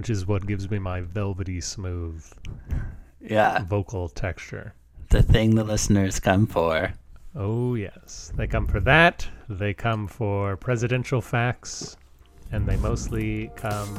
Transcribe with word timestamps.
which 0.00 0.08
is 0.08 0.26
what 0.26 0.46
gives 0.46 0.70
me 0.70 0.78
my 0.78 1.02
velvety 1.02 1.60
smooth 1.60 2.24
Yeah, 3.20 3.62
vocal 3.64 4.08
texture. 4.08 4.72
the 5.10 5.22
thing 5.22 5.54
the 5.56 5.62
listeners 5.62 6.18
come 6.18 6.46
for. 6.46 6.94
Oh, 7.36 7.74
yes. 7.74 8.32
They 8.34 8.46
come 8.46 8.66
for 8.66 8.80
that. 8.80 9.28
They 9.50 9.74
come 9.74 10.06
for 10.08 10.56
presidential 10.56 11.20
facts. 11.20 11.98
And 12.50 12.66
they 12.66 12.78
mostly 12.78 13.50
come 13.56 13.94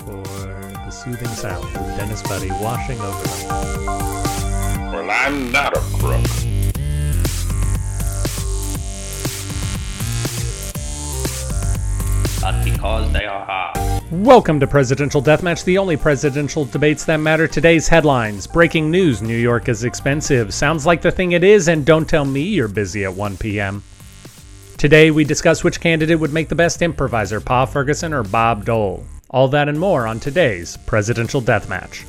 for 0.00 0.24
the 0.24 0.90
soothing 0.90 1.28
sound 1.28 1.64
of 1.66 1.96
Dennis 1.96 2.24
Buddy 2.24 2.50
washing 2.60 2.98
over 2.98 3.28
them. 3.28 4.92
Well, 4.92 5.08
I'm 5.08 5.52
not 5.52 5.76
a 5.76 5.80
crook. 6.00 6.26
But 12.44 12.62
because 12.62 13.10
they 13.10 13.24
are 13.24 13.42
hard. 13.46 14.02
Welcome 14.12 14.60
to 14.60 14.66
Presidential 14.66 15.22
Deathmatch, 15.22 15.64
the 15.64 15.78
only 15.78 15.96
presidential 15.96 16.66
debates 16.66 17.06
that 17.06 17.16
matter. 17.16 17.48
Today's 17.48 17.88
headlines 17.88 18.46
Breaking 18.46 18.90
news 18.90 19.22
New 19.22 19.34
York 19.34 19.70
is 19.70 19.84
expensive. 19.84 20.52
Sounds 20.52 20.84
like 20.84 21.00
the 21.00 21.10
thing 21.10 21.32
it 21.32 21.42
is, 21.42 21.68
and 21.68 21.86
don't 21.86 22.06
tell 22.06 22.26
me 22.26 22.42
you're 22.42 22.68
busy 22.68 23.02
at 23.04 23.14
1 23.14 23.38
p.m. 23.38 23.82
Today, 24.76 25.10
we 25.10 25.24
discuss 25.24 25.64
which 25.64 25.80
candidate 25.80 26.20
would 26.20 26.34
make 26.34 26.50
the 26.50 26.54
best 26.54 26.82
improviser, 26.82 27.40
Pa 27.40 27.64
Ferguson 27.64 28.12
or 28.12 28.22
Bob 28.22 28.66
Dole. 28.66 29.06
All 29.30 29.48
that 29.48 29.70
and 29.70 29.80
more 29.80 30.06
on 30.06 30.20
today's 30.20 30.76
Presidential 30.76 31.40
Deathmatch. 31.40 32.04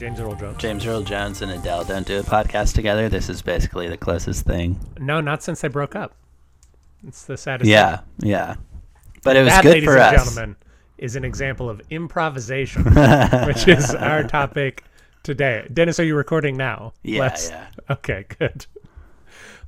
James 0.00 0.18
Earl 0.18 0.34
Jones. 0.34 0.56
James 0.56 0.86
Earl 0.86 1.02
Jones 1.02 1.42
and 1.42 1.52
Adele 1.52 1.84
don't 1.84 2.06
do 2.06 2.18
a 2.20 2.22
podcast 2.22 2.74
together. 2.74 3.10
This 3.10 3.28
is 3.28 3.42
basically 3.42 3.86
the 3.86 3.98
closest 3.98 4.46
thing. 4.46 4.80
No, 4.98 5.20
not 5.20 5.42
since 5.42 5.60
they 5.60 5.68
broke 5.68 5.94
up. 5.94 6.14
It's 7.06 7.24
the 7.26 7.36
saddest. 7.36 7.68
Yeah, 7.68 8.00
yeah. 8.18 8.54
But 9.22 9.36
it 9.36 9.40
was 9.40 9.52
that, 9.52 9.62
good 9.62 9.72
ladies 9.72 9.86
for 9.86 9.98
and 9.98 10.16
us. 10.16 10.24
gentlemen, 10.24 10.56
is 10.96 11.16
an 11.16 11.24
example 11.26 11.68
of 11.68 11.82
improvisation, 11.90 12.84
which 13.46 13.68
is 13.68 13.94
our 13.94 14.24
topic 14.24 14.84
today. 15.22 15.68
Dennis, 15.70 16.00
are 16.00 16.04
you 16.04 16.16
recording 16.16 16.56
now? 16.56 16.94
Yeah, 17.02 17.20
Let's- 17.20 17.50
yeah. 17.50 17.66
Okay, 17.90 18.24
good. 18.38 18.64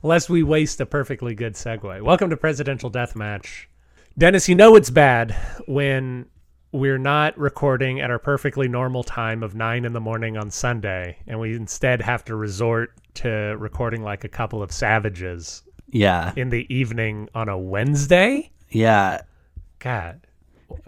Lest 0.03 0.31
we 0.31 0.43
waste 0.43 0.81
a 0.81 0.87
perfectly 0.87 1.35
good 1.35 1.55
segue. 1.57 2.01
Welcome 2.01 2.31
to 2.31 2.39
Presidential 2.39 2.91
Deathmatch. 2.91 3.67
Dennis, 4.17 4.49
you 4.49 4.55
know 4.55 4.77
it's 4.77 4.89
bad 4.89 5.37
when 5.67 6.25
we're 6.73 6.99
not 6.99 7.37
recording 7.39 8.01
at 8.01 8.11
our 8.11 8.19
perfectly 8.19 8.67
normal 8.69 9.03
time 9.05 9.43
of 9.43 9.55
nine 9.55 9.85
in 9.85 9.93
the 9.93 10.01
morning 10.01 10.37
on 10.37 10.51
Sunday, 10.51 11.19
and 11.27 11.39
we 11.39 11.55
instead 11.55 12.01
have 12.03 12.25
to 12.25 12.35
resort 12.35 12.93
to 13.15 13.29
recording 13.59 14.03
like 14.03 14.25
a 14.25 14.29
couple 14.29 14.63
of 14.63 14.73
savages 14.73 15.63
Yeah, 15.91 16.33
in 16.37 16.49
the 16.49 16.67
evening 16.75 17.29
on 17.35 17.49
a 17.49 17.59
Wednesday. 17.59 18.51
yeah. 18.71 19.23
God, 19.79 20.27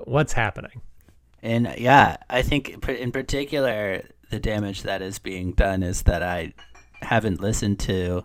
what's 0.04 0.32
happening? 0.32 0.80
And 1.42 1.74
yeah, 1.76 2.16
I 2.30 2.42
think 2.42 2.86
in 2.88 3.10
particular, 3.12 4.02
the 4.30 4.38
damage 4.38 4.82
that 4.84 5.02
is 5.02 5.18
being 5.18 5.52
done 5.52 5.82
is 5.82 6.02
that 6.02 6.22
I 6.22 6.54
haven't 7.02 7.40
listened 7.40 7.80
to 7.80 8.24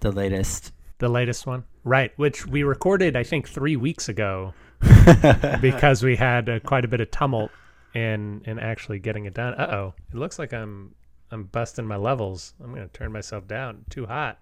the 0.00 0.10
latest. 0.12 0.72
The 0.98 1.08
latest 1.08 1.46
one, 1.46 1.64
right? 1.84 2.12
Which 2.16 2.44
we 2.46 2.62
recorded, 2.64 3.16
I 3.16 3.22
think, 3.22 3.48
three 3.48 3.76
weeks 3.76 4.08
ago, 4.08 4.52
because 5.60 6.02
we 6.02 6.16
had 6.16 6.48
uh, 6.48 6.60
quite 6.60 6.84
a 6.84 6.88
bit 6.88 7.00
of 7.00 7.10
tumult 7.10 7.50
in 7.94 8.42
in 8.44 8.58
actually 8.58 8.98
getting 8.98 9.24
it 9.24 9.34
done. 9.34 9.54
Uh 9.54 9.70
oh, 9.72 9.94
it 10.12 10.16
looks 10.16 10.38
like 10.38 10.52
I'm 10.52 10.94
I'm 11.30 11.44
busting 11.44 11.86
my 11.86 11.96
levels. 11.96 12.54
I'm 12.62 12.74
gonna 12.74 12.88
turn 12.88 13.12
myself 13.12 13.46
down. 13.46 13.84
Too 13.90 14.06
hot. 14.06 14.38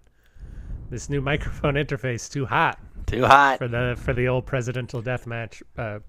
This 0.91 1.09
new 1.09 1.21
microphone 1.33 1.75
interface 1.75 2.31
too 2.31 2.47
hot 2.47 2.79
Too 3.07 3.25
hot. 3.25 3.59
for 3.59 3.69
the 3.69 3.95
for 3.99 4.13
the 4.13 4.29
old 4.29 4.47
presidential 4.47 5.03
deathmatch 5.03 5.63
uh, 5.77 6.01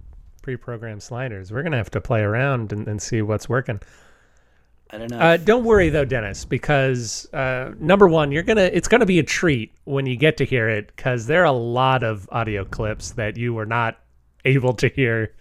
pre-programmed 0.41 1.03
sliders. 1.03 1.51
We're 1.51 1.63
gonna 1.63 1.77
have 1.77 1.91
to 1.91 2.01
play 2.01 2.21
around 2.21 2.71
and, 2.73 2.87
and 2.87 3.01
see 3.01 3.21
what's 3.21 3.47
working. 3.47 3.79
I 4.91 4.97
don't 4.99 5.09
know. 5.11 5.19
Uh, 5.19 5.37
don't 5.37 5.63
worry 5.63 5.89
though, 5.89 6.05
Dennis, 6.05 6.45
because 6.45 7.27
uh, 7.33 7.73
number 7.79 8.07
one, 8.07 8.31
you're 8.31 8.43
gonna 8.43 8.69
it's 8.71 8.87
gonna 8.87 9.05
be 9.05 9.19
a 9.19 9.23
treat 9.23 9.73
when 9.85 10.05
you 10.05 10.15
get 10.15 10.37
to 10.37 10.45
hear 10.45 10.69
it, 10.69 10.87
because 10.95 11.25
there 11.25 11.41
are 11.41 11.45
a 11.45 11.51
lot 11.51 12.03
of 12.03 12.29
audio 12.31 12.63
clips 12.63 13.11
that 13.13 13.35
you 13.35 13.53
were 13.53 13.65
not 13.65 13.99
able 14.45 14.73
to 14.75 14.87
hear 14.87 15.33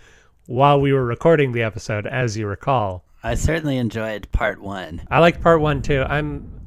while 0.47 0.81
we 0.81 0.93
were 0.93 1.05
recording 1.05 1.53
the 1.53 1.63
episode, 1.63 2.07
as 2.07 2.37
you 2.37 2.47
recall. 2.47 3.05
I 3.23 3.35
certainly 3.35 3.79
enjoyed 3.79 4.31
part 4.33 4.61
one. 4.61 5.03
I 5.11 5.21
liked 5.21 5.41
part 5.41 5.61
one 5.61 5.83
too. 5.83 6.03
I'm 6.03 6.61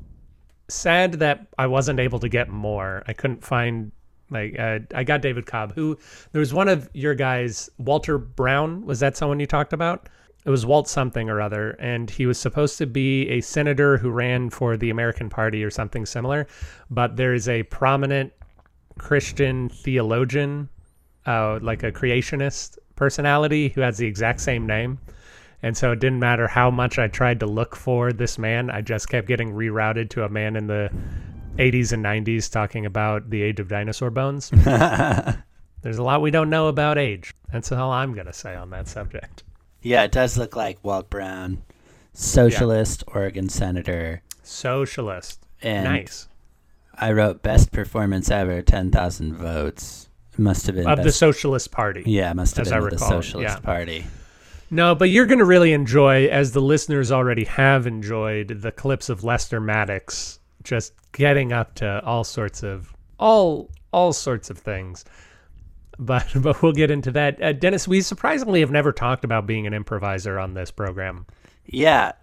sad 0.70 1.14
that 1.14 1.48
I 1.58 1.68
wasn't 1.68 2.00
able 2.00 2.20
to 2.20 2.30
get 2.30 2.50
more. 2.50 3.04
I 3.08 3.14
couldn't 3.14 3.44
find 3.44 3.92
like 4.30 4.58
uh, 4.58 4.80
I 4.94 5.04
got 5.04 5.22
David 5.22 5.46
Cobb. 5.46 5.74
Who 5.76 5.98
there 6.32 6.40
was 6.40 6.54
one 6.54 6.68
of 6.68 6.90
your 6.94 7.14
guys, 7.14 7.70
Walter 7.78 8.18
Brown. 8.18 8.86
Was 8.86 9.00
that 9.02 9.18
someone 9.18 9.40
you 9.40 9.46
talked 9.48 9.74
about? 9.74 10.10
It 10.46 10.50
was 10.52 10.66
Walt 10.66 10.88
something 10.88 11.28
or 11.28 11.42
other, 11.42 11.72
and 11.72 12.10
he 12.10 12.28
was 12.28 12.40
supposed 12.40 12.78
to 12.78 12.86
be 12.86 13.28
a 13.30 13.42
senator 13.42 13.98
who 13.98 14.12
ran 14.12 14.52
for 14.52 14.78
the 14.78 14.92
American 14.92 15.28
Party 15.28 15.64
or 15.64 15.72
something 15.72 16.06
similar. 16.06 16.46
But 16.90 17.18
there 17.18 17.34
is 17.34 17.50
a 17.50 17.64
prominent 17.64 18.32
Christian 19.00 19.70
theologian, 19.70 20.70
uh, 21.26 21.60
like 21.62 21.84
a 21.84 21.92
creationist 21.92 22.78
personality, 22.96 23.70
who 23.70 23.82
has 23.82 23.98
the 23.98 24.08
exact 24.08 24.40
same 24.40 24.66
name. 24.66 25.00
And 25.62 25.76
so 25.76 25.92
it 25.92 26.00
didn't 26.00 26.20
matter 26.20 26.48
how 26.48 26.70
much 26.70 27.00
I 27.00 27.08
tried 27.08 27.40
to 27.40 27.46
look 27.46 27.76
for 27.76 28.14
this 28.14 28.38
man, 28.38 28.70
I 28.70 28.82
just 28.82 29.10
kept 29.10 29.28
getting 29.28 29.52
rerouted 29.54 30.10
to 30.12 30.24
a 30.24 30.30
man 30.30 30.56
in 30.56 30.68
the 30.68 30.92
80s 31.58 31.92
and 31.92 32.04
90s 32.04 32.52
talking 32.52 32.86
about 32.86 33.30
the 33.30 33.42
age 33.42 33.60
of 33.60 33.68
dinosaur 33.68 34.10
bones. 34.12 34.50
There's 35.86 35.98
a 35.98 36.04
lot 36.04 36.22
we 36.22 36.32
don't 36.32 36.50
know 36.50 36.68
about 36.68 36.98
age. 36.98 37.34
That's 37.52 37.72
all 37.72 37.92
I'm 37.92 38.14
going 38.14 38.26
to 38.26 38.34
say 38.34 38.56
on 38.56 38.70
that 38.72 38.88
subject. 38.88 39.44
Yeah, 39.82 40.04
it 40.04 40.12
does 40.12 40.38
look 40.38 40.56
like 40.56 40.84
Walt 40.84 41.10
Brown, 41.12 41.62
socialist 42.14 43.04
Oregon 43.08 43.50
senator, 43.50 44.24
Socialist. 44.42 45.46
and 45.62 45.84
nice. 45.84 46.28
I 46.96 47.12
wrote 47.12 47.44
best 47.44 47.72
performance 47.72 48.32
ever, 48.32 48.64
ten 48.64 48.90
thousand 48.90 49.36
votes. 49.36 50.10
Must 50.38 50.66
have 50.68 50.76
been 50.76 50.88
Of 50.88 51.04
the 51.04 51.12
Socialist 51.12 51.72
Party. 51.72 52.04
yeah, 52.06 52.34
must 52.34 52.58
have 52.58 52.70
been 52.70 52.90
the 52.90 52.98
Socialist 52.98 53.58
yeah. 53.58 53.60
Party. 53.60 54.06
No, 54.72 54.96
but 54.96 55.10
you're 55.10 55.26
going 55.26 55.40
to 55.40 55.46
really 55.46 55.74
enjoy, 55.74 56.28
as 56.28 56.52
the 56.52 56.62
listeners 56.62 57.12
already 57.12 57.46
have 57.46 57.86
enjoyed, 57.88 58.48
the 58.48 58.72
clips 58.72 59.10
of 59.10 59.24
Lester 59.24 59.62
Maddox 59.62 60.40
just 60.64 60.94
getting 61.12 61.54
up 61.54 61.76
to 61.76 62.04
all 62.04 62.24
sorts 62.24 62.64
of 62.64 62.94
all 63.20 63.70
all 63.94 64.12
sorts 64.12 64.50
of 64.50 64.58
things. 64.58 65.06
But 65.98 66.28
but 66.36 66.62
we'll 66.62 66.74
get 66.74 66.92
into 66.92 67.12
that. 67.12 67.42
Uh, 67.42 67.54
Dennis, 67.54 67.88
we 67.88 68.02
surprisingly 68.02 68.60
have 68.60 68.72
never 68.72 68.92
talked 68.92 69.24
about 69.24 69.46
being 69.46 69.68
an 69.68 69.74
improviser 69.74 70.40
on 70.40 70.54
this 70.54 70.72
program. 70.72 71.26
Yeah, 71.66 72.14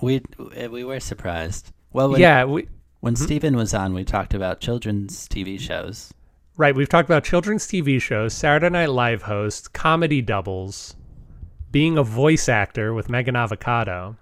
we 0.00 0.22
we 0.70 0.84
were 0.84 1.00
surprised. 1.00 1.72
Well, 1.92 2.10
when, 2.10 2.20
yeah, 2.20 2.44
we 2.44 2.68
when 3.00 3.16
Stephen 3.16 3.56
was 3.56 3.74
on, 3.74 3.94
we 3.94 4.04
talked 4.04 4.32
about 4.34 4.60
children's 4.60 5.28
TV 5.28 5.58
shows. 5.58 6.14
Right. 6.56 6.74
We've 6.74 6.88
talked 6.88 7.08
about 7.08 7.24
children's 7.24 7.66
TV 7.66 8.00
shows, 8.00 8.34
Saturday 8.34 8.70
Night 8.70 8.90
Live 8.90 9.22
hosts, 9.22 9.68
comedy 9.68 10.22
doubles, 10.22 10.96
being 11.70 11.98
a 11.98 12.02
voice 12.02 12.48
actor 12.48 12.92
with 12.92 13.08
Megan 13.08 13.36
Avocado, 13.36 14.16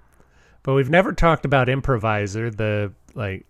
but 0.63 0.75
we've 0.75 0.91
never 0.91 1.13
talked 1.13 1.45
about 1.45 1.69
improviser, 1.69 2.51
the 2.51 2.93
like 3.15 3.47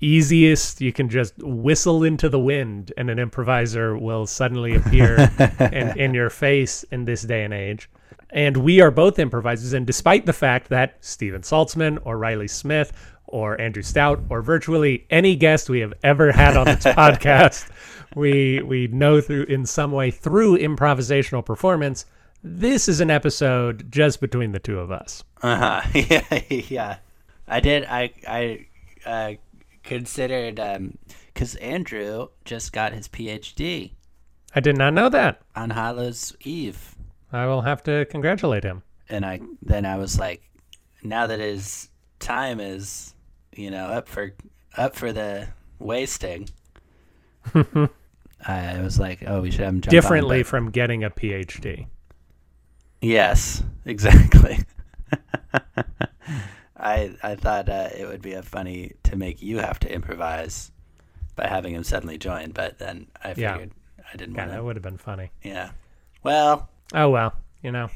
easiest 0.00 0.80
you 0.80 0.92
can 0.92 1.08
just 1.08 1.34
whistle 1.38 2.02
into 2.02 2.28
the 2.28 2.38
wind 2.38 2.92
and 2.96 3.10
an 3.10 3.18
improviser 3.18 3.96
will 3.96 4.26
suddenly 4.26 4.74
appear 4.74 5.30
in, 5.72 5.98
in 5.98 6.14
your 6.14 6.30
face 6.30 6.84
in 6.84 7.04
this 7.04 7.22
day 7.22 7.44
and 7.44 7.52
age. 7.54 7.88
And 8.30 8.56
we 8.58 8.80
are 8.80 8.90
both 8.90 9.18
improvisers, 9.18 9.72
and 9.72 9.86
despite 9.86 10.24
the 10.24 10.32
fact 10.32 10.68
that 10.68 10.96
Steven 11.00 11.42
Saltzman 11.42 11.98
or 12.04 12.16
Riley 12.16 12.48
Smith 12.48 12.92
or 13.26 13.60
Andrew 13.60 13.82
Stout 13.82 14.20
or 14.28 14.40
virtually 14.40 15.06
any 15.10 15.36
guest 15.36 15.68
we 15.68 15.80
have 15.80 15.94
ever 16.02 16.32
had 16.32 16.56
on 16.56 16.66
this 16.66 16.76
podcast, 16.84 17.68
we 18.14 18.60
we 18.62 18.86
know 18.88 19.20
through 19.20 19.44
in 19.44 19.66
some 19.66 19.92
way 19.92 20.10
through 20.10 20.58
improvisational 20.58 21.44
performance, 21.44 22.06
this 22.42 22.88
is 22.88 23.00
an 23.00 23.10
episode 23.10 23.90
just 23.90 24.20
between 24.20 24.52
the 24.52 24.58
two 24.58 24.78
of 24.78 24.90
us. 24.90 25.24
Uh 25.42 25.56
huh. 25.56 25.90
yeah, 25.94 26.42
yeah. 26.50 26.96
I 27.48 27.60
did. 27.60 27.84
I 27.84 28.12
I 28.26 28.66
uh, 29.06 29.32
considered 29.82 30.60
because 31.32 31.54
Andrew 31.56 32.28
just 32.44 32.72
got 32.72 32.92
his 32.92 33.08
PhD 33.08 33.92
I 34.54 34.60
did 34.60 34.76
not 34.76 34.94
know 34.94 35.08
that. 35.08 35.42
on 35.54 35.70
Hallows 35.70 36.34
Eve, 36.40 36.96
I 37.32 37.46
will 37.46 37.62
have 37.62 37.82
to 37.84 38.04
congratulate 38.06 38.64
him. 38.64 38.82
and 39.08 39.24
I 39.24 39.40
then 39.62 39.86
I 39.86 39.96
was 39.96 40.18
like, 40.18 40.42
now 41.02 41.26
that 41.28 41.38
his 41.38 41.88
time 42.18 42.58
is, 42.60 43.14
you 43.54 43.70
know, 43.70 43.86
up 43.86 44.08
for 44.08 44.34
up 44.76 44.96
for 44.96 45.12
the 45.12 45.48
wasting. 45.78 46.48
I 48.46 48.80
was 48.80 48.98
like, 48.98 49.22
oh, 49.26 49.42
we 49.42 49.50
should 49.50 49.60
have 49.60 49.74
him 49.74 49.80
jump 49.80 49.92
on, 49.92 50.00
Differently 50.00 50.38
but- 50.40 50.46
from 50.46 50.70
getting 50.70 51.04
a 51.04 51.10
PhD. 51.10 51.86
Yes, 53.02 53.62
exactly. 53.84 54.58
I 56.76 57.14
I 57.22 57.34
thought 57.34 57.68
uh, 57.68 57.88
it 57.96 58.06
would 58.06 58.22
be 58.22 58.32
a 58.32 58.42
funny 58.42 58.92
to 59.04 59.16
make 59.16 59.42
you 59.42 59.58
have 59.58 59.78
to 59.80 59.92
improvise 59.92 60.70
by 61.36 61.46
having 61.46 61.74
him 61.74 61.84
suddenly 61.84 62.18
join, 62.18 62.50
but 62.52 62.78
then 62.78 63.06
I 63.22 63.34
Yeah. 63.36 63.52
figured 63.54 63.70
I 64.12 64.16
didn't 64.16 64.34
Yeah, 64.34 64.40
want 64.42 64.50
that 64.52 64.56
to. 64.58 64.64
would 64.64 64.76
have 64.76 64.82
been 64.82 64.98
funny. 64.98 65.30
Yeah. 65.42 65.70
Well, 66.22 66.68
Oh 66.94 67.10
well, 67.10 67.34
you 67.62 67.70
know, 67.72 67.88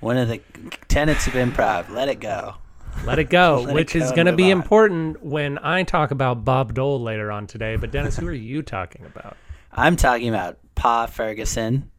one 0.00 0.16
of 0.16 0.28
the 0.28 0.40
tenets 0.88 1.26
of 1.26 1.32
improv, 1.34 1.88
let 1.90 2.08
it 2.08 2.20
go. 2.20 2.56
let 3.04 3.18
it 3.18 3.30
go, 3.30 3.60
Let 3.62 3.70
it 3.70 3.74
which 3.74 3.92
go 3.94 4.00
is 4.00 4.12
going 4.12 4.26
to 4.26 4.32
be 4.32 4.46
on. 4.52 4.58
important 4.58 5.22
when 5.22 5.58
I 5.58 5.82
talk 5.84 6.10
about 6.10 6.44
Bob 6.44 6.74
Dole 6.74 7.00
later 7.00 7.30
on 7.32 7.46
today. 7.46 7.76
But 7.76 7.90
Dennis, 7.92 8.16
who 8.16 8.26
are 8.26 8.32
you 8.32 8.62
talking 8.62 9.04
about? 9.06 9.36
I'm 9.72 9.96
talking 9.96 10.28
about 10.28 10.58
Pa 10.74 11.06
Ferguson, 11.06 11.90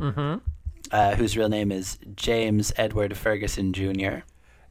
Mm-hmm. 0.00 0.38
uh, 0.90 1.14
whose 1.14 1.36
real 1.36 1.48
name 1.48 1.70
is 1.70 1.98
James 2.16 2.72
Edward 2.76 3.16
Ferguson 3.16 3.72
Jr. 3.72 4.18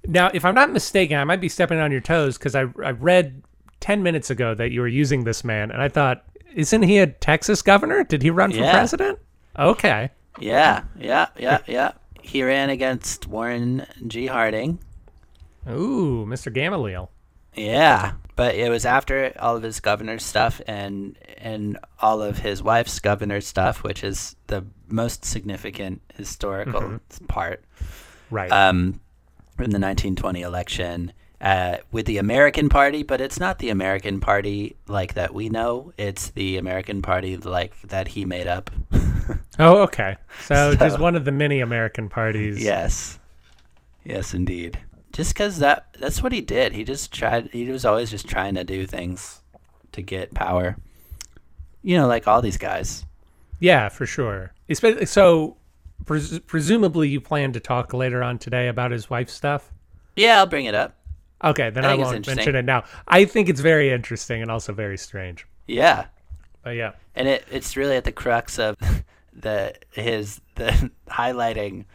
Now, 0.06 0.30
if 0.34 0.44
I'm 0.44 0.56
not 0.56 0.72
mistaken, 0.72 1.18
I 1.18 1.24
might 1.24 1.40
be 1.42 1.48
stepping 1.50 1.80
on 1.80 1.92
your 1.92 2.02
toes 2.02 2.38
because 2.38 2.56
I 2.56 2.62
I 2.84 2.92
read 2.92 3.44
ten 3.80 4.04
minutes 4.04 4.30
ago 4.30 4.54
that 4.56 4.72
you 4.72 4.82
were 4.82 4.88
using 4.88 5.24
this 5.24 5.44
man, 5.44 5.72
and 5.72 5.82
I 5.82 5.88
thought, 5.90 6.26
isn't 6.56 6.82
he 6.84 6.98
a 6.98 7.08
Texas 7.08 7.62
governor? 7.62 8.04
Did 8.04 8.22
he 8.24 8.30
run 8.30 8.52
for 8.52 8.58
Yeah. 8.58 8.72
president? 8.72 9.20
Okay. 9.58 10.10
Yeah, 10.40 10.84
yeah, 11.00 11.28
yeah, 11.38 11.60
yeah. 11.68 11.92
He 12.22 12.42
ran 12.44 12.70
against 12.70 13.28
Warren 13.28 13.86
G. 14.08 14.28
Harding. 14.28 14.80
Ooh, 15.70 16.26
Mr. 16.28 16.52
Gamaliel. 16.52 17.12
Yeah, 17.54 18.14
but 18.36 18.56
it 18.56 18.70
was 18.70 18.86
after 18.86 19.34
all 19.40 19.56
of 19.56 19.64
his 19.64 19.80
governor 19.80 20.20
stuff 20.20 20.62
and 20.68 21.18
and 21.38 21.78
all 22.00 22.22
of 22.22 22.40
his 22.40 22.62
wife's 22.64 23.00
governor 23.00 23.42
stuff, 23.42 23.84
which 23.84 24.04
is 24.04 24.36
the 24.48 24.66
most 24.88 25.26
significant 25.26 26.02
historical 26.16 27.00
part. 27.28 27.64
Right. 28.30 28.52
Um, 28.52 29.00
in 29.60 29.70
the 29.70 29.80
1920 29.80 30.42
election, 30.42 31.14
uh, 31.42 31.78
with 31.92 32.06
the 32.06 32.18
American 32.18 32.70
Party, 32.70 33.04
but 33.04 33.20
it's 33.20 33.40
not 33.40 33.60
the 33.60 33.70
American 33.70 34.20
Party 34.20 34.76
like 34.88 35.16
that 35.16 35.34
we 35.34 35.50
know. 35.50 35.92
It's 35.98 36.30
the 36.30 36.58
American 36.58 37.02
Party 37.02 37.38
like 37.38 37.80
that 37.84 38.08
he 38.10 38.26
made 38.26 38.48
up. 38.48 38.70
oh, 39.60 39.82
okay. 39.84 40.18
So, 40.44 40.72
so- 40.72 40.76
just 40.78 41.00
one 41.00 41.16
of 41.16 41.26
the 41.26 41.32
many 41.32 41.60
American 41.60 42.10
parties. 42.10 42.64
Yes. 42.64 43.20
Yes, 44.04 44.34
indeed. 44.34 44.80
Just 45.12 45.34
because 45.34 45.60
that 45.60 45.96
that's 46.00 46.24
what 46.24 46.32
he 46.32 46.42
did. 46.42 46.74
He 46.74 46.84
just 46.84 47.12
tried. 47.12 47.50
He 47.52 47.70
was 47.70 47.86
always 47.86 48.10
just 48.10 48.28
trying 48.28 48.56
to 48.56 48.64
do 48.64 48.86
things 48.86 49.42
to 49.92 50.02
get 50.02 50.34
power. 50.34 50.78
You 51.82 51.98
know, 51.98 52.08
like 52.08 52.28
all 52.28 52.42
these 52.42 52.58
guys. 52.58 53.06
Yeah, 53.60 53.90
for 53.90 54.06
sure. 54.06 54.54
So, 55.06 55.58
pres- 56.06 56.40
presumably, 56.40 57.10
you 57.10 57.22
plan 57.22 57.54
to 57.54 57.60
talk 57.60 57.94
later 57.94 58.24
on 58.24 58.40
today 58.40 58.68
about 58.68 58.92
his 58.92 59.10
wife's 59.10 59.34
stuff. 59.34 59.72
Yeah, 60.16 60.40
I'll 60.40 60.48
bring 60.48 60.66
it 60.66 60.76
up. 60.76 60.98
Okay, 61.44 61.70
then 61.72 61.86
I 61.86 61.92
I, 61.92 61.96
won't 61.96 62.26
mention 62.28 62.56
it 62.56 62.66
now. 62.66 62.84
I 63.08 63.26
think 63.26 63.50
it's 63.50 63.62
very 63.62 63.92
interesting 63.92 64.42
and 64.42 64.52
also 64.52 64.74
very 64.74 64.98
strange. 64.98 65.48
Yeah, 65.68 66.06
But 66.64 66.72
yeah, 66.72 66.92
and 67.16 67.28
it 67.28 67.46
it's 67.52 67.76
really 67.76 67.96
at 67.96 68.04
the 68.04 68.12
crux 68.12 68.60
of 68.60 68.78
the 69.34 69.74
his 69.92 70.42
the 70.56 70.92
highlighting 71.08 71.86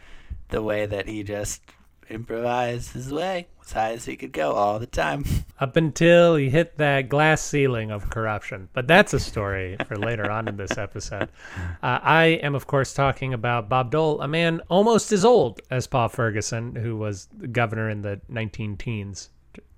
the 0.49 0.61
way 0.61 0.85
that 0.85 1.07
he 1.07 1.23
just 1.23 1.61
improvised 2.09 2.93
his 2.93 3.11
way 3.11 3.47
as 3.65 3.71
high 3.71 3.91
as 3.91 4.05
he 4.05 4.15
could 4.15 4.31
go 4.31 4.53
all 4.53 4.79
the 4.79 4.87
time. 4.87 5.25
up 5.59 5.75
until 5.75 6.35
he 6.35 6.49
hit 6.49 6.77
that 6.77 7.09
glass 7.09 7.41
ceiling 7.41 7.91
of 7.91 8.09
corruption. 8.09 8.69
But 8.73 8.87
that's 8.87 9.13
a 9.13 9.19
story 9.19 9.77
for 9.87 9.97
later 9.97 10.29
on 10.29 10.47
in 10.47 10.57
this 10.57 10.77
episode. 10.77 11.29
Uh, 11.83 11.99
I 12.01 12.25
am, 12.43 12.55
of 12.55 12.67
course, 12.67 12.93
talking 12.93 13.33
about 13.33 13.69
Bob 13.69 13.91
Dole, 13.91 14.21
a 14.21 14.27
man 14.27 14.61
almost 14.69 15.11
as 15.11 15.25
old 15.25 15.61
as 15.69 15.87
Pa 15.87 16.07
Ferguson, 16.07 16.75
who 16.75 16.97
was 16.97 17.27
governor 17.51 17.89
in 17.89 18.01
the 18.01 18.21
19 18.29 18.77
teens. 18.77 19.29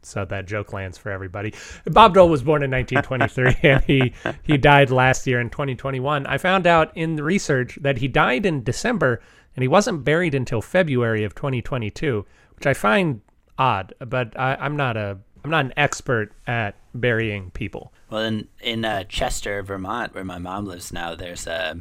So 0.02 0.24
that 0.26 0.48
joke 0.48 0.72
lands 0.72 0.98
for 0.98 1.12
everybody. 1.12 1.54
Bob 1.86 2.14
Dole 2.14 2.30
was 2.30 2.42
born 2.42 2.64
in 2.64 2.72
1923 2.72 3.56
and 3.70 3.84
he, 3.84 4.14
he 4.44 4.58
died 4.58 4.92
last 4.92 5.28
year 5.28 5.42
in 5.42 5.50
2021. 5.50 6.26
I 6.26 6.38
found 6.38 6.66
out 6.66 6.96
in 6.96 7.16
the 7.16 7.24
research 7.24 7.78
that 7.82 7.98
he 7.98 8.08
died 8.08 8.46
in 8.46 8.64
December 8.64 9.22
and 9.60 9.64
he 9.64 9.68
wasn't 9.68 10.06
buried 10.06 10.34
until 10.34 10.62
February 10.62 11.26
of 11.26 11.36
2022, 11.36 12.26
which 12.56 12.66
I 12.66 12.74
find 12.74 13.20
odd. 13.58 13.94
But 14.00 14.40
I, 14.40 14.56
I'm 14.56 14.78
not 14.78 14.96
a 14.96 15.18
I'm 15.44 15.52
not 15.52 15.66
an 15.66 15.74
expert 15.76 16.32
at 16.48 16.78
burying 16.94 17.52
people. 17.52 17.92
Well, 18.10 18.22
in 18.22 18.48
in 18.62 18.86
uh, 18.86 19.04
Chester, 19.04 19.62
Vermont, 19.62 20.16
where 20.16 20.24
my 20.24 20.38
mom 20.38 20.66
lives 20.66 20.94
now, 20.94 21.14
there's 21.14 21.46
a, 21.46 21.78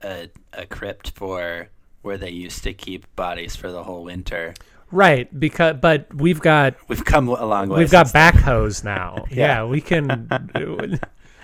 a 0.00 0.28
a 0.52 0.66
crypt 0.66 1.10
for 1.10 1.70
where 2.02 2.16
they 2.18 2.30
used 2.30 2.62
to 2.62 2.72
keep 2.72 3.12
bodies 3.16 3.56
for 3.56 3.72
the 3.72 3.82
whole 3.82 4.04
winter. 4.04 4.54
Right, 4.92 5.28
because 5.40 5.78
but 5.80 6.14
we've 6.14 6.40
got 6.40 6.76
We've 6.86 7.04
come 7.04 7.26
a 7.26 7.44
long 7.44 7.68
way. 7.68 7.78
we've 7.80 7.90
got 7.90 8.06
backhoes 8.06 8.84
now. 8.84 9.24
Yeah. 9.30 9.36
yeah. 9.46 9.64
we 9.64 9.80
can. 9.80 10.28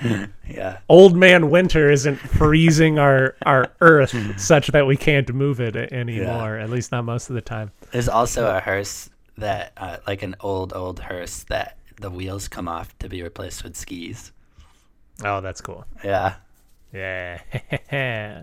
Yeah, 0.49 0.79
Old 0.89 1.17
man 1.17 1.49
winter 1.49 1.91
isn't 1.91 2.17
freezing 2.17 2.99
our 2.99 3.35
our 3.47 3.71
earth 3.81 4.15
such 4.41 4.67
that 4.69 4.87
we 4.87 4.97
can't 4.97 5.33
move 5.33 5.61
it 5.61 5.77
anymore. 5.93 6.59
At 6.59 6.69
least 6.71 6.93
not 6.93 7.05
most 7.05 7.31
of 7.31 7.35
the 7.35 7.41
time. 7.41 7.71
there's 7.91 8.09
also 8.09 8.47
a 8.55 8.61
hearse 8.61 9.09
that, 9.39 9.73
uh, 9.79 9.97
like 10.07 10.23
an 10.23 10.37
old 10.41 10.73
old 10.75 11.01
hearse 11.01 11.45
that 11.45 11.79
the 12.01 12.11
wheels 12.11 12.49
come 12.49 12.69
off 12.69 12.97
to 12.99 13.09
be 13.09 13.23
replaced 13.23 13.65
with 13.65 13.77
skis. 13.77 14.33
Oh, 15.25 15.41
that's 15.41 15.61
cool. 15.61 15.85
Yeah, 16.05 16.35
Yeah. 16.93 17.41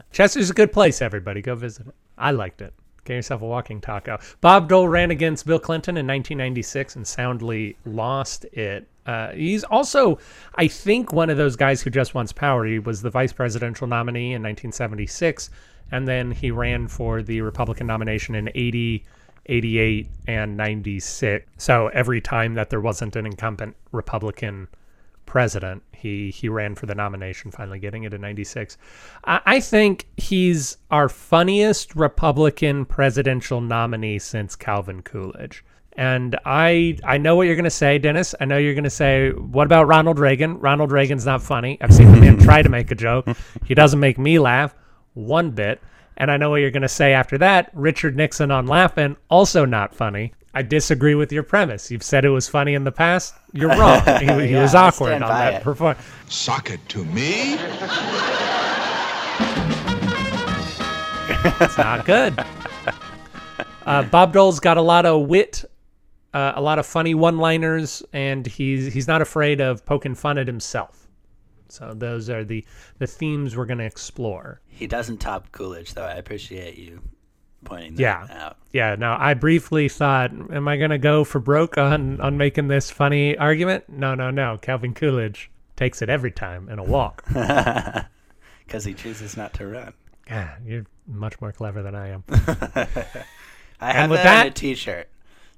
Chester's 0.12 0.50
a 0.50 0.54
good 0.54 0.72
place, 0.72 1.02
everybody. 1.02 1.42
Go 1.42 1.56
visit 1.56 1.88
it. 1.88 1.96
I 2.18 2.32
liked 2.32 2.62
it. 2.62 2.74
Get 3.06 3.16
yourself 3.16 3.42
a 3.42 3.46
walking 3.46 3.82
taco. 3.82 4.20
Bob 4.42 4.70
Dole 4.70 4.88
ran 4.88 5.12
against 5.12 5.46
Bill 5.46 5.60
Clinton 5.60 5.98
in 5.98 6.06
1996 6.08 6.96
and 6.96 7.08
soundly 7.08 7.76
lost 7.86 8.46
it. 8.46 8.88
Uh, 9.06 9.32
he's 9.32 9.64
also, 9.64 10.20
I 10.56 10.68
think, 10.68 11.12
one 11.12 11.30
of 11.30 11.38
those 11.38 11.56
guys 11.56 11.82
who 11.82 11.90
just 11.90 12.14
wants 12.14 12.32
power. 12.32 12.66
He 12.66 12.80
was 12.80 13.02
the 13.02 13.10
vice 13.10 13.34
presidential 13.34 13.88
nominee 13.88 14.34
in 14.34 14.44
1976, 14.44 15.50
and 15.92 16.08
then 16.08 16.32
he 16.32 16.52
ran 16.52 16.88
for 16.88 17.22
the 17.22 17.42
Republican 17.42 17.88
nomination 17.88 18.36
in 18.36 18.50
80, 18.54 19.04
88, 19.48 20.08
and 20.28 20.58
96. 20.58 21.50
So 21.58 21.88
every 21.88 22.22
time 22.22 22.54
that 22.54 22.70
there 22.70 22.82
wasn't 22.82 23.16
an 23.16 23.26
incumbent 23.26 23.76
Republican 23.92 24.68
president. 25.30 25.84
He 25.94 26.32
he 26.32 26.50
ran 26.50 26.76
for 26.76 26.88
the 26.88 26.96
nomination, 26.96 27.52
finally 27.52 27.80
getting 27.80 28.04
it 28.04 28.14
in 28.14 28.20
'96. 28.20 28.78
I, 29.24 29.42
I 29.46 29.60
think 29.60 30.08
he's 30.18 30.78
our 30.90 31.08
funniest 31.08 31.96
Republican 31.96 32.84
presidential 32.84 33.62
nominee 33.62 34.20
since 34.20 34.56
Calvin 34.56 35.04
Coolidge. 35.04 35.64
And 36.00 36.40
I 36.46 36.98
I 37.04 37.18
know 37.18 37.36
what 37.36 37.48
you're 37.48 37.58
gonna 37.58 37.70
say, 37.70 37.98
Dennis. 37.98 38.34
I 38.40 38.46
know 38.46 38.58
you're 38.58 38.74
gonna 38.74 38.90
say, 38.90 39.32
what 39.32 39.66
about 39.66 39.86
Ronald 39.86 40.18
Reagan? 40.18 40.58
Ronald 40.58 40.94
Reagan's 40.94 41.26
not 41.26 41.44
funny. 41.44 41.78
I've 41.82 41.94
seen 41.94 42.10
the 42.14 42.22
man 42.22 42.38
try 42.40 42.62
to 42.62 42.70
make 42.70 42.90
a 42.90 42.96
joke. 42.96 43.28
He 43.66 43.76
doesn't 43.76 44.00
make 44.00 44.18
me 44.18 44.40
laugh 44.40 44.74
one 45.14 45.52
bit. 45.52 45.82
And 46.16 46.32
I 46.32 46.38
know 46.38 46.52
what 46.52 46.62
you're 46.62 46.72
gonna 46.72 46.88
say 46.88 47.12
after 47.12 47.38
that. 47.40 47.70
Richard 47.74 48.16
Nixon 48.16 48.50
on 48.50 48.66
laughing, 48.66 49.18
also 49.30 49.66
not 49.66 49.94
funny. 49.94 50.32
I 50.54 50.62
disagree 50.62 51.16
with 51.16 51.34
your 51.34 51.44
premise. 51.44 51.92
You've 51.92 52.02
said 52.02 52.24
it 52.24 52.30
was 52.30 52.48
funny 52.48 52.76
in 52.76 52.86
the 52.86 52.94
past. 52.94 53.36
You're 53.52 53.76
wrong. 53.76 54.02
He, 54.22 54.48
he 54.48 54.56
was 54.56 54.76
awkward 54.76 55.22
on 55.22 55.30
that 55.30 55.56
it. 55.56 55.64
performance. 55.64 56.00
Sock 56.30 56.72
it 56.72 56.80
to 56.90 57.04
me? 57.04 57.58
It's 61.62 61.78
not 61.78 62.06
good. 62.06 62.40
Uh, 63.86 64.04
Bob 64.04 64.32
Dole's 64.32 64.60
got 64.62 64.78
a 64.78 64.82
lot 64.82 65.06
of 65.06 65.28
wit, 65.28 65.66
uh, 66.34 66.54
a 66.56 66.62
lot 66.62 66.80
of 66.80 66.86
funny 66.86 67.14
one-liners, 67.16 68.04
and 68.14 68.46
he's 68.46 68.94
he's 68.94 69.08
not 69.08 69.22
afraid 69.22 69.62
of 69.62 69.86
poking 69.86 70.16
fun 70.16 70.38
at 70.38 70.48
himself. 70.48 71.08
So 71.70 71.94
those 71.94 72.30
are 72.30 72.44
the 72.44 72.66
the 72.98 73.08
themes 73.08 73.56
we're 73.56 73.66
going 73.66 73.78
to 73.80 73.86
explore. 73.86 74.62
he 74.68 74.88
doesn't 74.88 75.18
top 75.18 75.52
Coolidge 75.52 75.94
though. 75.94 76.06
I 76.06 76.14
appreciate 76.14 76.78
you 76.78 77.02
pointing 77.66 77.96
that 77.96 78.02
Yeah. 78.02 78.28
out. 78.32 78.58
Yeah. 78.72 78.96
Now 78.96 79.18
I 79.20 79.34
briefly 79.34 79.90
thought, 79.90 80.32
am 80.32 80.68
I 80.68 80.78
going 80.78 80.92
to 80.92 80.98
go 80.98 81.24
for 81.24 81.40
broke 81.40 81.78
on 81.78 82.20
on 82.22 82.38
making 82.38 82.68
this 82.70 82.90
funny 82.90 83.38
argument? 83.38 83.90
No, 83.90 84.16
no, 84.16 84.32
no. 84.32 84.58
Calvin 84.62 84.94
Coolidge 84.94 85.52
takes 85.76 86.02
it 86.02 86.10
every 86.10 86.32
time 86.32 86.70
in 86.70 86.80
a 86.80 86.84
walk. 86.84 87.24
Because 88.66 88.84
he 88.86 88.94
chooses 88.94 89.36
not 89.36 89.52
to 89.56 89.66
run. 89.66 89.94
yeah, 90.28 90.56
you're 90.64 90.86
much 91.08 91.42
more 91.42 91.52
clever 91.52 91.82
than 91.82 91.96
I 91.96 92.10
am. 92.10 92.24
I 93.82 93.94
have 93.94 94.10
with 94.12 94.22
that, 94.22 94.40
on 94.40 94.46
that- 94.46 94.48
a 94.48 94.52
T-shirt. 94.52 95.10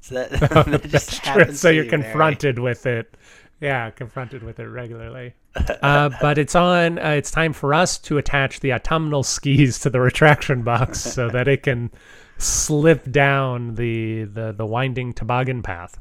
So 0.04 0.16
that, 0.16 0.32
that 0.66 0.88
just 0.90 1.18
happens 1.20 1.60
So 1.60 1.70
you're 1.70 1.84
very- 1.84 2.04
confronted 2.04 2.58
with 2.60 2.86
it. 2.88 3.16
Yeah, 3.60 3.92
confronted 3.92 4.42
with 4.42 4.60
it 4.60 4.66
regularly. 4.66 5.36
uh, 5.84 6.10
but 6.20 6.40
it's 6.40 6.56
on. 6.56 6.98
Uh, 6.98 7.10
it's 7.10 7.30
time 7.30 7.54
for 7.54 7.74
us 7.76 8.00
to 8.00 8.18
attach 8.18 8.62
the 8.62 8.74
autumnal 8.74 9.22
skis 9.22 9.78
to 9.82 9.92
the 9.92 10.00
retraction 10.02 10.64
box 10.64 11.00
so 11.00 11.30
that 11.30 11.48
it 11.48 11.62
can 11.62 11.92
slip 12.40 13.12
down 13.12 13.76
the 13.76 14.24
the, 14.24 14.52
the 14.52 14.66
winding 14.66 15.14
toboggan 15.14 15.62
path. 15.62 16.00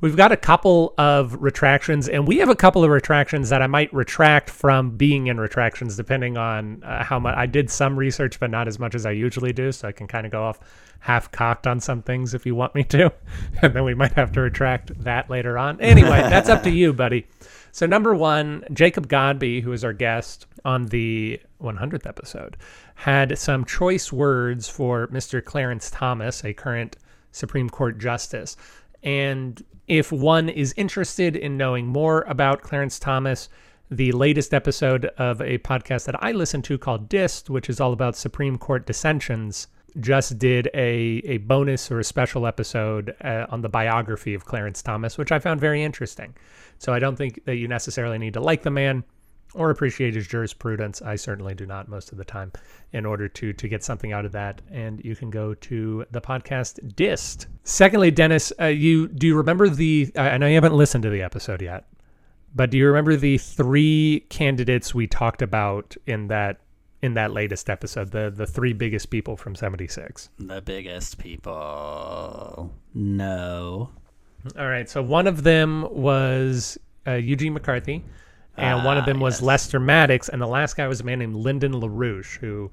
We've 0.00 0.16
got 0.16 0.32
a 0.32 0.36
couple 0.36 0.94
of 0.96 1.42
retractions, 1.42 2.08
and 2.08 2.26
we 2.26 2.38
have 2.38 2.48
a 2.48 2.56
couple 2.56 2.82
of 2.82 2.90
retractions 2.90 3.50
that 3.50 3.60
I 3.60 3.66
might 3.66 3.92
retract 3.92 4.48
from 4.48 4.96
being 4.96 5.26
in 5.26 5.38
retractions, 5.38 5.94
depending 5.96 6.38
on 6.38 6.82
uh, 6.82 7.04
how 7.04 7.18
much 7.18 7.36
I 7.36 7.44
did 7.44 7.70
some 7.70 7.98
research, 7.98 8.40
but 8.40 8.50
not 8.50 8.66
as 8.66 8.78
much 8.78 8.94
as 8.94 9.04
I 9.04 9.10
usually 9.10 9.52
do. 9.52 9.72
So 9.72 9.88
I 9.88 9.92
can 9.92 10.06
kind 10.06 10.24
of 10.24 10.32
go 10.32 10.42
off 10.42 10.58
half 11.00 11.30
cocked 11.32 11.66
on 11.66 11.80
some 11.80 12.02
things 12.02 12.32
if 12.32 12.46
you 12.46 12.54
want 12.54 12.74
me 12.74 12.84
to, 12.84 13.12
and 13.62 13.74
then 13.74 13.84
we 13.84 13.94
might 13.94 14.12
have 14.12 14.32
to 14.32 14.40
retract 14.40 15.02
that 15.04 15.28
later 15.28 15.58
on. 15.58 15.78
Anyway, 15.80 16.08
that's 16.30 16.48
up 16.48 16.62
to 16.62 16.70
you, 16.70 16.94
buddy. 16.94 17.26
So 17.72 17.86
number 17.86 18.14
one, 18.14 18.64
Jacob 18.72 19.06
Godby, 19.06 19.60
who 19.60 19.72
is 19.72 19.84
our 19.84 19.92
guest 19.92 20.46
on 20.64 20.86
the 20.86 21.40
100th 21.62 22.06
episode, 22.06 22.56
had 22.94 23.38
some 23.38 23.64
choice 23.64 24.12
words 24.12 24.68
for 24.68 25.08
Mr. 25.08 25.44
Clarence 25.44 25.90
Thomas, 25.90 26.44
a 26.44 26.52
current 26.52 26.96
Supreme 27.32 27.70
Court 27.70 27.98
justice. 27.98 28.56
And 29.02 29.62
if 29.88 30.12
one 30.12 30.48
is 30.48 30.74
interested 30.76 31.36
in 31.36 31.56
knowing 31.56 31.86
more 31.86 32.22
about 32.22 32.62
Clarence 32.62 32.98
Thomas, 32.98 33.48
the 33.90 34.12
latest 34.12 34.54
episode 34.54 35.06
of 35.18 35.40
a 35.40 35.58
podcast 35.58 36.04
that 36.04 36.22
I 36.22 36.32
listen 36.32 36.62
to 36.62 36.78
called 36.78 37.08
Dist, 37.08 37.50
which 37.50 37.68
is 37.68 37.80
all 37.80 37.92
about 37.92 38.16
Supreme 38.16 38.56
Court 38.56 38.86
dissensions, 38.86 39.66
just 39.98 40.38
did 40.38 40.68
a, 40.74 41.22
a 41.24 41.38
bonus 41.38 41.90
or 41.90 41.98
a 41.98 42.04
special 42.04 42.46
episode 42.46 43.16
uh, 43.22 43.46
on 43.48 43.62
the 43.62 43.68
biography 43.68 44.34
of 44.34 44.44
Clarence 44.44 44.82
Thomas, 44.82 45.18
which 45.18 45.32
I 45.32 45.40
found 45.40 45.60
very 45.60 45.82
interesting. 45.82 46.36
So 46.78 46.92
I 46.92 47.00
don't 47.00 47.16
think 47.16 47.44
that 47.46 47.56
you 47.56 47.66
necessarily 47.66 48.18
need 48.18 48.34
to 48.34 48.40
like 48.40 48.62
the 48.62 48.70
man 48.70 49.02
or 49.54 49.70
appreciate 49.70 50.14
his 50.14 50.26
jurisprudence. 50.26 51.02
I 51.02 51.16
certainly 51.16 51.54
do 51.54 51.66
not 51.66 51.88
most 51.88 52.12
of 52.12 52.18
the 52.18 52.24
time 52.24 52.52
in 52.92 53.04
order 53.04 53.28
to 53.28 53.52
to 53.52 53.68
get 53.68 53.82
something 53.82 54.12
out 54.12 54.24
of 54.24 54.32
that. 54.32 54.62
And 54.70 55.04
you 55.04 55.16
can 55.16 55.30
go 55.30 55.54
to 55.54 56.04
the 56.10 56.20
podcast 56.20 56.94
Dist. 56.96 57.46
Secondly, 57.64 58.10
Dennis, 58.10 58.52
uh, 58.60 58.66
you 58.66 59.08
do 59.08 59.26
you 59.26 59.36
remember 59.36 59.68
the? 59.68 60.10
I 60.16 60.38
know 60.38 60.46
you 60.46 60.54
haven't 60.54 60.74
listened 60.74 61.02
to 61.02 61.10
the 61.10 61.22
episode 61.22 61.62
yet, 61.62 61.86
but 62.54 62.70
do 62.70 62.78
you 62.78 62.86
remember 62.86 63.16
the 63.16 63.38
three 63.38 64.26
candidates 64.28 64.94
we 64.94 65.06
talked 65.06 65.42
about 65.42 65.96
in 66.06 66.28
that 66.28 66.60
in 67.02 67.14
that 67.14 67.32
latest 67.32 67.70
episode? 67.70 68.10
The 68.10 68.32
the 68.34 68.46
three 68.46 68.72
biggest 68.72 69.10
people 69.10 69.36
from 69.36 69.54
'76. 69.54 70.28
The 70.38 70.60
biggest 70.62 71.18
people. 71.18 72.72
No. 72.94 73.90
All 74.58 74.68
right. 74.68 74.88
So 74.88 75.02
one 75.02 75.26
of 75.26 75.42
them 75.42 75.86
was 75.90 76.78
uh, 77.06 77.12
Eugene 77.12 77.52
McCarthy, 77.52 78.04
and 78.56 78.84
one 78.84 78.96
of 78.96 79.04
Ah, 79.04 79.06
them 79.06 79.20
was 79.20 79.36
yes. 79.36 79.42
Lester 79.42 79.80
Maddox, 79.80 80.28
and 80.28 80.40
the 80.40 80.46
last 80.46 80.76
guy 80.76 80.86
was 80.86 81.00
a 81.00 81.04
man 81.04 81.18
named 81.18 81.36
Lyndon 81.36 81.72
LaRouche, 81.72 82.38
who 82.38 82.70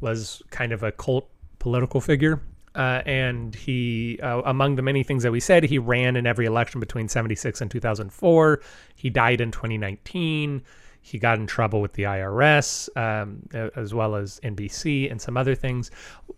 was 0.00 0.42
kind 0.50 0.72
of 0.72 0.82
a 0.82 0.92
cult 0.92 1.28
political 1.58 2.00
figure. 2.00 2.40
Uh, 2.74 3.02
and 3.04 3.54
he, 3.54 4.18
uh, 4.22 4.42
among 4.44 4.76
the 4.76 4.82
many 4.82 5.02
things 5.02 5.24
that 5.24 5.32
we 5.32 5.40
said, 5.40 5.64
he 5.64 5.78
ran 5.78 6.14
in 6.14 6.26
every 6.26 6.46
election 6.46 6.78
between 6.78 7.08
76 7.08 7.60
and 7.60 7.70
2004. 7.70 8.60
He 8.94 9.10
died 9.10 9.40
in 9.40 9.50
2019. 9.50 10.62
He 11.02 11.18
got 11.18 11.38
in 11.38 11.46
trouble 11.46 11.80
with 11.80 11.94
the 11.94 12.04
IRS, 12.04 12.88
um, 12.96 13.42
as 13.74 13.92
well 13.92 14.14
as 14.14 14.38
NBC 14.44 15.10
and 15.10 15.20
some 15.20 15.36
other 15.36 15.54
things. 15.54 15.90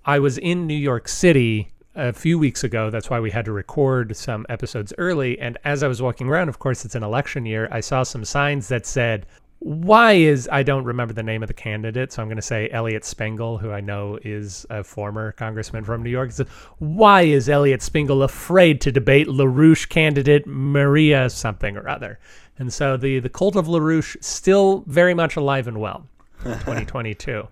I 0.06 0.20
was 0.20 0.38
in 0.38 0.66
New 0.66 0.76
York 0.76 1.08
City 1.08 1.68
a 1.94 2.12
few 2.12 2.38
weeks 2.38 2.64
ago. 2.64 2.90
That's 2.90 3.10
why 3.10 3.20
we 3.20 3.30
had 3.30 3.44
to 3.46 3.52
record 3.52 4.16
some 4.16 4.46
episodes 4.48 4.92
early. 4.98 5.38
And 5.38 5.58
as 5.64 5.82
I 5.82 5.88
was 5.88 6.00
walking 6.00 6.28
around, 6.28 6.48
of 6.48 6.58
course, 6.58 6.84
it's 6.84 6.94
an 6.94 7.02
election 7.02 7.46
year, 7.46 7.68
I 7.70 7.80
saw 7.80 8.02
some 8.02 8.24
signs 8.24 8.68
that 8.68 8.86
said, 8.86 9.26
why 9.58 10.14
is 10.14 10.48
I 10.50 10.64
don't 10.64 10.84
remember 10.84 11.14
the 11.14 11.22
name 11.22 11.42
of 11.42 11.46
the 11.46 11.54
candidate, 11.54 12.12
so 12.12 12.20
I'm 12.20 12.26
going 12.26 12.34
to 12.34 12.42
say 12.42 12.68
Elliot 12.72 13.04
Spengel, 13.04 13.58
who 13.58 13.70
I 13.70 13.80
know 13.80 14.18
is 14.24 14.66
a 14.70 14.82
former 14.82 15.30
congressman 15.32 15.84
from 15.84 16.02
New 16.02 16.10
York. 16.10 16.32
Said, 16.32 16.48
why 16.78 17.22
is 17.22 17.48
Elliot 17.48 17.80
Spengel 17.80 18.24
afraid 18.24 18.80
to 18.80 18.90
debate 18.90 19.28
LaRouche 19.28 19.88
candidate 19.88 20.48
Maria 20.48 21.30
something 21.30 21.76
or 21.76 21.88
other? 21.88 22.18
And 22.58 22.72
so 22.72 22.96
the 22.96 23.20
the 23.20 23.28
cult 23.28 23.54
of 23.54 23.66
LaRouche 23.66 24.16
still 24.20 24.82
very 24.88 25.14
much 25.14 25.36
alive 25.36 25.68
and 25.68 25.80
well 25.80 26.08
in 26.44 26.52
2022 26.58 27.46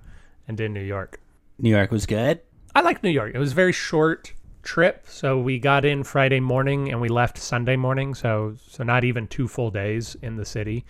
and 0.49 0.61
in 0.61 0.75
New 0.75 0.83
York. 0.83 1.21
New 1.61 1.71
York 1.71 1.93
was 1.93 2.07
good. 2.07 2.41
I 2.75 2.83
like 2.83 3.03
New 3.03 3.11
York. 3.11 3.33
It 3.35 3.39
was 3.39 3.53
a 3.53 3.55
very 3.55 3.73
short 3.73 4.33
trip, 4.63 5.05
so 5.09 5.39
we 5.39 5.59
got 5.59 5.85
in 5.85 6.05
Friday 6.05 6.41
morning 6.41 6.91
and 6.91 7.01
we 7.01 7.09
left 7.09 7.39
Sunday 7.39 7.77
morning, 7.77 8.15
so 8.15 8.55
so 8.69 8.85
not 8.85 9.05
even 9.05 9.27
two 9.27 9.49
full 9.49 9.71
days 9.71 10.17
in 10.23 10.37
the 10.37 10.45
city 10.45 10.85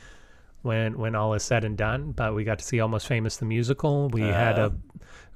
when 0.62 0.99
when 0.99 1.14
all 1.14 1.34
is 1.34 1.42
said 1.42 1.64
and 1.64 1.76
done. 1.76 2.12
But 2.12 2.34
we 2.34 2.44
got 2.44 2.58
to 2.58 2.64
see 2.64 2.80
Almost 2.80 3.06
Famous 3.06 3.37
the 3.38 3.46
musical. 3.46 4.08
We 4.08 4.22
had 4.22 4.58
a 4.58 4.75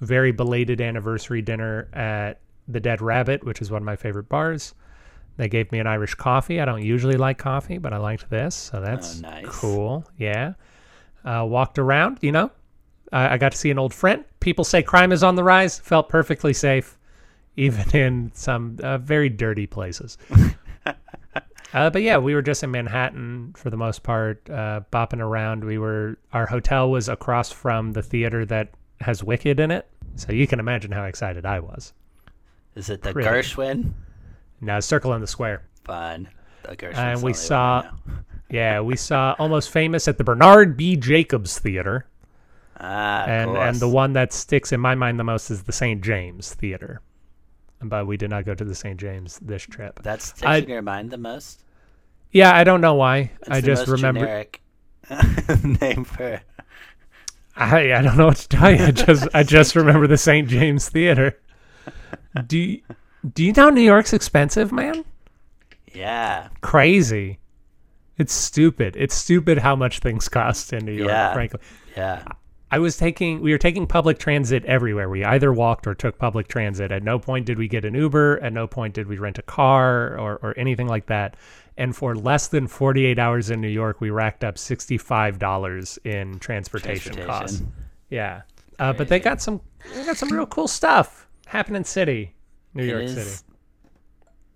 very 0.00 0.32
belated 0.32 0.80
anniversary 0.80 1.42
dinner 1.42 1.88
at 1.92 2.40
the 2.68 2.80
Dead 2.80 3.00
Rabbit, 3.00 3.44
which 3.44 3.62
is 3.62 3.70
one 3.70 3.82
of 3.82 3.86
my 3.86 3.96
favorite 3.96 4.28
bars. 4.28 4.74
They 5.36 5.48
gave 5.48 5.72
me 5.72 5.78
an 5.80 5.86
Irish 5.86 6.14
coffee. 6.14 6.60
I 6.60 6.64
don't 6.64 6.82
usually 6.82 7.16
like 7.16 7.38
coffee, 7.38 7.78
but 7.78 7.92
I 7.92 7.96
liked 7.96 8.30
this, 8.30 8.54
so 8.54 8.80
that's 8.80 9.20
nice. 9.20 9.46
cool. 9.46 10.04
Yeah. 10.16 10.54
Uh, 11.24 11.44
walked 11.48 11.78
around, 11.78 12.18
you 12.20 12.30
know. 12.32 12.50
I 13.14 13.34
I 13.34 13.38
got 13.38 13.52
to 13.52 13.58
see 13.58 13.70
an 13.70 13.78
old 13.78 13.94
friend. 13.94 14.24
People 14.40 14.64
say 14.64 14.82
crime 14.82 15.12
is 15.12 15.22
on 15.22 15.36
the 15.36 15.44
rise. 15.44 15.78
Felt 15.78 16.08
perfectly 16.08 16.52
safe, 16.52 16.98
even 17.56 17.88
in 17.96 18.30
some 18.34 18.78
uh, 18.82 18.98
very 18.98 19.28
dirty 19.28 19.66
places. 19.66 20.18
uh, 21.74 21.90
but 21.90 22.02
yeah, 22.02 22.18
we 22.18 22.34
were 22.34 22.42
just 22.42 22.62
in 22.62 22.70
Manhattan 22.70 23.54
for 23.56 23.70
the 23.70 23.76
most 23.76 24.02
part, 24.02 24.48
uh, 24.50 24.80
bopping 24.92 25.20
around. 25.20 25.64
We 25.64 25.78
were 25.78 26.18
our 26.32 26.46
hotel 26.46 26.90
was 26.90 27.08
across 27.08 27.50
from 27.50 27.92
the 27.92 28.02
theater 28.02 28.44
that 28.46 28.70
has 29.00 29.22
Wicked 29.24 29.60
in 29.60 29.70
it, 29.70 29.88
so 30.16 30.32
you 30.32 30.46
can 30.46 30.60
imagine 30.60 30.92
how 30.92 31.04
excited 31.04 31.46
I 31.46 31.60
was. 31.60 31.92
Is 32.74 32.90
it 32.90 33.02
the 33.02 33.12
Pretty. 33.12 33.28
Gershwin? 33.28 33.92
Now, 34.60 34.80
Circle 34.80 35.12
in 35.14 35.20
the 35.20 35.26
Square. 35.26 35.62
Fun. 35.84 36.28
The 36.62 36.76
Gershwin's 36.76 36.98
And 36.98 37.22
we 37.22 37.32
only 37.32 37.32
one 37.32 37.32
I 37.32 37.32
saw- 37.32 37.90
Yeah, 38.50 38.80
we 38.80 38.96
saw 38.96 39.34
Almost 39.38 39.70
Famous 39.70 40.06
at 40.06 40.16
the 40.18 40.24
Bernard 40.24 40.76
B. 40.76 40.96
Jacobs 40.96 41.58
Theater. 41.58 42.06
Ah, 42.80 43.24
and 43.26 43.50
of 43.50 43.56
and 43.56 43.76
the 43.80 43.88
one 43.88 44.12
that 44.14 44.32
sticks 44.32 44.72
in 44.72 44.80
my 44.80 44.94
mind 44.94 45.18
the 45.18 45.24
most 45.24 45.50
is 45.50 45.62
the 45.62 45.72
St. 45.72 46.02
James 46.02 46.52
Theater. 46.54 47.00
But 47.82 48.06
we 48.06 48.16
did 48.16 48.30
not 48.30 48.44
go 48.46 48.54
to 48.54 48.64
the 48.64 48.74
St. 48.74 48.98
James 48.98 49.38
this 49.42 49.62
trip. 49.62 50.02
that 50.02 50.22
sticks 50.22 50.42
I- 50.42 50.56
in 50.58 50.68
your 50.68 50.82
mind 50.82 51.10
the 51.10 51.18
most. 51.18 51.62
Yeah, 52.32 52.52
I 52.56 52.64
don't 52.64 52.80
know 52.80 52.94
why. 52.94 53.30
It's 53.42 53.48
I 53.50 53.60
just 53.60 53.86
remember. 53.86 54.20
generic 54.20 54.60
name 55.80 56.04
for. 56.04 56.40
I 57.56 57.92
I 57.92 58.02
don't 58.02 58.16
know 58.16 58.26
what 58.26 58.38
to 58.38 58.48
tell 58.48 58.72
you. 58.74 58.82
I 58.84 58.90
just 58.90 59.28
I 59.34 59.42
just 59.44 59.76
remember 59.76 60.06
the 60.08 60.16
St. 60.16 60.48
James 60.48 60.88
Theater. 60.88 61.38
Do 62.48 62.58
you, 62.58 62.82
do 63.32 63.44
you 63.44 63.52
know 63.52 63.70
New 63.70 63.82
York's 63.82 64.12
expensive, 64.12 64.72
man? 64.72 65.04
Yeah, 65.92 66.48
Crazy. 66.62 67.38
It's 68.18 68.32
stupid. 68.32 68.96
It's 68.98 69.14
stupid 69.14 69.58
how 69.58 69.76
much 69.76 70.00
things 70.00 70.28
cost 70.28 70.72
in 70.72 70.84
New 70.84 70.92
York. 70.92 71.08
Yeah. 71.10 71.32
Frankly, 71.34 71.60
yeah. 71.96 72.24
I 72.70 72.78
was 72.78 72.96
taking 72.96 73.40
we 73.40 73.52
were 73.52 73.58
taking 73.58 73.86
public 73.86 74.18
transit 74.18 74.64
everywhere. 74.64 75.08
We 75.08 75.24
either 75.24 75.52
walked 75.52 75.86
or 75.86 75.94
took 75.94 76.18
public 76.18 76.48
transit. 76.48 76.90
At 76.90 77.02
no 77.02 77.18
point 77.18 77.46
did 77.46 77.58
we 77.58 77.68
get 77.68 77.84
an 77.84 77.94
Uber. 77.94 78.40
At 78.42 78.52
no 78.52 78.66
point 78.66 78.94
did 78.94 79.06
we 79.06 79.18
rent 79.18 79.38
a 79.38 79.42
car 79.42 80.18
or, 80.18 80.36
or 80.42 80.54
anything 80.58 80.88
like 80.88 81.06
that. 81.06 81.36
And 81.76 81.94
for 81.94 82.14
less 82.14 82.48
than 82.48 82.66
48 82.66 83.18
hours 83.18 83.50
in 83.50 83.60
New 83.60 83.68
York, 83.68 84.00
we 84.00 84.10
racked 84.10 84.44
up 84.44 84.54
$65 84.56 85.98
in 86.04 86.38
transportation, 86.38 87.14
costs. 87.26 87.62
Yeah. 88.10 88.42
Uh, 88.78 88.92
but 88.92 89.08
they 89.08 89.20
got 89.20 89.40
some 89.40 89.60
they 89.94 90.04
got 90.04 90.16
some 90.16 90.30
real 90.30 90.46
cool 90.46 90.68
stuff 90.68 91.28
happening 91.46 91.78
in 91.78 91.84
city, 91.84 92.34
New 92.74 92.84
It 92.84 92.88
York 92.88 93.02
is- 93.04 93.14
City. 93.14 93.46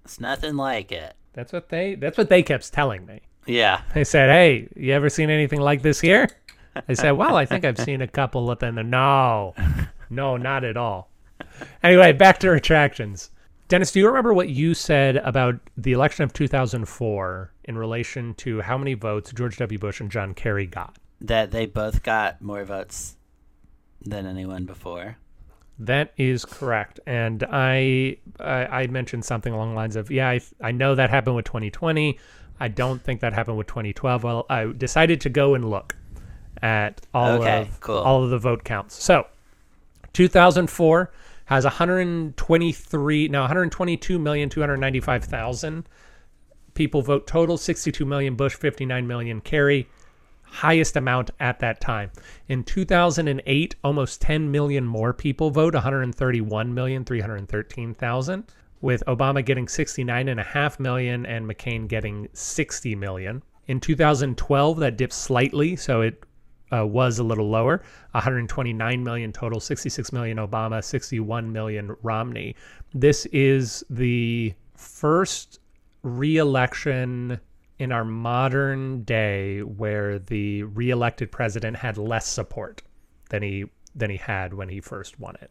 It's 0.05 0.19
nothing 0.21 0.57
like 0.57 0.91
it. 0.91 1.15
That's 1.35 1.53
what 1.53 1.69
they 1.69 1.95
that's 1.95 2.17
what 2.19 2.31
they 2.31 2.43
kept 2.43 2.73
telling 2.73 3.05
me. 3.07 3.21
Yeah. 3.47 3.83
They 3.95 4.05
said, 4.05 4.31
"Hey, 4.31 4.69
you 4.75 4.93
ever 4.95 5.09
seen 5.11 5.29
anything 5.31 5.61
like 5.61 5.83
this 5.83 6.01
here?" 6.01 6.29
I 6.89 6.95
said, 6.95 7.13
"Well, 7.13 7.37
I 7.37 7.45
think 7.45 7.65
I've 7.65 7.79
seen 7.79 8.01
a 8.03 8.09
couple 8.09 8.51
of 8.51 8.59
them." 8.59 8.77
No, 8.91 9.55
no, 10.11 10.37
not 10.37 10.65
at 10.65 10.77
all. 10.77 11.11
Anyway, 11.83 12.13
back 12.13 12.39
to 12.41 12.53
attractions. 12.53 13.31
Dennis, 13.69 13.93
do 13.93 14.01
you 14.01 14.07
remember 14.07 14.33
what 14.33 14.49
you 14.49 14.73
said 14.73 15.17
about 15.17 15.61
the 15.77 15.93
election 15.93 16.25
of 16.25 16.33
2004 16.33 17.53
in 17.65 17.77
relation 17.77 18.33
to 18.35 18.63
how 18.63 18.79
many 18.79 18.95
votes 18.95 19.31
George 19.33 19.59
W. 19.59 19.79
Bush 19.79 20.01
and 20.01 20.11
John 20.11 20.33
Kerry 20.33 20.67
got? 20.67 20.97
That 21.21 21.51
they 21.51 21.67
both 21.67 22.03
got 22.03 22.41
more 22.41 22.65
votes 22.65 23.17
than 24.01 24.27
anyone 24.27 24.65
before. 24.65 25.19
That 25.79 26.13
is 26.17 26.45
correct, 26.45 26.99
and 27.07 27.45
I 27.53 28.17
I, 28.41 28.67
I 28.67 28.87
mentioned 28.89 29.25
something 29.25 29.53
along 29.53 29.71
the 29.71 29.77
lines 29.77 29.97
of, 29.97 30.11
yeah, 30.11 30.29
I, 30.29 30.41
I 30.61 30.73
know 30.73 30.95
that 30.95 31.11
happened 31.11 31.37
with 31.37 31.45
2020. 31.45 32.19
I 32.59 32.69
don't 32.69 33.01
think 33.01 33.21
that 33.21 33.33
happened 33.33 33.59
with 33.59 33.69
2012. 33.69 34.25
Well, 34.25 34.47
I 34.51 34.73
decided 34.77 35.21
to 35.21 35.29
go 35.29 35.55
and 35.55 35.71
look 35.71 35.95
at 36.63 37.01
all 37.15 37.41
Okay, 37.41 37.63
of 37.63 37.81
cool. 37.81 37.99
all 37.99 38.25
of 38.25 38.31
the 38.31 38.39
vote 38.39 38.65
counts. 38.65 39.03
So, 39.03 39.27
2004 40.13 41.11
has 41.47 41.65
123 41.65 43.29
no 43.29 43.41
122 43.41 44.19
million 44.19 44.49
295 44.49 45.25
thousand 45.25 45.89
people 46.75 47.03
vote 47.03 47.27
total 47.27 47.57
62 47.57 48.05
million 48.05 48.35
Bush 48.37 48.55
59 48.55 49.07
million 49.07 49.41
Kerry 49.41 49.89
highest 50.51 50.97
amount 50.97 51.31
at 51.41 51.61
that 51.61 51.81
time. 51.81 52.11
In 52.49 52.65
2008, 52.65 53.75
almost 53.85 54.21
10 54.23 54.51
million 54.51 54.87
more 54.87 55.13
people 55.13 55.51
vote, 55.51 55.75
131 55.75 56.73
million 56.73 57.05
313,000. 57.05 58.45
with 58.81 59.03
Obama 59.07 59.45
getting 59.45 59.67
69.5 59.67 60.79
million 60.81 61.27
and 61.27 61.47
McCain 61.47 61.89
getting 61.89 62.29
60 62.33 62.95
million. 62.95 63.43
In 63.67 63.81
2012, 63.81 64.79
that 64.79 64.97
dipped 64.97 65.13
slightly, 65.13 65.75
so 65.77 66.01
it 66.01 66.23
uh, 66.73 66.87
was 66.87 67.19
a 67.19 67.25
little 67.25 67.49
lower 67.49 67.83
129 68.13 69.03
million 69.05 69.33
total, 69.33 69.61
66 69.61 70.13
million 70.13 70.39
Obama, 70.39 70.83
61 70.83 71.53
million 71.53 71.97
Romney. 72.03 72.55
This 72.95 73.27
is 73.27 73.85
the 73.91 74.55
first 74.75 75.61
re 76.03 76.37
election 76.37 77.41
in 77.79 77.93
our 77.93 78.05
modern 78.05 79.03
day 79.05 79.63
where 79.63 80.19
the 80.19 80.65
re-elected 80.65 81.31
president 81.31 81.77
had 81.77 81.97
less 81.97 82.27
support 82.27 82.83
than 83.31 83.43
he 83.43 83.65
than 83.95 84.11
he 84.11 84.17
had 84.17 84.53
when 84.55 84.69
he 84.69 84.81
first 84.81 85.19
won 85.19 85.37
it. 85.41 85.51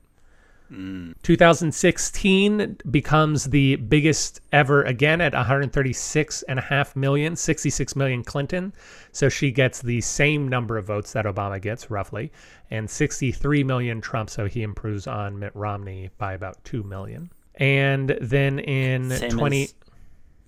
2016 0.70 2.78
becomes 2.92 3.46
the 3.46 3.78
biggest 3.78 4.42
ever 4.52 4.84
again 4.84 5.22
at 5.22 5.34
136 5.34 6.44
and 6.44 6.60
a 6.60 6.62
half 6.62 6.96
million 6.96 7.36
66 7.36 7.96
million 7.96 8.24
clinton 8.24 8.74
so 9.12 9.30
she 9.30 9.52
gets 9.52 9.82
the 9.82 10.02
same 10.02 10.48
number 10.48 10.78
of 10.78 10.86
votes 10.86 11.14
that 11.14 11.26
obama 11.26 11.62
gets 11.62 11.90
roughly 11.90 12.32
and 12.70 12.90
63 12.90 13.64
million 13.64 14.02
trump 14.02 14.30
so 14.30 14.46
he 14.46 14.62
improves 14.62 15.08
on 15.08 15.40
mitt 15.40 15.56
romney 15.56 16.10
by 16.18 16.34
about 16.34 16.64
2 16.66 16.84
million 16.84 17.32
and 17.56 18.18
then 18.22 18.60
in 18.60 19.10
Same 19.10 19.32
20 19.32 19.64
as 19.64 19.74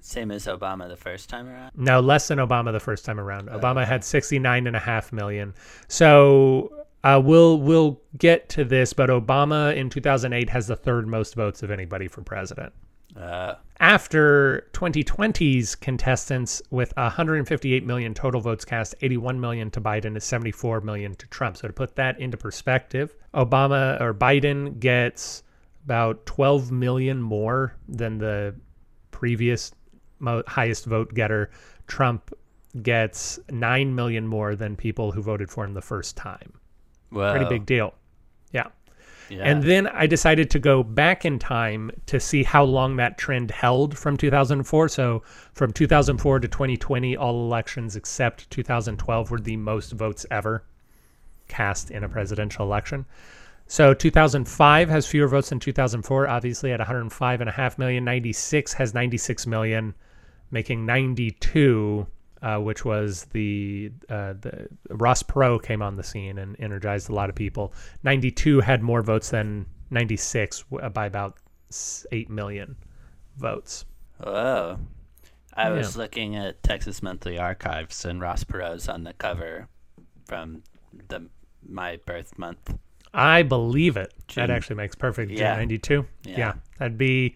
same 0.02 0.32
as 0.32 0.46
Obama 0.46 0.88
the 0.88 0.96
first 0.96 1.30
time 1.30 1.48
around. 1.48 1.72
no, 1.76 2.00
less 2.00 2.30
than 2.30 2.40
Obama 2.40 2.72
the 2.72 2.80
first 2.80 3.06
time 3.06 3.20
around. 3.20 3.50
Oh, 3.50 3.60
obama 3.60 3.86
had 3.86 4.04
69 4.04 4.66
and 4.66 4.76
a 4.76 4.80
half 4.80 5.12
million. 5.12 5.54
So 5.88 6.79
uh, 7.04 7.22
we'll 7.24 7.60
we'll 7.60 8.02
get 8.18 8.50
to 8.50 8.66
this, 8.66 8.94
but 8.94 9.10
Obama 9.10 9.76
in 9.76 9.90
2008 9.90 10.50
has 10.50 10.68
the 10.68 10.76
third 10.76 11.08
most 11.08 11.36
votes 11.36 11.64
of 11.64 11.72
anybody 11.72 12.08
for 12.08 12.22
president. 12.22 12.74
Uh, 13.16 13.56
After 13.80 14.68
2020's 14.74 15.76
contestants 15.76 16.62
with 16.70 16.94
158 16.96 17.86
million 17.86 18.14
total 18.14 18.40
votes 18.40 18.66
cast, 18.66 18.96
81 19.02 19.40
million 19.40 19.72
to 19.72 19.82
Biden 19.82 20.06
and 20.06 20.22
74 20.22 20.82
million 20.82 21.16
to 21.16 21.28
Trump. 21.28 21.58
So 21.58 21.68
to 21.68 21.74
put 21.74 21.96
that 21.96 22.20
into 22.20 22.38
perspective, 22.38 23.16
Obama 23.34 24.00
or 24.00 24.14
Biden 24.14 24.80
gets 24.80 25.44
about 25.86 26.26
12 26.26 26.72
million 26.72 27.22
more 27.22 27.76
than 27.88 28.18
the 28.20 28.56
previous 29.12 29.72
mo 30.20 30.44
highest 30.48 30.86
vote 30.86 31.14
getter. 31.14 31.50
Trump 31.88 32.32
gets 32.84 33.40
9 33.50 33.96
million 33.96 34.28
more 34.28 34.56
than 34.56 34.76
people 34.76 35.12
who 35.12 35.22
voted 35.22 35.50
for 35.50 35.66
him 35.66 35.74
the 35.74 35.82
first 35.82 36.16
time. 36.16 36.54
Whoa. 37.10 37.32
Pretty 37.32 37.50
big 37.50 37.66
deal. 37.66 37.94
Yeah. 38.52 38.68
Yeah. 39.30 39.44
And 39.44 39.62
then 39.64 39.88
I 39.88 40.08
decided 40.08 40.50
to 40.52 40.60
go 40.60 40.82
back 40.82 41.24
in 41.24 41.38
time 41.38 41.92
to 42.08 42.20
see 42.20 42.44
how 42.44 42.64
long 42.64 42.96
that 42.96 43.18
trend 43.18 43.52
held 43.52 43.98
from 43.98 44.18
2004. 44.18 44.88
So 44.90 45.22
from 45.54 45.72
2004 45.72 46.40
to 46.40 46.48
2020, 46.48 47.16
all 47.16 47.46
elections 47.46 47.96
except 47.96 48.50
2012 48.50 49.30
were 49.30 49.40
the 49.40 49.58
most 49.58 49.92
votes 49.92 50.26
ever 50.32 50.64
cast 51.48 51.92
in 51.92 52.04
a 52.04 52.10
presidential 52.10 52.66
election. 52.66 53.06
So 53.68 53.94
2005 53.94 54.90
has 54.90 55.06
fewer 55.06 55.28
votes 55.28 55.50
than 55.50 55.60
2004, 55.60 56.28
obviously 56.28 56.72
at 56.72 56.80
105.5 56.80 57.78
million. 57.78 58.04
96 58.04 58.74
has 58.74 58.96
96 58.96 59.46
million, 59.46 59.94
making 60.50 60.88
92 60.88 62.08
uh, 62.42 62.58
which 62.58 62.86
was 62.86 63.26
the 63.26 63.92
uh, 64.10 64.34
the 64.40 64.68
Ross 64.90 65.24
Perot 65.24 65.64
came 65.64 65.82
on 65.82 65.96
the 65.96 66.04
scene 66.04 66.38
and 66.38 66.56
energized 66.60 67.10
a 67.10 67.14
lot 67.14 67.30
of 67.30 67.36
people. 67.36 67.74
92 68.04 68.62
had 68.62 68.82
more 68.82 69.02
votes 69.02 69.30
than 69.30 69.66
96 69.92 70.64
by 70.94 71.06
about 71.06 71.38
8 72.12 72.30
million 72.30 72.76
votes. 73.38 73.86
Whoa. 74.24 74.80
I 75.54 75.72
was 75.72 75.98
looking 75.98 76.38
at 76.38 76.64
Texas 76.64 77.04
Monthly 77.04 77.38
Archives 77.38 78.06
and 78.06 78.22
Ross 78.22 78.46
Perot's 78.46 78.88
on 78.88 79.04
the 79.04 79.14
cover 79.14 79.68
from 80.26 80.64
the 81.10 81.28
my 81.68 82.00
birth 82.06 82.38
month. 82.38 82.78
I 83.14 83.44
believe 83.44 83.98
it. 83.98 84.14
June. 84.28 84.44
That 84.48 84.52
actually 84.54 84.78
makes 84.78 84.96
perfect. 84.96 85.32
Yeah. 85.32 85.56
92. 85.56 86.06
Yeah. 86.24 86.38
Yeah. 86.38 86.54
that'd 86.78 86.98
be 86.98 87.36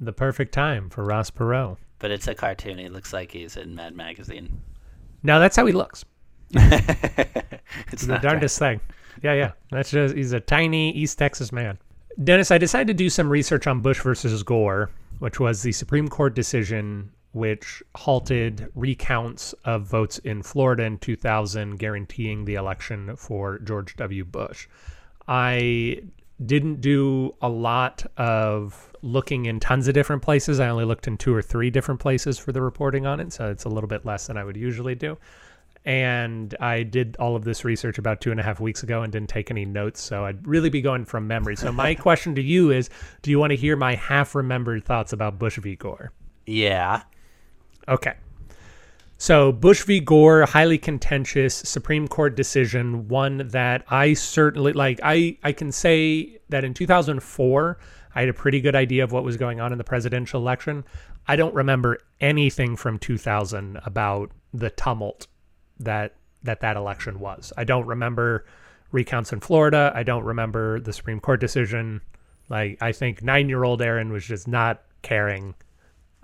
the 0.00 0.12
perfect 0.12 0.52
time 0.52 0.90
for 0.90 1.04
Ross 1.04 1.30
Perot. 1.30 1.76
But 2.04 2.10
it's 2.10 2.28
a 2.28 2.34
cartoon. 2.34 2.76
He 2.76 2.90
looks 2.90 3.14
like 3.14 3.32
he's 3.32 3.56
in 3.56 3.74
Mad 3.74 3.96
Magazine. 3.96 4.60
No, 5.22 5.40
that's 5.40 5.56
how 5.56 5.64
he 5.64 5.72
looks. 5.72 6.04
it's 6.50 8.04
the 8.04 8.18
darndest 8.20 8.58
thing. 8.58 8.82
Yeah, 9.22 9.32
yeah. 9.32 9.52
That's 9.70 9.90
just 9.90 10.14
he's 10.14 10.34
a 10.34 10.40
tiny 10.40 10.90
East 10.92 11.18
Texas 11.18 11.50
man. 11.50 11.78
Dennis, 12.22 12.50
I 12.50 12.58
decided 12.58 12.88
to 12.88 12.92
do 12.92 13.08
some 13.08 13.30
research 13.30 13.66
on 13.66 13.80
Bush 13.80 14.02
versus 14.02 14.42
Gore, 14.42 14.90
which 15.20 15.40
was 15.40 15.62
the 15.62 15.72
Supreme 15.72 16.08
Court 16.08 16.34
decision 16.34 17.10
which 17.32 17.82
halted 17.94 18.70
recounts 18.74 19.54
of 19.64 19.86
votes 19.86 20.18
in 20.18 20.42
Florida 20.42 20.82
in 20.82 20.98
2000, 20.98 21.78
guaranteeing 21.78 22.44
the 22.44 22.56
election 22.56 23.16
for 23.16 23.60
George 23.60 23.96
W. 23.96 24.26
Bush. 24.26 24.68
I 25.26 26.02
didn't 26.46 26.80
do 26.80 27.34
a 27.40 27.48
lot 27.48 28.04
of 28.16 28.92
looking 29.02 29.46
in 29.46 29.60
tons 29.60 29.88
of 29.88 29.94
different 29.94 30.22
places. 30.22 30.60
I 30.60 30.68
only 30.68 30.84
looked 30.84 31.06
in 31.06 31.16
two 31.16 31.34
or 31.34 31.42
three 31.42 31.70
different 31.70 32.00
places 32.00 32.38
for 32.38 32.52
the 32.52 32.62
reporting 32.62 33.06
on 33.06 33.20
it, 33.20 33.32
so 33.32 33.50
it's 33.50 33.64
a 33.64 33.68
little 33.68 33.88
bit 33.88 34.04
less 34.04 34.26
than 34.26 34.36
I 34.36 34.44
would 34.44 34.56
usually 34.56 34.94
do 34.94 35.16
and 35.84 36.56
I 36.60 36.82
did 36.82 37.16
all 37.18 37.36
of 37.36 37.44
this 37.44 37.64
research 37.64 37.98
about 37.98 38.20
two 38.20 38.30
and 38.30 38.40
a 38.40 38.42
half 38.42 38.58
weeks 38.58 38.82
ago 38.82 39.02
and 39.02 39.12
didn't 39.12 39.28
take 39.28 39.50
any 39.50 39.64
notes. 39.64 40.00
So 40.00 40.24
I'd 40.24 40.46
really 40.46 40.70
be 40.70 40.80
going 40.80 41.04
from 41.04 41.26
memory. 41.26 41.56
So 41.56 41.70
my 41.72 41.94
question 41.94 42.34
to 42.36 42.42
you 42.42 42.70
is: 42.70 42.88
Do 43.22 43.30
you 43.30 43.38
want 43.38 43.50
to 43.50 43.56
hear 43.56 43.76
my 43.76 43.94
half-remembered 43.94 44.84
thoughts 44.84 45.12
about 45.12 45.38
Bush 45.38 45.58
v. 45.58 45.76
Gore? 45.76 46.12
Yeah. 46.46 47.02
Okay. 47.86 48.14
So 49.16 49.52
Bush 49.52 49.84
v. 49.84 50.00
Gore, 50.00 50.44
highly 50.44 50.78
contentious 50.78 51.54
Supreme 51.54 52.08
Court 52.08 52.36
decision, 52.36 53.08
one 53.08 53.48
that 53.48 53.84
I 53.88 54.14
certainly 54.14 54.72
like. 54.72 55.00
I 55.02 55.38
I 55.42 55.52
can 55.52 55.72
say 55.72 56.38
that 56.48 56.64
in 56.64 56.74
2004, 56.74 57.78
I 58.14 58.20
had 58.20 58.28
a 58.28 58.34
pretty 58.34 58.60
good 58.60 58.74
idea 58.74 59.04
of 59.04 59.12
what 59.12 59.24
was 59.24 59.36
going 59.36 59.60
on 59.60 59.72
in 59.72 59.78
the 59.78 59.84
presidential 59.84 60.40
election. 60.40 60.84
I 61.26 61.36
don't 61.36 61.54
remember 61.54 61.98
anything 62.20 62.76
from 62.76 62.98
2000 62.98 63.80
about 63.86 64.30
the 64.52 64.70
tumult 64.70 65.26
that 65.80 66.16
that 66.42 66.60
that 66.60 66.76
election 66.76 67.18
was. 67.18 67.52
I 67.56 67.64
don't 67.64 67.86
remember 67.86 68.44
recounts 68.92 69.32
in 69.32 69.40
Florida. 69.40 69.92
I 69.94 70.02
don't 70.02 70.24
remember 70.24 70.80
the 70.80 70.92
Supreme 70.92 71.20
Court 71.20 71.40
decision. 71.40 72.00
Like 72.48 72.78
I 72.80 72.92
think 72.92 73.22
9-year-old 73.22 73.80
Aaron 73.80 74.12
was 74.12 74.24
just 74.24 74.46
not 74.46 74.82
caring 75.02 75.54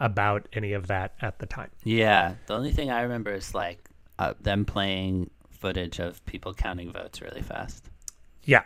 about 0.00 0.48
any 0.52 0.72
of 0.72 0.86
that 0.88 1.14
at 1.20 1.38
the 1.38 1.46
time. 1.46 1.70
Yeah. 1.84 2.34
The 2.46 2.54
only 2.54 2.72
thing 2.72 2.90
I 2.90 3.02
remember 3.02 3.32
is 3.32 3.54
like 3.54 3.88
uh, 4.18 4.34
them 4.40 4.64
playing 4.64 5.30
footage 5.50 5.98
of 5.98 6.24
people 6.26 6.54
counting 6.54 6.90
votes 6.90 7.20
really 7.20 7.42
fast. 7.42 7.84
Yeah. 8.44 8.62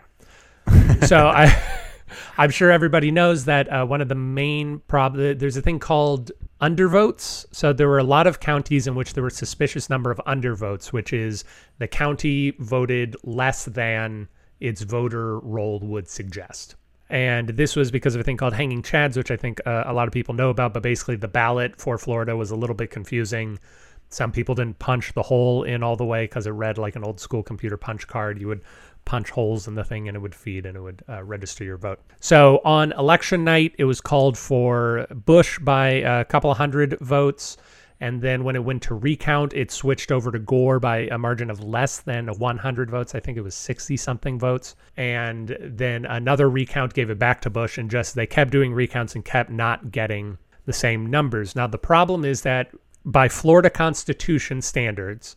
so 1.06 1.26
I, 1.26 1.54
I'm 2.38 2.50
sure 2.50 2.70
everybody 2.70 3.10
knows 3.10 3.44
that 3.46 3.70
uh, 3.70 3.84
one 3.84 4.00
of 4.00 4.08
the 4.08 4.14
main 4.14 4.78
prob 4.86 5.16
there's 5.16 5.56
a 5.56 5.62
thing 5.62 5.80
called 5.80 6.30
undervotes. 6.60 7.44
So 7.52 7.72
there 7.72 7.88
were 7.88 7.98
a 7.98 8.04
lot 8.04 8.26
of 8.26 8.40
counties 8.40 8.86
in 8.86 8.94
which 8.94 9.14
there 9.14 9.22
were 9.22 9.30
suspicious 9.30 9.90
number 9.90 10.10
of 10.10 10.20
undervotes, 10.26 10.92
which 10.92 11.12
is 11.12 11.44
the 11.78 11.88
county 11.88 12.52
voted 12.58 13.16
less 13.24 13.64
than 13.64 14.28
its 14.60 14.82
voter 14.82 15.40
roll 15.40 15.80
would 15.80 16.08
suggest. 16.08 16.76
And 17.10 17.50
this 17.50 17.76
was 17.76 17.90
because 17.90 18.14
of 18.14 18.20
a 18.20 18.24
thing 18.24 18.36
called 18.36 18.54
hanging 18.54 18.82
chads, 18.82 19.16
which 19.16 19.30
I 19.30 19.36
think 19.36 19.60
uh, 19.66 19.84
a 19.86 19.92
lot 19.92 20.08
of 20.08 20.12
people 20.12 20.34
know 20.34 20.50
about. 20.50 20.72
But 20.72 20.82
basically, 20.82 21.16
the 21.16 21.28
ballot 21.28 21.80
for 21.80 21.98
Florida 21.98 22.36
was 22.36 22.50
a 22.50 22.56
little 22.56 22.76
bit 22.76 22.90
confusing. 22.90 23.58
Some 24.08 24.32
people 24.32 24.54
didn't 24.54 24.78
punch 24.78 25.12
the 25.12 25.22
hole 25.22 25.64
in 25.64 25.82
all 25.82 25.96
the 25.96 26.04
way 26.04 26.24
because 26.24 26.46
it 26.46 26.50
read 26.50 26.78
like 26.78 26.96
an 26.96 27.04
old 27.04 27.20
school 27.20 27.42
computer 27.42 27.76
punch 27.76 28.06
card. 28.06 28.40
You 28.40 28.48
would 28.48 28.62
punch 29.04 29.30
holes 29.30 29.68
in 29.68 29.74
the 29.74 29.84
thing 29.84 30.08
and 30.08 30.16
it 30.16 30.20
would 30.20 30.34
feed 30.34 30.66
and 30.66 30.76
it 30.76 30.80
would 30.80 31.02
uh, 31.08 31.22
register 31.22 31.64
your 31.64 31.76
vote. 31.76 32.00
So 32.20 32.60
on 32.64 32.92
election 32.92 33.44
night, 33.44 33.74
it 33.78 33.84
was 33.84 34.00
called 34.00 34.38
for 34.38 35.06
Bush 35.10 35.58
by 35.58 35.88
a 35.88 36.24
couple 36.24 36.50
of 36.50 36.56
hundred 36.56 36.98
votes. 37.00 37.56
And 38.00 38.20
then 38.20 38.44
when 38.44 38.56
it 38.56 38.64
went 38.64 38.82
to 38.84 38.94
recount, 38.94 39.54
it 39.54 39.70
switched 39.70 40.10
over 40.10 40.32
to 40.32 40.38
Gore 40.38 40.80
by 40.80 41.08
a 41.10 41.18
margin 41.18 41.50
of 41.50 41.62
less 41.62 42.00
than 42.00 42.26
100 42.26 42.90
votes. 42.90 43.14
I 43.14 43.20
think 43.20 43.38
it 43.38 43.42
was 43.42 43.54
60 43.54 43.96
something 43.96 44.38
votes. 44.38 44.74
And 44.96 45.56
then 45.60 46.04
another 46.04 46.50
recount 46.50 46.94
gave 46.94 47.10
it 47.10 47.18
back 47.18 47.40
to 47.42 47.50
Bush, 47.50 47.78
and 47.78 47.90
just 47.90 48.14
they 48.14 48.26
kept 48.26 48.50
doing 48.50 48.74
recounts 48.74 49.14
and 49.14 49.24
kept 49.24 49.50
not 49.50 49.92
getting 49.92 50.38
the 50.66 50.72
same 50.72 51.06
numbers. 51.06 51.54
Now, 51.54 51.66
the 51.66 51.78
problem 51.78 52.24
is 52.24 52.42
that 52.42 52.70
by 53.04 53.28
Florida 53.28 53.70
Constitution 53.70 54.62
standards, 54.62 55.36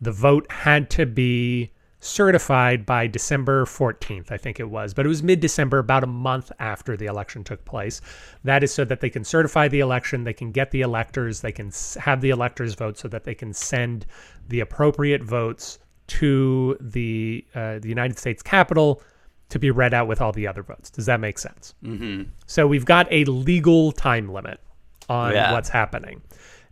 the 0.00 0.12
vote 0.12 0.50
had 0.50 0.90
to 0.90 1.06
be 1.06 1.72
certified 2.00 2.86
by 2.86 3.06
December 3.06 3.64
14th, 3.64 4.30
I 4.30 4.36
think 4.36 4.60
it 4.60 4.70
was, 4.70 4.94
but 4.94 5.04
it 5.04 5.08
was 5.08 5.22
mid 5.22 5.40
December, 5.40 5.78
about 5.78 6.04
a 6.04 6.08
month 6.08 6.52
after 6.58 6.96
the 6.96 7.06
election 7.06 7.42
took 7.44 7.64
place. 7.64 8.00
That 8.44 8.62
is 8.62 8.72
so 8.72 8.84
that 8.84 9.00
they 9.00 9.10
can 9.10 9.24
certify 9.24 9.68
the 9.68 9.80
election, 9.80 10.24
they 10.24 10.32
can 10.32 10.52
get 10.52 10.70
the 10.70 10.82
electors, 10.82 11.40
they 11.40 11.52
can 11.52 11.72
have 11.98 12.20
the 12.20 12.30
electors 12.30 12.74
vote 12.74 12.98
so 12.98 13.08
that 13.08 13.24
they 13.24 13.34
can 13.34 13.52
send 13.52 14.06
the 14.48 14.60
appropriate 14.60 15.22
votes 15.22 15.78
to 16.08 16.76
the 16.80 17.44
uh, 17.54 17.78
the 17.80 17.88
United 17.88 18.18
States 18.18 18.42
Capitol 18.42 19.02
to 19.50 19.58
be 19.58 19.70
read 19.70 19.92
out 19.94 20.06
with 20.08 20.20
all 20.20 20.32
the 20.32 20.46
other 20.46 20.62
votes. 20.62 20.90
Does 20.90 21.06
that 21.06 21.20
make 21.20 21.38
sense? 21.38 21.74
Mm-hmm. 21.82 22.30
So 22.46 22.66
we've 22.66 22.84
got 22.84 23.08
a 23.10 23.24
legal 23.24 23.92
time 23.92 24.32
limit 24.32 24.60
on 25.08 25.32
Yeah. 25.32 25.52
what's 25.52 25.68
happening 25.70 26.22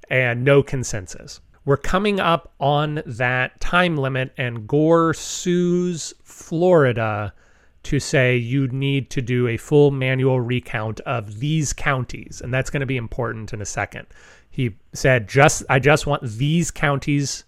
and 0.09 0.45
no 0.45 0.63
consensus. 0.63 1.41
We're 1.67 1.77
coming 1.77 2.21
up 2.21 2.55
on 2.61 3.03
that 3.05 3.61
time 3.61 3.97
limit, 3.97 4.33
and 4.39 4.69
Gore 4.69 5.13
sues 5.13 6.15
Florida 6.23 7.35
to 7.83 7.99
say 7.99 8.37
you 8.37 8.69
need 8.69 9.11
to 9.11 9.21
do 9.21 9.49
a 9.49 9.57
full 9.57 9.91
manual 9.91 10.41
recount 10.41 11.01
of 11.01 11.41
these 11.41 11.73
counties, 11.73 12.41
and 12.41 12.55
that's 12.55 12.71
going 12.71 12.81
to 12.81 12.87
be 12.87 12.97
important 12.97 13.53
in 13.53 13.61
a 13.61 13.67
second. 13.67 14.07
He 14.49 14.77
said, 14.93 15.29
"Just 15.29 15.65
I 15.69 15.81
just 15.81 16.07
want 16.07 16.23
these 16.23 16.71
counties 16.71 17.45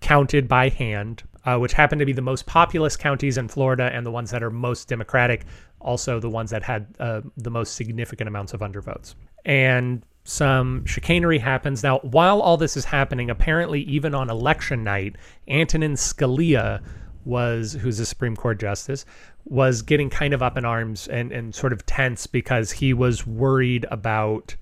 counted 0.00 0.48
by 0.48 0.68
hand, 0.68 1.22
uh, 1.44 1.56
which 1.56 1.74
happen 1.74 2.00
to 2.00 2.04
be 2.04 2.12
the 2.12 2.22
most 2.22 2.46
populous 2.46 2.96
counties 2.96 3.38
in 3.38 3.46
Florida 3.46 3.88
and 3.92 4.04
the 4.04 4.10
ones 4.10 4.32
that 4.32 4.42
are 4.42 4.50
most 4.50 4.88
democratic, 4.88 5.46
also 5.80 6.18
the 6.18 6.28
ones 6.28 6.50
that 6.50 6.64
had 6.64 6.86
uh, 6.98 7.20
the 7.36 7.50
most 7.50 7.76
significant 7.76 8.26
amounts 8.26 8.52
of 8.52 8.60
undervotes. 8.60 9.14
And 9.44 10.04
some 10.24 10.84
chicanery 10.86 11.38
happens. 11.38 11.82
Now, 11.82 11.98
while 11.98 12.40
all 12.40 12.56
this 12.56 12.76
is 12.76 12.86
happening, 12.86 13.30
apparently, 13.30 13.82
even 13.82 14.14
on 14.14 14.30
election 14.30 14.82
night, 14.82 15.16
Antonin 15.46 15.94
Scalia 15.94 16.82
was, 17.24 17.74
who's 17.74 18.00
a 18.00 18.06
Supreme 18.06 18.34
Court 18.34 18.58
justice, 18.58 19.04
was 19.44 19.82
getting 19.82 20.08
kind 20.08 20.32
of 20.32 20.42
up 20.42 20.56
in 20.56 20.64
arms 20.64 21.06
and, 21.08 21.30
and 21.30 21.54
sort 21.54 21.72
of 21.72 21.84
tense 21.84 22.26
because 22.26 22.72
he 22.72 22.94
was 22.94 23.26
worried 23.26 23.86
about 23.90 24.56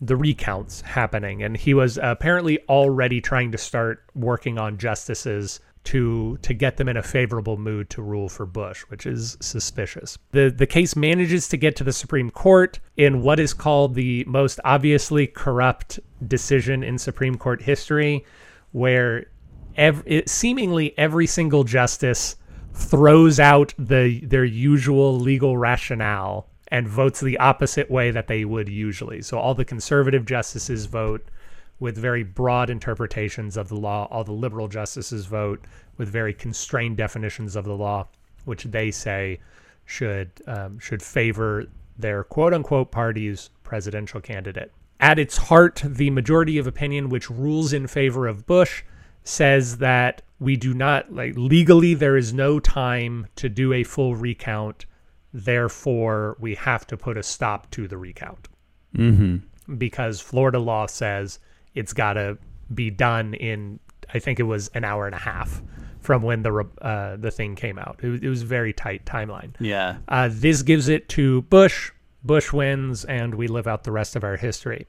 the 0.00 0.16
recounts 0.16 0.82
happening 0.82 1.42
and 1.42 1.56
he 1.56 1.72
was 1.72 1.98
apparently 2.02 2.58
already 2.68 3.20
trying 3.20 3.50
to 3.50 3.58
start 3.58 4.04
working 4.14 4.58
on 4.58 4.76
justices 4.76 5.58
to 5.86 6.38
to 6.42 6.52
get 6.52 6.76
them 6.76 6.88
in 6.88 6.96
a 6.96 7.02
favorable 7.02 7.56
mood 7.56 7.88
to 7.90 8.02
rule 8.02 8.28
for 8.28 8.46
Bush, 8.46 8.82
which 8.82 9.06
is 9.06 9.36
suspicious. 9.40 10.18
The 10.32 10.50
the 10.50 10.66
case 10.66 10.94
manages 10.96 11.48
to 11.48 11.56
get 11.56 11.76
to 11.76 11.84
the 11.84 11.92
Supreme 11.92 12.30
Court 12.30 12.78
in 12.96 13.22
what 13.22 13.40
is 13.40 13.54
called 13.54 13.94
the 13.94 14.24
most 14.24 14.60
obviously 14.64 15.26
corrupt 15.26 16.00
decision 16.26 16.82
in 16.82 16.98
Supreme 16.98 17.36
Court 17.36 17.62
history 17.62 18.24
where 18.72 19.26
ev 19.76 20.02
it, 20.06 20.28
seemingly 20.28 20.96
every 20.98 21.26
single 21.26 21.64
justice 21.64 22.36
throws 22.74 23.40
out 23.40 23.72
the 23.78 24.20
their 24.20 24.44
usual 24.44 25.18
legal 25.18 25.56
rationale 25.56 26.48
and 26.68 26.88
votes 26.88 27.20
the 27.20 27.38
opposite 27.38 27.90
way 27.90 28.10
that 28.10 28.26
they 28.26 28.44
would 28.44 28.68
usually. 28.68 29.22
So 29.22 29.38
all 29.38 29.54
the 29.54 29.64
conservative 29.64 30.26
justices 30.26 30.86
vote 30.86 31.26
with 31.78 31.96
very 31.96 32.22
broad 32.22 32.70
interpretations 32.70 33.56
of 33.56 33.68
the 33.68 33.76
law. 33.76 34.08
All 34.10 34.24
the 34.24 34.32
liberal 34.32 34.68
justices 34.68 35.26
vote 35.26 35.64
with 35.96 36.08
very 36.08 36.32
constrained 36.32 36.96
definitions 36.96 37.56
of 37.56 37.64
the 37.64 37.74
law, 37.74 38.08
which 38.44 38.64
they 38.64 38.90
say 38.90 39.40
should 39.84 40.30
um, 40.46 40.78
should 40.78 41.02
favor 41.02 41.66
their 41.98 42.24
quote 42.24 42.52
unquote 42.54 42.90
party's 42.90 43.50
presidential 43.62 44.20
candidate. 44.20 44.72
At 44.98 45.18
its 45.18 45.36
heart, 45.36 45.82
the 45.84 46.10
majority 46.10 46.56
of 46.58 46.66
opinion, 46.66 47.08
which 47.10 47.30
rules 47.30 47.72
in 47.72 47.86
favor 47.86 48.26
of 48.26 48.46
Bush, 48.46 48.82
says 49.24 49.78
that 49.78 50.22
we 50.38 50.56
do 50.56 50.72
not 50.72 51.12
like 51.12 51.34
legally 51.36 51.94
there 51.94 52.16
is 52.16 52.32
no 52.32 52.58
time 52.60 53.26
to 53.36 53.48
do 53.48 53.72
a 53.72 53.84
full 53.84 54.16
recount. 54.16 54.86
Therefore, 55.32 56.36
we 56.40 56.54
have 56.54 56.86
to 56.86 56.96
put 56.96 57.16
a 57.16 57.22
stop 57.22 57.70
to 57.72 57.86
the 57.86 57.98
recount 57.98 58.48
Mm-hmm. 58.96 59.76
because 59.76 60.20
Florida 60.20 60.58
law 60.58 60.86
says 60.86 61.38
it's 61.76 61.92
got 61.92 62.14
to 62.14 62.36
be 62.74 62.90
done 62.90 63.34
in 63.34 63.78
I 64.12 64.18
think 64.18 64.40
it 64.40 64.44
was 64.44 64.68
an 64.74 64.82
hour 64.84 65.06
and 65.06 65.14
a 65.14 65.18
half 65.18 65.62
from 66.00 66.22
when 66.22 66.42
the 66.42 66.66
uh, 66.82 67.16
the 67.16 67.30
thing 67.30 67.54
came 67.56 67.78
out. 67.78 68.00
It, 68.02 68.08
was- 68.08 68.20
it 68.22 68.28
was 68.28 68.42
a 68.42 68.46
very 68.46 68.72
tight 68.72 69.04
timeline. 69.04 69.54
Yeah. 69.60 69.98
Uh, 70.08 70.28
this 70.32 70.62
gives 70.62 70.88
it 70.88 71.08
to 71.10 71.42
Bush. 71.42 71.92
Bush 72.24 72.52
wins, 72.52 73.04
and 73.04 73.34
we 73.36 73.46
live 73.46 73.66
out 73.68 73.84
the 73.84 73.92
rest 73.92 74.16
of 74.16 74.24
our 74.24 74.36
history. 74.36 74.86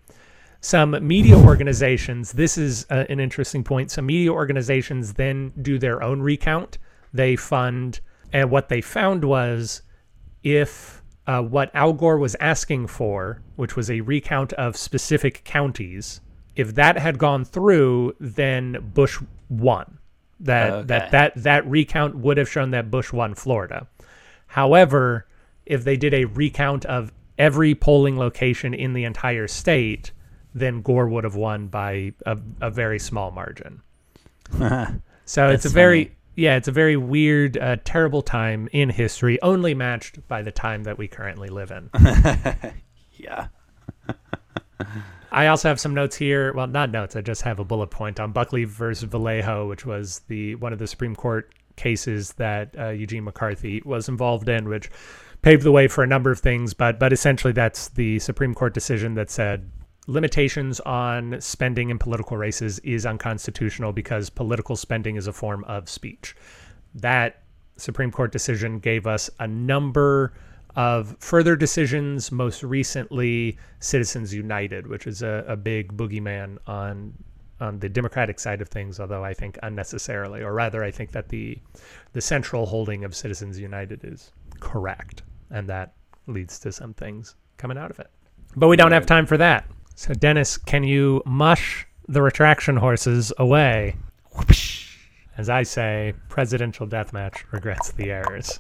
Some 0.60 0.96
media 1.06 1.38
organizations, 1.38 2.32
this 2.32 2.58
is 2.58 2.88
uh, 2.90 3.06
an 3.10 3.20
interesting 3.20 3.64
point. 3.64 3.92
Some 3.92 4.08
media 4.08 4.32
organizations 4.32 5.14
then 5.14 5.54
do 5.62 5.78
their 5.78 6.02
own 6.02 6.20
recount. 6.22 6.80
They 7.14 7.36
fund, 7.36 8.00
and 8.34 8.50
what 8.50 8.70
they 8.70 8.82
found 8.82 9.24
was 9.24 9.84
if 10.44 11.04
uh, 11.28 11.42
what 11.44 11.70
Al 11.76 11.94
Gore 11.94 12.18
was 12.18 12.36
asking 12.40 12.88
for, 12.88 13.42
which 13.56 13.76
was 13.76 13.92
a 13.92 14.02
recount 14.02 14.54
of 14.54 14.76
specific 14.76 15.44
counties, 15.44 16.22
if 16.58 16.76
that 16.76 16.98
had 16.98 17.18
gone 17.18 17.46
through, 17.46 18.14
then 18.20 18.92
Bush 18.94 19.20
won. 19.50 20.00
That 20.42 20.72
Okay. 20.74 20.88
that 20.88 21.12
that 21.12 21.34
that 21.44 21.68
recount 21.68 22.16
would 22.18 22.38
have 22.38 22.50
shown 22.50 22.72
that 22.72 22.92
Bush 22.92 23.12
won 23.14 23.34
Florida. 23.36 23.88
However, 24.48 25.26
if 25.66 25.84
they 25.84 25.96
did 25.98 26.14
a 26.14 26.26
recount 26.26 26.86
of 26.86 27.12
every 27.38 27.74
polling 27.76 28.18
location 28.18 28.74
in 28.74 28.94
the 28.94 29.04
entire 29.04 29.48
state, 29.48 30.12
then 30.54 30.82
Gore 30.82 31.08
would 31.08 31.24
have 31.24 31.36
won 31.36 31.68
by 31.68 32.14
a, 32.26 32.38
a 32.62 32.70
very 32.70 33.00
small 33.00 33.32
margin. 33.32 33.82
So 35.26 35.50
it's 35.50 35.66
a 35.66 35.70
very 35.70 36.06
funny. 36.06 36.16
yeah, 36.36 36.56
it's 36.56 36.70
a 36.70 36.72
very 36.72 36.96
weird, 36.96 37.58
uh, 37.58 37.76
terrible 37.84 38.22
time 38.22 38.70
in 38.72 38.90
history, 38.90 39.42
only 39.42 39.74
matched 39.74 40.26
by 40.30 40.42
the 40.42 40.54
time 40.54 40.84
that 40.84 40.98
we 40.98 41.10
currently 41.10 41.50
live 41.50 41.70
in. 41.70 41.90
yeah. 43.18 43.48
I 45.32 45.48
also 45.48 45.68
have 45.68 45.80
some 45.80 45.94
notes 45.94 46.16
here. 46.16 46.54
Well, 46.54 46.68
not 46.68 46.92
notes. 46.92 47.16
I 47.16 47.22
just 47.22 47.42
have 47.42 47.60
a 47.60 47.66
bullet 47.66 47.88
point 47.88 48.20
on 48.20 48.32
Buckley 48.32 48.64
versus 48.64 49.10
Valeo, 49.10 49.68
which 49.68 49.86
was 49.86 50.20
the 50.28 50.56
one 50.56 50.74
of 50.74 50.80
the 50.80 50.88
Supreme 50.88 51.16
Court 51.16 51.54
cases 51.76 52.34
that 52.34 52.74
uh, 52.78 52.90
Eugene 52.90 53.24
McCarthy 53.24 53.82
was 53.86 54.10
involved 54.10 54.50
in, 54.50 54.68
which 54.68 54.90
paved 55.42 55.64
the 55.64 55.72
way 55.72 55.88
for 55.88 56.04
a 56.04 56.08
number 56.08 56.32
of 56.32 56.40
things. 56.40 56.74
But 56.74 57.00
but 57.00 57.14
essentially, 57.14 57.54
that's 57.54 57.90
the 57.90 58.20
Supreme 58.20 58.54
Court 58.54 58.74
decision 58.74 59.16
that 59.16 59.30
said 59.30 59.70
limitations 60.08 60.80
on 60.82 61.40
spending 61.42 61.90
in 61.90 62.00
political 62.00 62.38
races 62.38 62.80
is 62.80 63.06
unconstitutional 63.06 63.92
because 63.92 64.30
political 64.30 64.76
spending 64.76 65.18
is 65.18 65.28
a 65.28 65.34
form 65.34 65.64
of 65.66 65.90
speech. 65.90 66.36
That 66.96 67.44
Supreme 67.76 68.12
Court 68.12 68.32
decision 68.32 68.80
gave 68.80 69.06
us 69.06 69.30
a 69.40 69.48
number 69.48 70.34
of 70.78 71.18
further 71.20 71.56
decisions, 71.56 72.32
most 72.32 72.62
recently 72.62 73.58
Citizens 73.80 74.32
United, 74.32 74.86
which 74.86 75.08
is 75.08 75.24
a, 75.24 75.44
a 75.48 75.58
big 75.58 75.98
boogeyman 75.98 76.60
on 76.68 77.14
on 77.60 77.80
the 77.80 77.90
Democratic 77.90 78.40
side 78.40 78.62
of 78.62 78.70
things, 78.70 79.00
although 79.00 79.24
I 79.24 79.34
think 79.34 79.58
unnecessarily, 79.64 80.44
or 80.44 80.54
rather, 80.54 80.84
I 80.84 80.92
think 80.92 81.12
that 81.12 81.30
the 81.30 81.58
the 82.14 82.22
central 82.22 82.68
holding 82.68 83.04
of 83.04 83.16
Citizens 83.16 83.60
United 83.60 84.04
is 84.04 84.32
correct, 84.60 85.24
and 85.50 85.68
that 85.68 85.94
leads 86.28 86.60
to 86.60 86.72
some 86.72 86.94
things 86.94 87.36
coming 87.58 87.80
out 87.80 87.90
of 87.90 88.00
it. 88.00 88.12
But 88.56 88.68
we 88.68 88.78
don't 88.78 88.92
have 88.92 89.08
time 89.08 89.26
for 89.26 89.38
that. 89.38 89.66
So, 89.96 90.14
Dennis, 90.14 90.58
can 90.58 90.84
you 90.84 91.24
mush 91.26 91.88
the 92.08 92.22
retraction 92.22 92.78
horses 92.78 93.34
away? 93.40 93.96
As 95.38 95.50
I 95.50 95.64
say, 95.64 96.14
presidential 96.30 96.86
deathmatch 96.86 97.52
regrets 97.52 97.92
the 97.92 98.12
errors. 98.12 98.60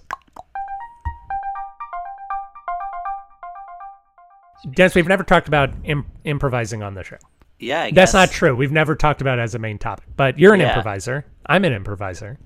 Dennis, 4.71 4.95
we've 4.95 5.07
never 5.07 5.23
talked 5.23 5.47
about 5.47 5.69
Im- 5.83 6.05
improvising 6.23 6.83
on 6.83 6.93
the 6.93 7.03
show. 7.03 7.17
Yeah. 7.59 7.83
I 7.83 7.91
That's 7.91 8.13
not 8.13 8.29
true. 8.31 8.55
We've 8.55 8.71
never 8.71 8.95
talked 8.95 9.21
about 9.21 9.39
it 9.39 9.41
as 9.41 9.55
a 9.55 9.59
main 9.59 9.77
topic. 9.77 10.05
But 10.15 10.37
you're 10.39 10.53
an 10.53 10.59
Yeah. 10.59 10.69
improviser. 10.69 11.25
I'm 11.45 11.63
an 11.65 11.73
improviser. 11.73 12.37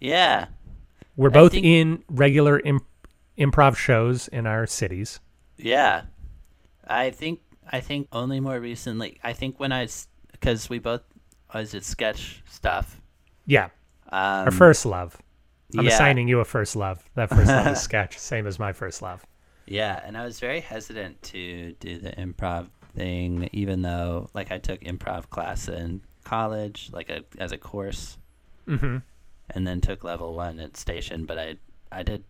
Yeah. 0.00 0.46
We're 1.16 1.30
I 1.30 1.32
both 1.32 1.52
think- 1.52 1.64
in 1.66 2.02
regular 2.08 2.58
imp- 2.60 2.86
improv 3.38 3.76
shows 3.76 4.28
in 4.28 4.46
our 4.46 4.66
cities. 4.66 5.20
Yeah. 5.56 6.02
I 6.86 7.10
think 7.10 7.40
I 7.70 7.80
think 7.80 8.08
only 8.12 8.40
more 8.40 8.58
recently. 8.58 9.18
I 9.22 9.32
think 9.32 9.60
when 9.60 9.70
I 9.72 9.86
because 10.32 10.68
we 10.68 10.78
both 10.80 11.02
was 11.54 11.74
it 11.74 11.84
sketch 11.84 12.42
stuff. 12.50 13.00
Yeah, 13.46 13.66
Um, 14.10 14.46
our 14.46 14.50
first 14.50 14.84
love. 14.84 15.16
I'm 15.78 15.84
yeah. 15.84 15.92
assigning 15.92 16.28
you 16.28 16.40
a 16.40 16.44
first 16.44 16.74
love. 16.76 17.02
That 17.14 17.28
first 17.30 17.46
love 17.46 17.66
is 17.68 17.80
sketch, 17.88 18.18
same 18.18 18.46
as 18.46 18.58
my 18.58 18.72
first 18.72 19.00
love. 19.00 19.24
Yeah, 19.72 19.98
and 20.04 20.18
I 20.18 20.24
was 20.26 20.38
very 20.38 20.60
hesitant 20.60 21.22
to 21.22 21.72
do 21.80 21.96
the 21.96 22.10
improv 22.10 22.66
thing, 22.94 23.48
even 23.54 23.80
though 23.80 24.28
like 24.34 24.52
I 24.52 24.58
took 24.58 24.82
improv 24.82 25.30
class 25.30 25.66
in 25.66 26.02
college, 26.24 26.90
like 26.92 27.08
a, 27.08 27.24
as 27.38 27.52
a 27.52 27.56
course, 27.56 28.18
hmm 28.66 28.98
and 29.48 29.66
then 29.66 29.80
took 29.80 30.04
level 30.04 30.34
one 30.34 30.60
at 30.60 30.76
station. 30.76 31.24
But 31.24 31.38
I 31.38 31.56
I 31.90 32.02
did 32.02 32.22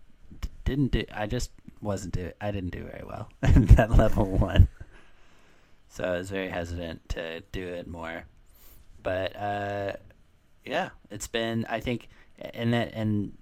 didn't 0.65 0.93
do. 0.93 1.03
I 1.13 1.27
just 1.27 1.51
wasn't 1.81 2.15
do. 2.15 2.31
I 2.41 2.53
didn't 2.53 2.71
do 2.71 2.85
very 2.85 3.03
well 3.05 3.29
at 3.43 3.55
that 3.71 3.91
level 3.91 4.27
one. 4.27 4.69
So 5.89 6.05
I 6.05 6.19
was 6.19 6.31
very 6.31 6.49
hesitant 6.49 7.09
to 7.09 7.41
do 7.51 7.67
it 7.67 7.89
more. 7.89 8.23
But 9.03 9.35
uh, 9.35 9.95
yeah, 10.65 10.91
it's 11.11 11.27
been 11.27 11.67
I 11.69 11.81
think, 11.81 12.09
and 12.39 12.73
that 12.73 12.93
and 12.95 13.33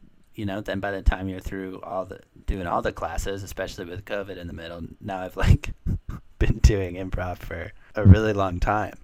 you 0.41 0.47
know 0.47 0.63
then 0.63 0.81
by 0.81 0.91
the 0.91 1.03
time 1.03 1.29
you're 1.29 1.39
through 1.39 1.83
all 1.83 2.07
the 2.07 2.19
doing 2.47 2.67
all 2.67 2.81
the 2.81 2.93
classes, 2.93 3.43
especially 3.43 3.85
with 3.85 4.07
COVID 4.07 4.39
in 4.39 4.47
the 4.47 4.55
middle, 4.55 4.81
now 4.99 5.21
I've 5.21 5.37
like 5.37 5.75
been 6.39 6.61
doing 6.61 6.95
improv 6.95 7.37
for 7.37 7.73
a 7.95 8.07
really 8.07 8.33
long 8.33 8.59
time. 8.59 8.95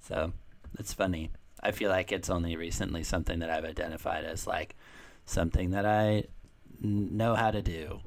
So 0.00 0.32
it's 0.80 0.92
funny. 0.92 1.30
I 1.62 1.70
feel 1.70 1.88
like 1.88 2.10
it's 2.10 2.28
only 2.28 2.56
recently 2.56 3.04
something 3.04 3.38
that 3.38 3.48
I've 3.48 3.64
identified 3.64 4.24
as 4.24 4.48
like 4.48 4.74
something 5.24 5.70
that 5.70 5.86
I 5.86 6.24
know 6.80 7.36
how 7.36 7.52
to 7.52 7.62
do. 7.62 8.00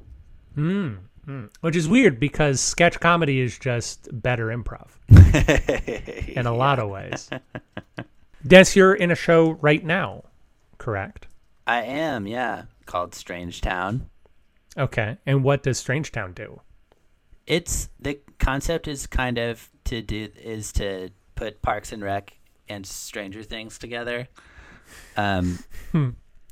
Hmm, 0.56 0.96
hmm. 1.24 1.46
Which 1.62 1.78
is 1.78 1.88
weird 1.88 2.20
because 2.20 2.60
sketch 2.60 3.00
comedy 3.00 3.40
is 3.40 3.58
just 3.58 4.10
better 4.22 4.48
improv 4.48 4.90
in 6.28 6.46
a 6.46 6.54
lot 6.54 6.80
of 6.80 6.90
ways. 6.90 7.30
Des, 8.46 8.66
you're 8.74 8.94
in 8.94 9.12
a 9.12 9.16
show 9.16 9.52
right 9.62 9.86
now, 9.86 10.26
correct? 10.78 11.28
I 11.68 11.82
am, 11.84 12.28
yeah, 12.28 12.64
called 12.86 13.16
Strange 13.16 13.62
Town. 13.62 14.10
Okay. 14.78 15.18
And 15.26 15.44
what 15.44 15.64
does 15.64 15.78
Strange 15.78 16.12
Town 16.12 16.34
do? 16.34 16.62
It's 17.48 17.90
the 18.00 18.20
concept 18.40 18.88
is 18.88 19.08
kind 19.08 19.38
of 19.38 19.70
to 19.86 20.02
do 20.02 20.30
is 20.36 20.72
to 20.74 21.10
put 21.36 21.62
Parks 21.62 21.92
and 21.92 22.04
Rec 22.04 22.34
and 22.68 22.86
Stranger 22.86 23.44
Things 23.44 23.78
together, 23.78 24.28
um, 25.16 25.60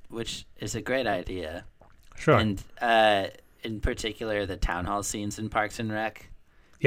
which 0.10 0.46
is 0.58 0.76
a 0.76 0.82
great 0.82 1.08
idea. 1.08 1.66
Sure. 2.16 2.38
And 2.38 2.64
uh, 2.80 3.28
in 3.64 3.82
particular, 3.82 4.46
the 4.46 4.58
town 4.58 4.86
hall 4.86 5.04
scenes 5.04 5.40
in 5.40 5.50
Parks 5.50 5.80
and 5.80 5.92
Rec. 5.92 6.30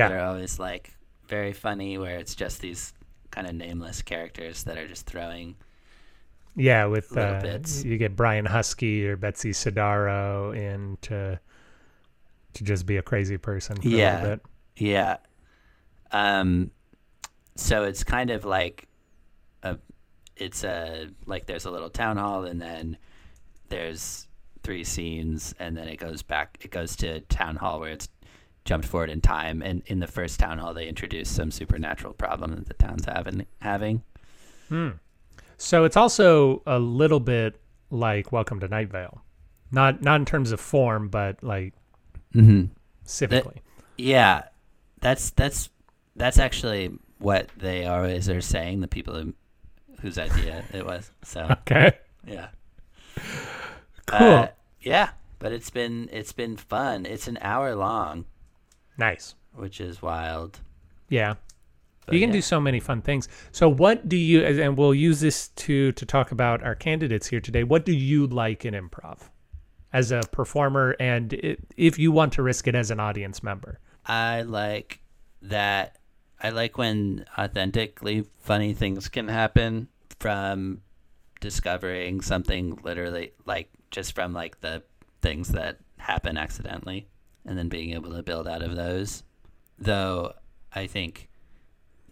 that 0.09 0.17
are 0.17 0.25
always 0.25 0.59
like 0.59 0.93
very 1.27 1.53
funny, 1.53 1.99
where 1.99 2.19
it's 2.19 2.35
just 2.35 2.61
these 2.61 2.93
kind 3.31 3.47
of 3.47 3.55
nameless 3.55 4.03
characters 4.03 4.63
that 4.65 4.79
are 4.79 4.87
just 4.87 5.07
throwing. 5.07 5.57
Yeah, 6.57 6.87
with 6.87 7.17
uh, 7.17 7.41
bits. 7.43 7.85
you 7.85 7.99
get 7.99 8.17
Brian 8.17 8.47
Huskey 8.47 9.05
or 9.05 9.17
Betsy 9.17 9.51
Sodaro 9.51 10.57
in 10.57 10.97
to 11.03 11.39
to 12.55 12.65
just 12.65 12.87
be 12.87 12.97
a 12.97 13.03
crazy 13.03 13.37
person 13.37 13.77
for 13.77 13.87
a 13.87 13.91
Yeah. 13.91 14.15
little 14.23 14.37
bit. 14.37 14.47
Yeah. 14.79 15.17
Um, 16.13 16.71
so 17.57 17.85
it's 17.85 18.03
kind 18.03 18.31
of 18.31 18.45
like 18.47 18.89
a, 19.63 19.77
it's 20.37 20.65
a 20.65 21.09
like 21.27 21.45
there's 21.47 21.67
a 21.67 21.71
little 21.71 21.91
town 21.91 22.17
hall, 22.17 22.45
and 22.45 22.61
then 22.61 22.97
there's 23.69 24.27
three 24.63 24.85
scenes, 24.85 25.55
and 25.59 25.77
then 25.77 25.89
it 25.89 25.99
goes 25.99 26.23
back. 26.23 26.59
It 26.63 26.71
goes 26.71 26.97
to 26.97 27.21
town 27.21 27.57
hall 27.57 27.81
where 27.81 27.91
it's 27.91 28.09
jumped 28.65 28.87
forward 28.89 29.11
in 29.11 29.21
time. 29.21 29.61
And 29.63 29.83
in 29.87 30.01
the 30.01 30.07
first 30.07 30.41
town 30.41 30.59
hall, 30.59 30.73
they 30.75 30.89
introduce 30.89 31.29
some 31.29 31.51
supernatural 31.51 32.15
problem 32.15 32.55
that 32.55 32.67
the 32.67 32.75
town's 32.75 33.05
having. 33.05 33.47
Having. 33.61 34.03
So 35.59 35.85
it's 35.85 35.97
also 35.97 36.63
a 36.67 36.79
little 36.79 37.21
bit 37.21 37.59
like 37.91 38.33
Welcome 38.33 38.61
to 38.61 38.69
Night 38.69 38.91
Vale. 38.91 39.23
Not 39.73 40.03
not 40.03 40.21
in 40.21 40.27
terms 40.27 40.53
of 40.53 40.61
form, 40.61 41.09
but 41.09 41.43
like 41.43 41.75
Mm-hmm. 42.35 42.67
specifically. 43.05 43.63
Yeah, 43.97 44.43
that's 45.01 45.31
that's 45.31 45.71
that's 46.17 46.39
actually 46.39 46.99
what 47.19 47.49
they 47.57 47.87
always 47.87 48.29
are 48.29 48.43
saying. 48.43 48.81
The 48.81 48.89
people 48.89 49.15
who, 49.15 49.35
whose 50.03 50.19
idea 50.19 50.65
it 50.75 50.85
was. 50.85 51.11
So 51.23 51.43
okay. 51.51 51.93
yeah, 52.27 52.49
Cool. 54.07 54.19
Uh, 54.19 54.49
yeah, 54.83 55.11
but 55.39 55.53
it's 55.53 55.71
been 55.71 56.11
it's 56.13 56.33
been 56.33 56.57
fun. 56.57 57.07
It's 57.07 57.27
an 57.27 57.39
hour 57.41 57.75
long, 57.75 58.27
nice. 58.99 59.35
which 59.55 59.81
is 59.81 60.03
wild. 60.03 60.61
Yeah. 61.09 61.35
You 62.15 62.21
can 62.21 62.29
yeah. 62.31 62.35
do 62.35 62.43
so 62.43 62.61
many 62.61 62.81
fun 62.81 63.03
things. 63.03 63.29
So 63.53 63.69
what 63.69 64.09
do 64.09 64.17
you 64.17 64.45
and 64.45 64.77
we'll 64.77 64.95
use 64.95 65.21
this 65.21 65.49
to 65.49 65.93
to 65.93 66.07
talk 66.07 66.31
about 66.31 66.63
our 66.63 66.75
candidates 66.75 67.27
here 67.27 67.41
today. 67.41 67.65
What 67.65 67.85
do 67.85 67.93
you 67.93 68.27
like 68.27 68.65
in 68.65 68.75
improv 68.75 69.19
as 69.93 70.13
a 70.13 70.21
performer 70.31 70.95
and 71.01 71.57
if 71.77 71.99
you 71.99 72.13
want 72.13 72.33
to 72.35 72.43
risk 72.43 72.69
it 72.69 72.75
as 72.75 72.91
an 72.91 73.01
audience 73.01 73.43
member? 73.43 73.81
I 74.05 74.43
like 74.43 75.01
that. 75.43 75.97
I 76.41 76.51
like 76.51 76.79
when 76.79 77.25
authentically 77.37 78.27
funny 78.39 78.75
things 78.75 79.09
can 79.09 79.29
happen 79.29 79.89
from 80.21 80.83
discovering 81.41 82.21
something 82.21 82.79
literally 82.83 83.33
like 83.47 83.71
just 83.91 84.15
from 84.15 84.33
like 84.33 84.61
the 84.61 84.83
things 85.23 85.49
that 85.49 85.79
happen 85.99 86.37
accidentally 86.37 87.09
and 87.45 87.59
then 87.59 87.69
being 87.69 87.93
able 87.93 88.13
to 88.13 88.23
build 88.23 88.47
out 88.47 88.63
of 88.63 88.77
those. 88.77 89.23
Though 89.79 90.35
I 90.73 90.87
think 90.87 91.29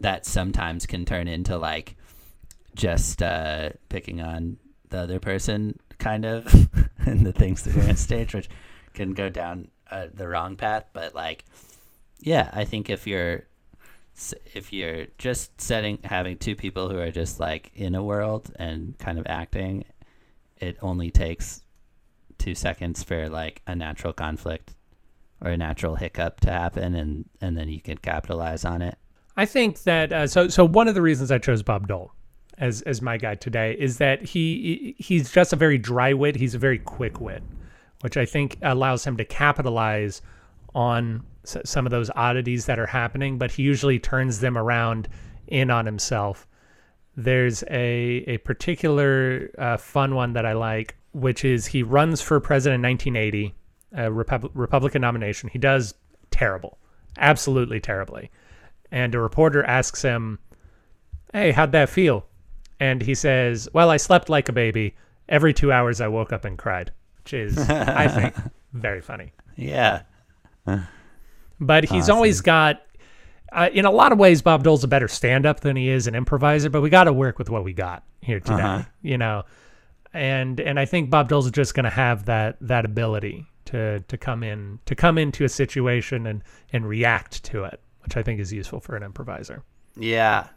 that 0.00 0.26
sometimes 0.26 0.86
can 0.86 1.04
turn 1.04 1.28
into 1.28 1.56
like 1.56 1.96
just 2.74 3.22
uh, 3.22 3.70
picking 3.88 4.20
on 4.20 4.56
the 4.90 4.98
other 4.98 5.20
person 5.20 5.78
kind 5.98 6.24
of 6.24 6.46
and 7.06 7.24
the 7.24 7.32
things 7.32 7.62
that 7.62 7.76
are 7.76 7.88
on 7.88 7.96
stage 7.96 8.34
which 8.34 8.48
can 8.92 9.12
go 9.12 9.28
down 9.28 9.68
uh, 9.90 10.06
the 10.12 10.26
wrong 10.26 10.56
path 10.56 10.84
but 10.92 11.14
like 11.14 11.44
yeah 12.20 12.50
i 12.52 12.64
think 12.64 12.90
if 12.90 13.06
you're 13.06 13.44
if 14.54 14.72
you're 14.72 15.06
just 15.18 15.60
setting 15.60 15.98
having 16.04 16.36
two 16.36 16.54
people 16.54 16.88
who 16.88 16.98
are 16.98 17.10
just 17.10 17.40
like 17.40 17.70
in 17.74 17.94
a 17.94 18.02
world 18.02 18.50
and 18.56 18.96
kind 18.98 19.18
of 19.18 19.26
acting 19.28 19.84
it 20.58 20.76
only 20.82 21.10
takes 21.10 21.62
two 22.38 22.54
seconds 22.54 23.02
for 23.02 23.28
like 23.28 23.62
a 23.66 23.74
natural 23.74 24.12
conflict 24.12 24.74
or 25.40 25.50
a 25.50 25.56
natural 25.56 25.96
hiccup 25.96 26.40
to 26.40 26.50
happen 26.50 26.94
and 26.94 27.24
and 27.40 27.56
then 27.56 27.68
you 27.68 27.80
can 27.80 27.98
capitalize 27.98 28.64
on 28.64 28.82
it 28.82 28.96
I 29.36 29.46
think 29.46 29.82
that 29.82 30.12
uh, 30.12 30.26
so 30.26 30.48
so 30.48 30.64
one 30.64 30.88
of 30.88 30.94
the 30.94 31.02
reasons 31.02 31.30
I 31.30 31.38
chose 31.38 31.62
Bob 31.62 31.88
Dole 31.88 32.12
as 32.58 32.82
as 32.82 33.02
my 33.02 33.16
guy 33.16 33.34
today 33.34 33.76
is 33.78 33.98
that 33.98 34.22
he 34.22 34.94
he's 34.98 35.32
just 35.32 35.52
a 35.52 35.56
very 35.56 35.78
dry 35.78 36.12
wit. 36.12 36.36
He's 36.36 36.54
a 36.54 36.58
very 36.58 36.78
quick 36.78 37.20
wit, 37.20 37.42
which 38.02 38.16
I 38.16 38.24
think 38.24 38.58
allows 38.62 39.04
him 39.04 39.16
to 39.16 39.24
capitalize 39.24 40.22
on 40.74 41.24
some 41.44 41.86
of 41.86 41.90
those 41.90 42.10
oddities 42.14 42.66
that 42.66 42.78
are 42.78 42.86
happening. 42.86 43.38
But 43.38 43.50
he 43.50 43.62
usually 43.62 43.98
turns 43.98 44.40
them 44.40 44.56
around 44.56 45.08
in 45.48 45.70
on 45.70 45.84
himself. 45.84 46.46
There's 47.16 47.64
a 47.64 48.24
a 48.28 48.38
particular 48.38 49.50
uh, 49.58 49.76
fun 49.76 50.14
one 50.14 50.32
that 50.34 50.46
I 50.46 50.52
like, 50.52 50.96
which 51.12 51.44
is 51.44 51.66
he 51.66 51.82
runs 51.82 52.20
for 52.20 52.38
president 52.38 52.84
in 52.84 52.90
1980, 52.90 53.54
a 53.94 54.12
Repub- 54.12 54.50
Republican 54.54 55.02
nomination. 55.02 55.48
He 55.48 55.58
does 55.58 55.94
terrible, 56.30 56.78
absolutely 57.18 57.80
terribly 57.80 58.30
and 58.94 59.14
a 59.14 59.20
reporter 59.20 59.62
asks 59.64 60.02
him, 60.02 60.38
"Hey, 61.32 61.50
how'd 61.52 61.72
that 61.72 61.88
feel?" 61.88 62.24
And 62.80 63.02
he 63.02 63.14
says, 63.14 63.68
"Well, 63.72 63.90
I 63.90 63.96
slept 63.98 64.28
like 64.28 64.48
a 64.48 64.52
baby. 64.52 64.94
Every 65.28 65.52
two 65.52 65.72
hours, 65.72 66.00
I 66.00 66.08
woke 66.08 66.32
up 66.32 66.44
and 66.44 66.56
cried," 66.56 66.92
which 67.18 67.32
is, 67.34 67.58
I 68.04 68.08
think, 68.08 68.34
very 68.72 69.00
funny. 69.00 69.32
yeah 69.56 70.02
But 71.60 71.84
he's 71.84 72.08
always 72.10 72.40
got, 72.40 72.82
uh, 73.52 73.68
in 73.72 73.84
a 73.84 73.90
lot 73.90 74.12
of 74.12 74.18
ways, 74.18 74.42
Bob 74.42 74.64
Dole's 74.64 74.82
a 74.84 74.88
better 74.88 75.08
stand-up 75.08 75.60
than 75.60 75.76
he 75.76 75.88
is 75.88 76.06
an 76.06 76.14
improviser. 76.14 76.68
But 76.70 76.80
we 76.82 76.90
got 76.90 77.04
to 77.04 77.12
work 77.12 77.38
with 77.38 77.48
what 77.50 77.64
we 77.64 77.72
got 77.72 78.02
here 78.20 78.40
today, 78.40 78.62
Uh-huh. 78.62 78.82
you 79.02 79.18
know. 79.18 79.44
And 80.12 80.60
and 80.60 80.78
I 80.78 80.84
think 80.84 81.10
Bob 81.10 81.28
Dole's 81.28 81.50
just 81.50 81.74
going 81.74 81.84
to 81.84 81.90
have 81.90 82.26
that 82.26 82.56
that 82.60 82.84
ability 82.84 83.46
to 83.66 84.00
to 84.00 84.16
come 84.16 84.42
in 84.44 84.78
to 84.86 84.94
come 84.94 85.18
into 85.18 85.44
a 85.44 85.48
situation 85.48 86.26
and 86.26 86.42
and 86.72 86.86
react 86.88 87.42
to 87.44 87.64
it, 87.64 87.80
which 88.04 88.16
I 88.16 88.22
think 88.22 88.40
is 88.40 88.52
useful 88.52 88.80
for 88.80 88.96
an 88.96 89.02
improviser. 89.02 89.62
Yeah. 89.96 90.48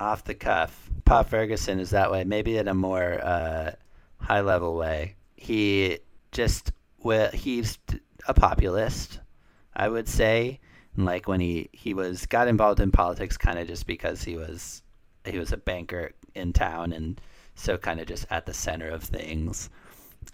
Off 0.00 0.24
the 0.24 0.34
cuff. 0.34 0.90
Pa 1.04 1.22
Ferguson 1.22 1.78
is 1.78 1.90
that 1.90 2.10
way, 2.10 2.24
maybe 2.24 2.56
in 2.56 2.68
a 2.68 2.74
more 2.74 3.20
uh, 3.22 3.72
high 4.18 4.40
level 4.40 4.76
way. 4.76 5.14
He 5.36 5.98
just 6.32 6.72
well, 6.98 7.30
he's 7.30 7.78
a 8.26 8.34
populist, 8.34 9.20
I 9.74 9.88
would 9.88 10.08
say. 10.08 10.60
Like 10.96 11.28
when 11.28 11.40
he 11.40 11.68
he 11.72 11.94
was 11.94 12.26
got 12.26 12.48
involved 12.48 12.80
in 12.80 12.90
politics 12.90 13.36
kind 13.36 13.58
of 13.58 13.68
just 13.68 13.86
because 13.86 14.22
he 14.22 14.36
was 14.36 14.82
he 15.24 15.38
was 15.38 15.52
a 15.52 15.56
banker 15.56 16.12
in 16.34 16.52
town 16.52 16.92
and 16.92 17.20
so 17.54 17.76
kind 17.76 18.00
of 18.00 18.06
just 18.06 18.26
at 18.30 18.46
the 18.46 18.54
center 18.54 18.88
of 18.88 19.02
things. 19.02 19.70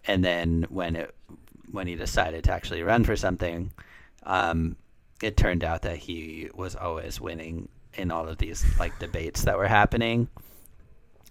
And 0.07 0.24
then 0.24 0.66
when 0.70 0.96
it 0.96 1.14
when 1.70 1.87
he 1.87 1.96
decided 1.96 2.44
to 2.44 2.53
actually 2.53 2.83
run 2.83 3.05
for 3.05 3.16
something, 3.16 3.72
um, 4.22 4.77
it 5.24 5.37
turned 5.38 5.64
out 5.64 5.82
that 5.82 5.96
he 5.96 6.50
was 6.54 6.76
always 6.76 7.20
winning 7.20 7.68
in 7.94 8.10
all 8.10 8.28
of 8.28 8.37
these 8.38 8.64
like 8.78 8.98
debates 8.98 9.42
that 9.44 9.56
were 9.56 9.66
happening. 9.66 10.28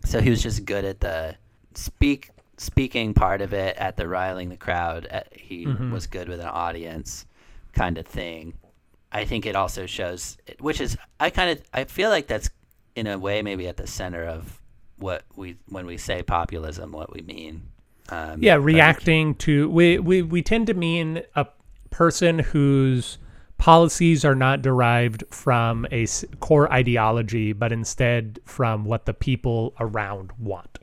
So 0.03 0.19
he 0.19 0.29
was 0.29 0.41
just 0.41 0.65
good 0.65 0.83
at 0.83 0.99
the 0.99 1.35
speak 1.75 2.31
speaking 2.57 3.13
part 3.13 3.41
of 3.41 3.53
it, 3.53 3.77
at 3.77 3.95
the 3.95 4.07
riling 4.07 4.49
the 4.49 4.57
crowd. 4.57 5.05
At, 5.05 5.27
he 5.31 5.65
was 5.65 6.07
good 6.07 6.27
with 6.27 6.39
an 6.39 6.47
audience, 6.47 7.25
kind 7.73 7.97
of 7.97 8.07
thing. 8.07 8.53
I 9.11 9.25
think 9.25 9.45
it 9.45 9.55
also 9.55 9.85
shows, 9.85 10.37
which 10.59 10.81
is 10.81 10.97
I 11.19 11.29
kind 11.29 11.51
of 11.51 11.63
I 11.71 11.83
feel 11.83 12.09
like 12.09 12.27
that's 12.27 12.49
in 12.95 13.05
a 13.05 13.17
way 13.19 13.41
maybe 13.43 13.67
at 13.67 13.77
the 13.77 13.87
center 13.87 14.23
of 14.23 14.59
what 14.97 15.23
we 15.35 15.57
when 15.69 15.85
we 15.85 15.97
say 15.97 16.23
populism, 16.23 16.91
what 16.91 17.13
we 17.13 17.21
mean. 17.21 17.69
Um, 18.09 18.43
yeah 18.43 18.55
reacting 18.55 19.33
to 19.35 19.69
we, 19.69 19.97
we 19.97 20.21
we 20.23 20.41
tend 20.41 20.67
to 20.67 20.73
mean 20.73 21.21
a 21.35 21.47
person 21.89 22.39
whose 22.39 23.17
policies 23.63 24.25
are 24.25 24.35
not 24.35 24.61
derived 24.61 25.23
from 25.29 25.87
a 25.89 26.05
core 26.41 26.69
ideology 26.73 27.53
but 27.53 27.71
instead 27.71 28.37
from 28.43 28.83
what 28.83 29.05
the 29.05 29.13
people 29.13 29.73
around 29.79 30.31
want 30.37 30.79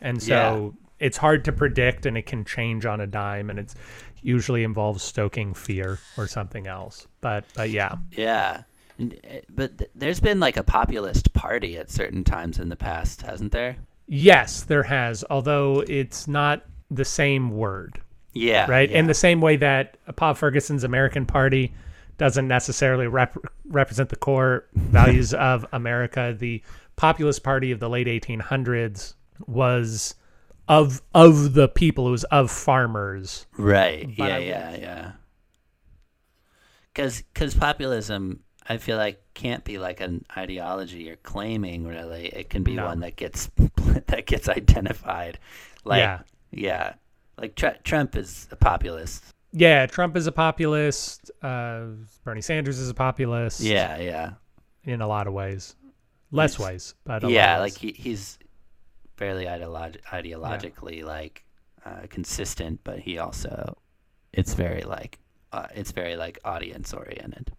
and 0.00 0.20
so 0.20 0.74
it's 0.98 1.16
hard 1.16 1.44
to 1.44 1.52
predict 1.52 2.06
and 2.06 2.18
it 2.18 2.26
can 2.26 2.44
change 2.44 2.84
on 2.86 3.00
a 3.00 3.06
dime 3.06 3.50
and 3.50 3.60
it's 3.60 3.76
usually 4.20 4.64
involves 4.64 5.00
stoking 5.00 5.54
fear 5.54 6.00
or 6.18 6.26
something 6.26 6.66
else 6.66 7.06
but 7.20 7.44
but 7.54 7.70
yeah 7.70 7.94
Yeah. 8.10 8.62
Uh, 9.00 9.06
But 9.48 9.78
th- 9.78 9.90
there's 9.94 10.18
been 10.18 10.40
like 10.40 10.56
a 10.56 10.64
populist 10.64 11.32
party 11.34 11.76
at 11.76 11.88
certain 11.88 12.24
times 12.24 12.58
in 12.58 12.68
the 12.68 12.76
past, 12.76 13.22
hasn't 13.22 13.52
there? 13.52 13.76
yes 14.08 14.64
there 14.64 14.82
has 14.82 15.24
although 15.30 15.84
it's 15.86 16.26
not 16.26 16.64
the 16.90 17.04
same 17.04 17.50
word 17.50 18.00
Yeah. 18.32 18.66
right? 18.68 18.90
In 18.90 19.06
the 19.06 19.14
same 19.14 19.40
way 19.40 19.54
that 19.58 19.98
Bob 20.16 20.36
Ferguson's 20.36 20.82
American 20.82 21.26
Party 21.26 21.72
doesn't 22.18 22.46
necessarily 22.48 23.06
rep 23.06 23.36
represent 23.66 24.08
the 24.10 24.16
core 24.16 24.66
values 24.74 25.34
of 25.50 25.66
America, 25.72 26.34
the 26.38 26.62
Populist 26.96 27.42
Party 27.42 27.70
of 27.72 27.80
the 27.80 27.88
late 27.88 28.06
1800s 28.06 29.14
was 29.46 30.14
of 30.68 31.02
of 31.14 31.54
the 31.54 31.68
people. 31.68 32.08
It 32.08 32.12
was 32.12 32.24
of 32.24 32.50
farmers. 32.50 33.46
Right. 33.58 34.06
But 34.16 34.28
yeah, 34.28 34.38
yeah, 34.38 34.76
yeah. 34.76 35.12
Because 36.92 37.24
cause 37.34 37.54
populism, 37.54 38.40
I 38.68 38.76
feel 38.76 38.96
like 38.96 39.20
can't 39.34 39.64
be 39.64 39.78
like 39.78 40.00
an 40.00 40.24
ideology 40.36 41.02
you're 41.02 41.16
claiming. 41.16 41.86
Really, 41.86 42.26
it 42.26 42.48
can 42.50 42.62
be 42.62 42.74
No. 42.74 42.86
one 42.86 43.00
that 43.00 43.16
gets 43.16 43.50
that 44.06 44.26
gets 44.26 44.48
identified. 44.48 45.38
Like, 45.84 45.98
Yeah. 45.98 46.20
yeah, 46.52 46.94
like 47.36 47.56
Tr- 47.56 47.80
Trump 47.82 48.16
is 48.16 48.46
a 48.52 48.56
populist. 48.56 49.24
Yeah, 49.56 49.86
Trump 49.86 50.16
is 50.16 50.26
a 50.26 50.32
populist. 50.32 51.30
Uh, 51.40 51.84
Bernie 52.24 52.40
Sanders 52.40 52.78
is 52.80 52.90
a 52.90 52.94
populist. 52.94 53.60
Yeah, 53.60 53.98
yeah, 53.98 54.30
in 54.82 55.00
a 55.00 55.06
lot 55.06 55.26
of 55.28 55.32
ways, 55.32 55.76
less 56.32 56.56
He's- 56.56 56.68
ways, 56.68 56.94
but 57.04 57.22
a 57.22 57.26
lot 57.26 57.32
yeah. 57.32 57.58
Like 57.60 57.76
he, 57.78 57.92
he's 57.92 58.36
fairly 59.16 59.44
ideolog- 59.44 60.00
ideologically 60.10 61.04
like 61.04 61.44
uh, 61.86 62.06
consistent, 62.10 62.80
but 62.82 62.98
he 62.98 63.18
also 63.18 63.78
it's 64.32 64.54
very 64.54 64.82
like 64.82 65.20
uh, 65.52 65.68
it's 65.74 65.92
very 65.92 66.16
like 66.16 66.40
audience 66.44 66.92
oriented. 66.92 67.52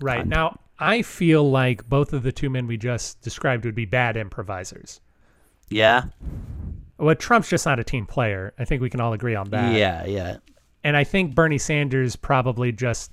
right 0.00 0.18
content. 0.18 0.30
now. 0.30 0.58
I 0.78 1.02
feel 1.02 1.48
like 1.48 1.88
both 1.88 2.12
of 2.12 2.22
the 2.22 2.32
two 2.32 2.50
men 2.50 2.66
we 2.68 2.76
just 2.76 3.20
described 3.20 3.64
would 3.64 3.74
be 3.74 3.84
bad 3.84 4.16
improvisers. 4.16 5.00
Yeah, 5.68 6.04
Well, 6.98 7.14
Trump's 7.14 7.48
just 7.48 7.66
not 7.66 7.78
a 7.80 7.84
team 7.84 8.04
player. 8.06 8.52
I 8.58 8.64
think 8.64 8.82
we 8.82 8.90
can 8.90 9.00
all 9.00 9.12
agree 9.12 9.34
on 9.34 9.48
that. 9.50 9.74
yeah, 9.74 10.04
yeah. 10.06 10.36
And 10.84 10.96
I 10.96 11.04
think 11.04 11.34
Bernie 11.34 11.58
Sanders 11.58 12.16
probably 12.16 12.72
just 12.72 13.12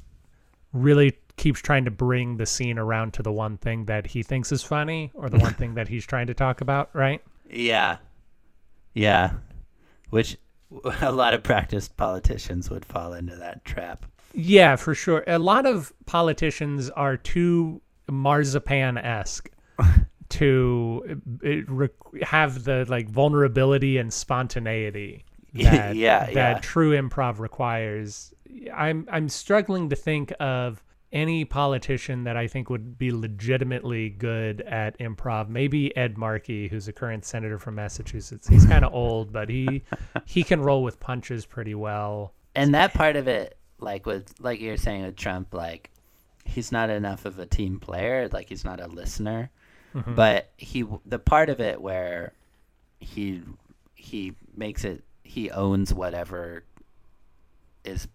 really 0.73 1.17
keeps 1.37 1.61
trying 1.61 1.85
to 1.85 1.91
bring 1.91 2.37
the 2.37 2.45
scene 2.45 2.77
around 2.77 3.13
to 3.13 3.23
the 3.23 3.31
one 3.31 3.57
thing 3.57 3.85
that 3.85 4.05
he 4.05 4.23
thinks 4.23 4.51
is 4.51 4.61
funny 4.61 5.11
or 5.13 5.29
the 5.29 5.39
one 5.39 5.53
thing 5.55 5.75
that 5.75 5.87
he's 5.87 6.05
trying 6.05 6.27
to 6.27 6.33
talk 6.33 6.61
about, 6.61 6.89
right? 6.93 7.21
Yeah. 7.49 7.97
Yeah. 8.93 9.33
Which 10.09 10.37
a 11.01 11.11
lot 11.11 11.33
of 11.33 11.43
practiced 11.43 11.97
politicians 11.97 12.69
would 12.69 12.85
fall 12.85 13.13
into 13.13 13.35
that 13.35 13.63
trap. 13.65 14.05
Yeah, 14.33 14.75
for 14.75 14.93
sure. 14.93 15.23
A 15.25 15.39
lot 15.39 15.65
of 15.65 15.91
politicians 16.05 16.89
are 16.91 17.17
too 17.17 17.81
marzipan 18.11 18.97
esque 18.97 19.49
to 20.29 21.19
uh, 21.43 21.49
re- 21.67 21.89
have 22.21 22.63
the 22.63 22.85
like 22.87 23.09
vulnerability 23.09 23.97
and 23.97 24.13
spontaneity 24.13 25.25
that, 25.53 25.95
Yeah, 25.95 26.25
that 26.25 26.33
yeah. 26.33 26.59
true 26.59 26.91
improv 26.91 27.39
requires. 27.39 28.33
I'm 28.73 29.07
I'm 29.11 29.29
struggling 29.29 29.89
to 29.89 29.95
think 29.95 30.33
of 30.39 30.83
any 31.11 31.43
politician 31.43 32.23
that 32.25 32.37
I 32.37 32.47
think 32.47 32.69
would 32.69 32.97
be 32.97 33.11
legitimately 33.11 34.09
good 34.11 34.61
at 34.61 34.97
improv. 34.99 35.49
Maybe 35.49 35.95
Ed 35.97 36.17
Markey, 36.17 36.67
who's 36.67 36.87
a 36.87 36.93
current 36.93 37.25
senator 37.25 37.57
from 37.57 37.75
Massachusetts. 37.75 38.47
He's 38.47 38.65
kind 38.65 38.85
of 38.85 38.93
old, 38.93 39.33
but 39.33 39.49
he 39.49 39.83
he 40.25 40.43
can 40.43 40.61
roll 40.61 40.83
with 40.83 40.99
punches 40.99 41.45
pretty 41.45 41.75
well. 41.75 42.33
And 42.55 42.73
that 42.75 42.93
part 42.93 43.15
of 43.15 43.27
it, 43.27 43.57
like 43.79 44.05
with 44.05 44.33
like 44.39 44.61
you're 44.61 44.77
saying 44.77 45.03
with 45.03 45.15
Trump, 45.15 45.53
like 45.53 45.89
he's 46.45 46.71
not 46.71 46.89
enough 46.89 47.25
of 47.25 47.39
a 47.39 47.45
team 47.45 47.79
player, 47.79 48.27
like 48.31 48.49
he's 48.49 48.65
not 48.65 48.79
a 48.79 48.87
listener. 48.87 49.49
Mm-hmm. 49.95 50.13
But 50.13 50.51
he 50.57 50.85
the 51.05 51.19
part 51.19 51.49
of 51.49 51.59
it 51.59 51.81
where 51.81 52.33
he 52.99 53.41
he 53.95 54.33
makes 54.55 54.83
it 54.83 55.03
he 55.29 55.51
owns 55.51 55.93
whatever 55.93 56.63
is 57.83 58.07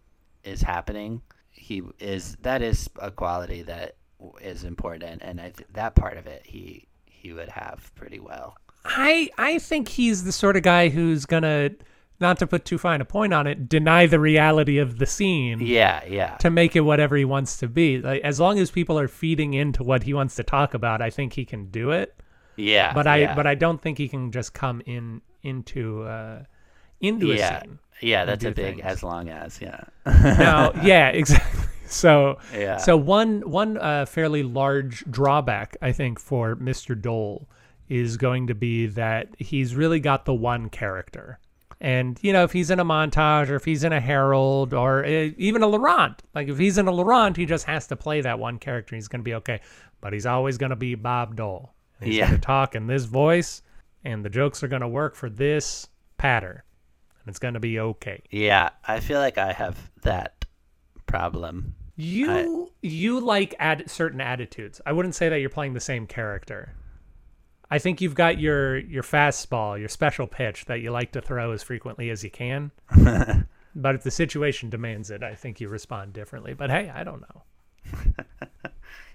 is 0.42 0.60
happening. 0.62 1.22
He 1.50 1.80
is 2.00 2.36
that 2.42 2.60
is 2.60 2.90
a 3.00 3.12
quality 3.12 3.62
that 3.62 3.94
is 4.40 4.64
important, 4.64 5.22
and 5.22 5.40
I 5.40 5.50
th- 5.50 5.68
that 5.74 5.94
part 5.94 6.16
of 6.16 6.26
it 6.26 6.42
he 6.44 6.88
he 7.06 7.32
would 7.32 7.48
have 7.50 7.92
pretty 7.94 8.18
well. 8.18 8.56
I 8.84 9.30
I 9.38 9.58
think 9.60 9.88
he's 9.88 10.24
the 10.24 10.32
sort 10.32 10.56
of 10.56 10.64
guy 10.64 10.88
who's 10.88 11.24
gonna, 11.24 11.70
not 12.18 12.38
to 12.40 12.48
put 12.48 12.64
too 12.64 12.78
fine 12.78 13.00
a 13.00 13.04
point 13.04 13.32
on 13.32 13.46
it, 13.46 13.68
deny 13.68 14.06
the 14.06 14.18
reality 14.18 14.78
of 14.78 14.98
the 14.98 15.06
scene 15.06 15.60
Yeah, 15.60 16.04
yeah, 16.06 16.36
to 16.38 16.50
make 16.50 16.74
it 16.74 16.80
whatever 16.80 17.16
he 17.16 17.24
wants 17.24 17.56
to 17.58 17.68
be. 17.68 18.00
Like 18.00 18.22
as 18.22 18.40
long 18.40 18.58
as 18.58 18.72
people 18.72 18.98
are 18.98 19.08
feeding 19.08 19.54
into 19.54 19.84
what 19.84 20.02
he 20.02 20.12
wants 20.12 20.34
to 20.34 20.42
talk 20.42 20.74
about, 20.74 21.00
I 21.00 21.10
think 21.10 21.34
he 21.34 21.44
can 21.44 21.66
do 21.70 21.92
it. 21.92 22.14
yeah. 22.56 22.92
But 22.92 23.06
I 23.06 23.16
yeah. 23.18 23.34
but 23.36 23.46
I 23.46 23.54
don't 23.54 23.80
think 23.80 23.98
he 23.98 24.08
can 24.08 24.32
just 24.32 24.52
come 24.52 24.82
in 24.84 25.22
into 25.44 26.02
uh 26.02 26.42
into 27.08 27.26
yeah, 27.28 27.58
a 27.58 27.60
scene. 27.60 27.78
yeah. 28.00 28.24
That's 28.24 28.44
a 28.44 28.50
big 28.50 28.76
things. 28.76 28.82
as 28.84 29.02
long 29.02 29.28
as 29.28 29.60
yeah. 29.60 29.84
Now, 30.06 30.72
yeah, 30.82 31.08
exactly. 31.08 31.60
So 31.86 32.38
Yeah. 32.52 32.78
so 32.78 32.96
one 32.96 33.42
one 33.48 33.76
uh, 33.78 34.06
fairly 34.06 34.42
large 34.42 35.04
drawback 35.10 35.76
I 35.82 35.92
think 35.92 36.18
for 36.18 36.56
Mr. 36.56 37.00
Dole 37.00 37.46
is 37.88 38.16
going 38.16 38.46
to 38.48 38.54
be 38.54 38.86
that 38.86 39.28
he's 39.38 39.76
really 39.76 40.00
got 40.00 40.24
the 40.24 40.34
one 40.34 40.70
character. 40.70 41.38
And 41.80 42.18
you 42.22 42.32
know, 42.32 42.42
if 42.42 42.52
he's 42.52 42.70
in 42.70 42.80
a 42.80 42.84
montage 42.84 43.48
or 43.50 43.56
if 43.56 43.64
he's 43.66 43.84
in 43.84 43.92
a 43.92 44.00
Harold 44.00 44.72
or 44.72 45.04
uh, 45.04 45.30
even 45.36 45.62
a 45.62 45.66
La 45.68 45.76
Ronde, 45.78 46.16
like 46.34 46.48
if 46.48 46.58
he's 46.58 46.78
in 46.78 46.88
a 46.88 46.90
La 46.90 47.02
Ronde, 47.04 47.36
he 47.36 47.44
just 47.46 47.66
has 47.66 47.86
to 47.88 47.96
play 47.96 48.22
that 48.22 48.38
one 48.38 48.58
character. 48.58 48.96
He's 48.96 49.06
going 49.06 49.20
to 49.20 49.24
be 49.24 49.34
okay, 49.34 49.60
but 50.00 50.12
he's 50.14 50.26
always 50.26 50.56
going 50.56 50.70
to 50.70 50.76
be 50.76 50.94
Bob 50.96 51.36
Dole. 51.36 51.74
He's 52.00 52.16
Yeah. 52.16 52.28
going 52.28 52.40
to 52.40 52.44
talk 52.46 52.74
in 52.74 52.86
this 52.86 53.04
voice, 53.04 53.60
and 54.02 54.24
the 54.24 54.30
jokes 54.30 54.62
are 54.64 54.68
going 54.68 54.82
to 54.82 54.88
work 54.88 55.14
for 55.14 55.28
this 55.28 55.86
pattern, 56.16 56.62
and 57.24 57.32
it's 57.32 57.38
going 57.38 57.54
to 57.54 57.60
be 57.60 57.80
okay. 57.80 58.22
Yeah, 58.30 58.70
I 58.86 59.00
feel 59.00 59.18
like 59.18 59.38
I 59.38 59.52
have 59.52 59.90
that 60.02 60.44
problem. 61.06 61.74
You 61.96 62.72
you 62.82 63.20
like 63.20 63.54
add 63.58 63.88
certain 63.88 64.20
attitudes. 64.20 64.80
I 64.84 64.92
wouldn't 64.92 65.14
say 65.14 65.28
that 65.28 65.40
you're 65.40 65.48
playing 65.48 65.74
the 65.74 65.80
same 65.80 66.06
character. 66.06 66.74
I 67.70 67.78
think 67.78 68.00
you've 68.00 68.14
got 68.14 68.38
your 68.38 68.78
your 68.78 69.02
fastball, 69.02 69.78
your 69.78 69.88
special 69.88 70.26
pitch 70.26 70.66
that 70.66 70.80
you 70.80 70.90
like 70.90 71.12
to 71.12 71.22
throw 71.22 71.52
as 71.52 71.62
frequently 71.62 72.10
as 72.10 72.24
you 72.24 72.30
can. 72.30 72.72
but 73.74 73.94
if 73.94 74.02
the 74.02 74.10
situation 74.10 74.70
demands 74.70 75.10
it, 75.10 75.22
I 75.22 75.34
think 75.34 75.60
you 75.60 75.68
respond 75.68 76.12
differently. 76.12 76.52
But 76.52 76.70
hey, 76.70 76.90
I 76.92 77.04
don't 77.04 77.22
know. 77.22 77.42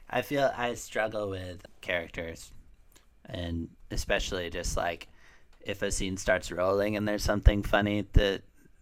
I 0.09 0.21
feel 0.21 0.51
I 0.55 0.73
struggle 0.73 1.29
with 1.29 1.65
characters, 1.81 2.51
and 3.25 3.67
especially 3.91 4.49
just 4.49 4.77
like 4.77 5.09
if 5.61 5.81
a 5.81 5.91
scene 5.91 6.17
starts 6.17 6.51
rolling 6.51 6.95
and 6.95 7.07
there's 7.07 7.23
something 7.23 7.63
funny 7.63 8.03
to 8.13 8.41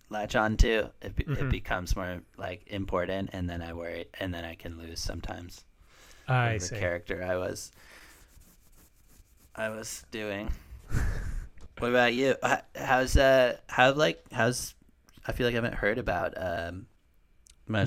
latch 0.09 0.35
on 0.35 0.57
to, 0.57 0.91
it, 1.01 1.15
be 1.15 1.25
Mm-hmm. 1.27 1.35
it 1.41 1.49
becomes 1.49 1.95
more 1.95 2.21
like 2.37 2.63
important, 2.67 3.29
and 3.33 3.49
then 3.49 3.61
I 3.61 3.73
worry, 3.73 4.05
and 4.19 4.33
then 4.33 4.45
I 4.45 4.55
can 4.55 4.77
lose 4.77 4.99
sometimes 4.99 5.65
I 6.27 6.57
the 6.59 6.69
see. 6.69 6.75
character 6.75 7.23
I 7.23 7.35
was 7.37 7.71
I 9.55 9.69
was 9.69 10.05
doing. 10.11 10.51
what 11.79 11.89
about 11.89 12.13
you? 12.13 12.35
How's 12.75 13.17
uh 13.17 13.57
how 13.67 13.93
like 13.93 14.23
how's 14.31 14.75
I 15.25 15.31
feel 15.31 15.47
like 15.47 15.53
I 15.53 15.57
haven't 15.57 15.75
heard 15.75 15.97
about 15.97 16.33
um 16.37 16.87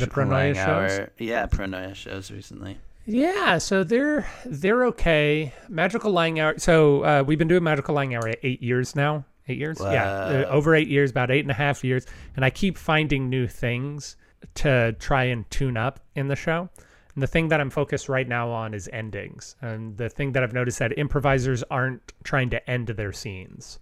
Pronoia 0.07 0.29
Lying 0.31 0.55
shows? 0.55 1.00
Yeah, 1.18 1.46
Pronoia 1.46 1.94
shows 1.94 2.31
recently. 2.31 2.79
Yeah, 3.12 3.59
so 3.59 3.83
they're 3.83 4.27
they're 4.46 4.85
okay. 4.87 5.53
Magical 5.68 6.12
Lying 6.12 6.38
Hour. 6.38 6.59
So 6.59 7.03
uh, 7.05 7.25
we've 7.27 7.38
been 7.38 7.49
doing 7.49 7.64
Magical 7.64 7.94
Lying 7.94 8.14
Hour 8.14 8.33
eight 8.42 8.62
years 8.62 8.94
now. 8.94 9.25
Eight 9.49 9.59
years, 9.59 9.79
yeah, 9.81 10.05
uh, 10.05 10.44
over 10.49 10.77
eight 10.77 10.87
years, 10.87 11.11
about 11.11 11.33
eight 11.33 11.40
and 11.40 11.51
a 11.51 11.55
half 11.55 11.83
years, 11.83 12.07
and 12.37 12.44
I 12.44 12.51
keep 12.51 12.79
finding 12.79 13.29
new 13.29 13.49
things 13.49 14.16
to 14.57 14.92
try 15.01 15.25
and 15.25 15.51
tune 15.51 15.77
up 15.77 15.99
in 16.14 16.29
the 16.29 16.37
show. 16.37 16.68
And 17.14 17.23
the 17.23 17.27
thing 17.27 17.49
that 17.49 17.61
I'm 17.61 17.70
focused 17.70 18.09
right 18.09 18.29
now 18.29 18.49
on 18.51 18.75
is 18.75 18.88
endings, 18.92 19.57
and 19.61 19.96
the 19.96 20.09
thing 20.09 20.31
that 20.33 20.44
I've 20.44 20.53
noticed 20.53 20.79
that 20.79 20.96
improvisers 20.96 21.64
aren't 21.68 22.12
trying 22.23 22.51
to 22.51 22.70
end 22.70 22.88
their 22.88 23.12
scenes, 23.12 23.81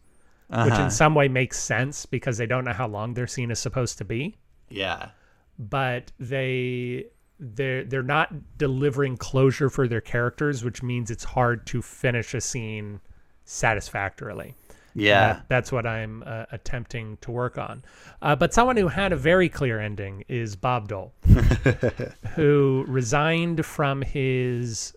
which 0.49 0.59
Uh-huh. 0.59 0.85
in 0.85 0.91
some 0.91 1.15
way 1.15 1.29
makes 1.29 1.59
sense 1.59 2.07
because 2.07 2.39
they 2.39 2.47
don't 2.47 2.65
know 2.65 2.73
how 2.73 2.89
long 2.89 3.13
their 3.13 3.27
scene 3.27 3.51
is 3.51 3.59
supposed 3.59 3.99
to 3.99 4.05
be 4.07 4.39
Yeah. 4.71 5.11
but 5.59 6.13
they 6.19 7.09
they're 7.41 7.85
they're 7.85 8.03
not 8.03 8.59
delivering 8.59 9.17
closure 9.17 9.71
for 9.71 9.87
their 9.89 10.01
characters, 10.01 10.65
which 10.65 10.83
means 10.83 11.11
it's 11.11 11.25
hard 11.25 11.67
to 11.69 11.83
finish 11.83 12.35
a 12.35 12.41
scene 12.41 13.01
satisfactorily. 13.45 14.55
Yeah. 14.95 15.35
That- 15.35 15.49
that's 15.49 15.71
what 15.73 15.87
I'm 15.87 16.23
uh, 16.27 16.47
attempting 16.51 17.19
to 17.21 17.31
work 17.31 17.59
on. 17.59 17.83
Uh, 18.21 18.35
but 18.35 18.53
someone 18.53 18.77
who 18.77 18.89
had 18.89 19.13
a 19.13 19.17
very 19.17 19.49
clear 19.49 19.79
ending 19.81 20.25
is 20.29 20.57
Bob 20.57 20.89
Dole, 20.89 21.13
who 22.35 22.85
resigned 22.89 23.65
from 23.65 24.03
his. 24.03 24.95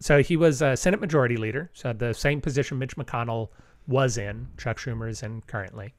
So 0.00 0.22
he 0.22 0.36
was 0.36 0.62
a 0.62 0.76
Senate 0.76 1.00
Majority 1.00 1.36
Leader, 1.36 1.70
so 1.72 1.92
the 1.92 2.12
same 2.12 2.40
position 2.40 2.78
Mitch 2.78 2.96
McConnell 2.96 3.48
was 3.88 4.16
in, 4.18 4.46
Chuck 4.56 4.78
Schumer 4.78 5.08
is 5.08 5.22
in 5.22 5.42
currently. 5.48 5.92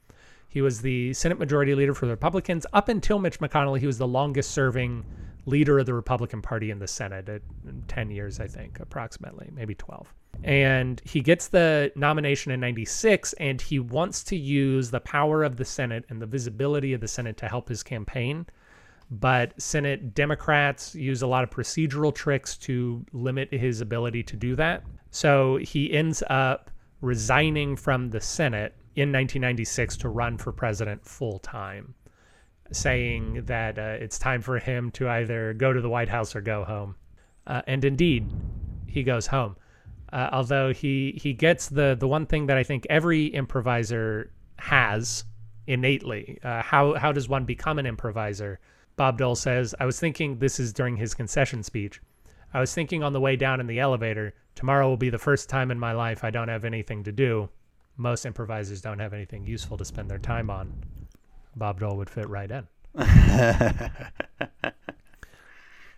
He 0.48 0.62
was 0.62 0.82
the 0.82 1.14
Senate 1.14 1.38
Majority 1.38 1.76
Leader 1.76 1.94
for 1.94 2.06
the 2.06 2.12
Republicans. 2.12 2.66
Up 2.72 2.88
until 2.88 3.20
Mitch 3.20 3.40
McConnell, 3.40 3.78
he 3.78 3.86
was 3.88 3.98
the 3.98 4.08
longest 4.08 4.52
serving 4.52 5.04
leader 5.50 5.80
of 5.80 5.86
the 5.86 5.94
Republican 5.94 6.42
Party 6.42 6.72
in 6.72 6.80
the 6.80 6.88
Senate 6.88 7.28
at 7.28 7.42
10 7.88 8.12
years, 8.12 8.40
I 8.40 8.48
think, 8.48 8.80
approximately, 8.80 9.50
maybe 9.54 9.76
12. 9.76 10.14
And 10.44 11.02
he 11.04 11.20
gets 11.20 11.48
the 11.48 11.92
nomination 11.96 12.52
in 12.52 12.60
96, 12.60 13.34
and 13.34 13.60
he 13.60 13.80
wants 13.80 14.24
to 14.26 14.38
use 14.38 14.90
the 14.92 15.02
power 15.02 15.44
of 15.44 15.58
the 15.58 15.66
Senate 15.66 16.06
and 16.10 16.22
the 16.22 16.26
visibility 16.26 16.94
of 16.94 17.02
the 17.02 17.08
Senate 17.08 17.36
to 17.38 17.48
help 17.48 17.68
his 17.68 17.84
campaign. 17.84 18.46
But 19.12 19.60
Senate 19.60 20.14
Democrats 20.14 20.94
use 20.96 21.24
a 21.24 21.28
lot 21.28 21.44
of 21.44 21.50
procedural 21.50 22.14
tricks 22.14 22.56
to 22.58 23.04
limit 23.12 23.52
his 23.52 23.82
ability 23.82 24.24
to 24.24 24.38
do 24.38 24.56
that. 24.56 24.84
So 25.10 25.58
he 25.58 25.92
ends 25.92 26.24
up 26.30 26.70
resigning 27.02 27.76
from 27.76 28.10
the 28.10 28.22
Senate 28.22 28.76
in 28.96 29.12
1996 29.12 29.98
to 29.98 30.10
run 30.10 30.38
for 30.38 30.52
president 30.52 31.04
full 31.06 31.40
time, 31.40 31.96
saying 32.72 33.44
that 33.46 33.78
uh, 33.80 33.98
it's 34.00 34.20
time 34.20 34.42
for 34.42 34.60
him 34.60 34.92
to 34.92 35.10
either 35.10 35.54
go 35.54 35.74
to 35.74 35.82
the 35.82 35.90
White 35.90 36.10
House 36.10 36.36
or 36.36 36.42
go 36.42 36.64
home. 36.64 36.96
Uh, 37.48 37.62
and 37.68 37.84
indeed, 37.84 38.30
he 38.88 39.04
goes 39.04 39.28
home. 39.28 39.56
Uh, 40.12 40.30
although 40.32 40.74
he 40.74 41.20
he 41.22 41.34
gets 41.34 41.70
the 41.70 41.96
the 42.00 42.08
one 42.08 42.26
thing 42.26 42.48
that 42.48 42.58
I 42.58 42.64
think 42.64 42.88
every 42.90 43.28
improviser 43.28 44.32
has 44.58 45.24
innately. 45.68 46.40
Uh, 46.44 46.62
how 46.64 46.96
how 46.96 47.12
does 47.12 47.30
one 47.30 47.46
become 47.46 47.80
an 47.80 47.86
improviser? 47.86 48.60
Bob 48.96 49.18
Dole 49.18 49.36
says, 49.36 49.74
I 49.80 49.86
was 49.86 49.98
thinking 49.98 50.40
this 50.40 50.60
is 50.60 50.74
during 50.74 50.98
his 50.98 51.14
concession 51.14 51.64
speech. 51.64 52.02
I 52.54 52.60
was 52.60 52.74
thinking 52.74 53.02
on 53.02 53.14
the 53.14 53.22
way 53.22 53.38
down 53.38 53.62
in 53.62 53.68
the 53.68 53.80
elevator, 53.80 54.34
tomorrow 54.56 54.90
will 54.90 54.98
be 54.98 55.10
the 55.10 55.18
first 55.18 55.48
time 55.48 55.72
in 55.72 55.80
my 55.80 55.94
life 55.94 56.24
I 56.24 56.32
don't 56.32 56.50
have 56.50 56.66
anything 56.66 57.04
to 57.06 57.12
do. 57.14 57.48
Most 57.96 58.26
improvisers 58.26 58.82
don't 58.82 59.00
have 59.00 59.14
anything 59.14 59.46
useful 59.46 59.78
to 59.78 59.86
spend 59.86 60.10
their 60.10 60.18
time 60.18 60.50
on. 60.50 60.84
Bob 61.56 61.80
Dole 61.80 61.98
would 61.98 62.10
fit 62.10 62.30
right 62.30 62.50
in. 62.50 62.68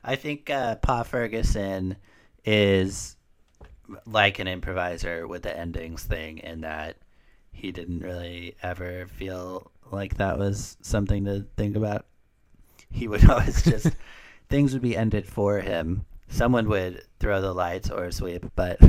I 0.03 0.15
think 0.15 0.49
uh, 0.49 0.75
Pa 0.77 1.03
Ferguson 1.03 1.95
is 2.43 3.15
like 4.05 4.39
an 4.39 4.47
improviser 4.47 5.27
with 5.27 5.43
the 5.43 5.57
endings 5.57 6.03
thing 6.03 6.39
in 6.39 6.61
that 6.61 6.97
he 7.51 7.71
didn't 7.71 7.99
really 7.99 8.55
ever 8.63 9.05
feel 9.07 9.71
like 9.91 10.17
that 10.17 10.39
was 10.39 10.77
something 10.81 11.25
to 11.25 11.45
think 11.57 11.75
about. 11.75 12.05
He 12.89 13.07
would 13.07 13.29
always 13.29 13.61
just 13.63 13.95
things 14.49 14.73
would 14.73 14.81
be 14.81 14.97
ended 14.97 15.27
for 15.27 15.59
him. 15.59 16.05
Someone 16.32 16.67
would 16.69 17.03
throw 17.19 17.39
the 17.41 17.53
lights 17.53 17.91
or 17.91 18.09
sweep, 18.11 18.45
but 18.55 18.79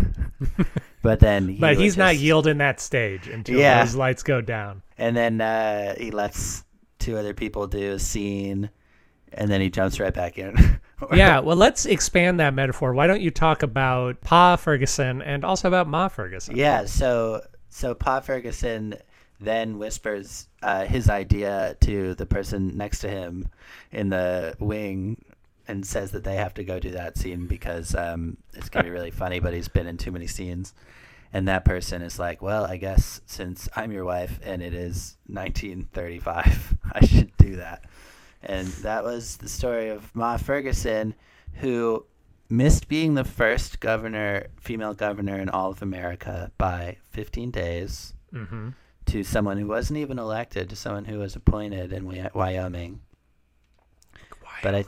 but 1.02 1.20
then 1.20 1.48
he 1.48 1.58
But 1.58 1.76
he's 1.76 1.96
not 1.96 2.16
yielding 2.16 2.58
that 2.58 2.80
stage 2.80 3.28
until 3.28 3.58
Yeah. 3.58 3.84
those 3.84 3.94
lights 3.94 4.22
go 4.22 4.40
down. 4.40 4.82
And 4.96 5.16
then 5.16 5.40
uh, 5.40 5.94
he 5.98 6.10
lets 6.10 6.64
two 6.98 7.18
other 7.18 7.34
people 7.34 7.66
do 7.66 7.92
a 7.92 7.98
scene, 7.98 8.70
and 9.32 9.50
then 9.50 9.60
he 9.60 9.68
jumps 9.70 9.98
right 10.00 10.14
back 10.14 10.38
in. 10.38 10.80
Yeah, 11.12 11.40
well, 11.40 11.56
let's 11.56 11.84
expand 11.84 12.38
that 12.38 12.54
metaphor. 12.54 12.94
Why 12.94 13.08
don't 13.08 13.20
you 13.20 13.32
talk 13.32 13.64
about 13.64 14.20
Pa 14.20 14.54
Ferguson 14.54 15.20
and 15.20 15.44
also 15.44 15.66
about 15.66 15.88
Ma 15.88 16.06
Ferguson? 16.06 16.56
Yeah, 16.56 16.84
so 16.84 17.42
so 17.68 17.92
Pa 17.92 18.20
Ferguson 18.20 18.94
then 19.40 19.78
whispers 19.78 20.46
uh, 20.62 20.84
his 20.84 21.10
idea 21.10 21.76
to 21.80 22.14
the 22.14 22.24
person 22.24 22.76
next 22.76 23.00
to 23.00 23.08
him 23.08 23.48
in 23.90 24.10
the 24.10 24.54
wing 24.60 25.20
and 25.68 25.86
says 25.86 26.10
that 26.12 26.24
they 26.24 26.36
have 26.36 26.54
to 26.54 26.64
go 26.64 26.78
do 26.78 26.90
that 26.90 27.16
scene 27.16 27.46
because 27.46 27.94
um, 27.94 28.36
it's 28.54 28.68
gonna 28.68 28.84
be 28.84 28.90
really 28.90 29.10
funny, 29.10 29.40
but 29.40 29.54
he's 29.54 29.68
been 29.68 29.86
in 29.86 29.96
too 29.96 30.10
many 30.12 30.26
scenes. 30.26 30.74
And 31.32 31.48
that 31.48 31.64
person 31.64 32.02
is 32.02 32.18
like, 32.18 32.42
"Well, 32.42 32.64
I 32.66 32.76
guess 32.76 33.22
since 33.26 33.68
I'm 33.74 33.90
your 33.92 34.04
wife 34.04 34.38
and 34.42 34.62
it 34.62 34.74
is 34.74 35.16
1935, 35.28 36.76
I 36.92 37.06
should 37.06 37.34
do 37.38 37.56
that." 37.56 37.84
And 38.42 38.66
that 38.82 39.04
was 39.04 39.36
the 39.38 39.48
story 39.48 39.88
of 39.88 40.14
Ma 40.14 40.36
Ferguson, 40.36 41.14
who 41.54 42.04
missed 42.50 42.88
being 42.88 43.14
the 43.14 43.24
first 43.24 43.80
governor, 43.80 44.48
female 44.60 44.92
governor 44.94 45.38
in 45.38 45.48
all 45.48 45.70
of 45.70 45.80
America 45.80 46.50
by 46.58 46.96
15 47.10 47.50
days 47.50 48.14
hmm 48.30 48.70
to 49.06 49.24
someone 49.24 49.58
who 49.58 49.66
wasn't 49.66 49.98
even 49.98 50.18
elected, 50.18 50.70
to 50.70 50.76
someone 50.76 51.04
who 51.06 51.18
was 51.18 51.34
appointed 51.34 51.92
in 51.92 52.06
Wy- 52.06 52.30
Wyoming. 52.34 53.00
But 54.62 54.74
I, 54.76 54.84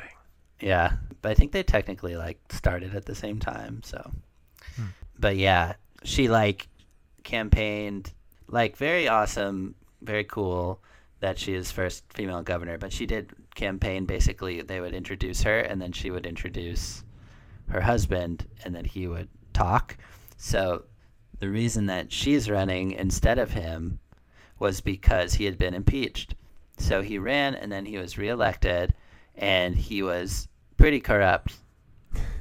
yeah, 0.61 0.95
but 1.23 1.31
I 1.31 1.35
think 1.35 1.53
they 1.53 1.63
technically 1.63 2.17
like 2.17 2.39
started 2.51 2.95
at 2.95 3.07
the 3.07 3.15
same 3.15 3.39
time. 3.39 3.83
So, 3.85 4.11
hmm. 4.77 4.87
but 5.19 5.37
yeah, 5.37 5.75
she 6.03 6.29
like 6.29 6.69
campaigned 7.23 8.13
like 8.49 8.77
very 8.77 9.09
awesome, 9.09 9.75
very 10.03 10.25
cool 10.25 10.81
that 11.21 11.39
she 11.39 11.55
is 11.55 11.73
first 11.73 12.05
female 12.13 12.43
governor. 12.43 12.79
But 12.79 12.93
she 12.93 13.07
did 13.07 13.33
campaign 13.55 14.05
basically. 14.05 14.63
They 14.63 14.81
would 14.81 14.95
introduce 14.95 15.43
her, 15.43 15.61
and 15.61 15.81
then 15.81 15.93
she 15.93 16.11
would 16.11 16.27
introduce 16.27 17.05
her 17.69 17.81
husband, 17.81 18.47
and 18.65 18.75
then 18.75 18.85
he 18.85 19.07
would 19.07 19.29
talk. 19.53 19.97
So 20.37 20.85
the 21.39 21.49
reason 21.49 21.87
that 21.87 22.13
she's 22.13 22.51
running 22.51 22.93
instead 22.93 23.39
of 23.39 23.53
him 23.53 23.99
was 24.59 24.81
because 24.81 25.35
he 25.35 25.45
had 25.45 25.59
been 25.59 25.75
impeached. 25.75 26.35
So 26.79 27.03
he 27.03 27.19
ran 27.19 27.55
and 27.55 27.71
then 27.71 27.87
he 27.87 27.99
was 27.99 28.19
reelected 28.19 28.95
and 29.37 29.75
he 29.77 30.03
was 30.03 30.49
pretty 30.77 31.01
corrupt. 31.01 31.57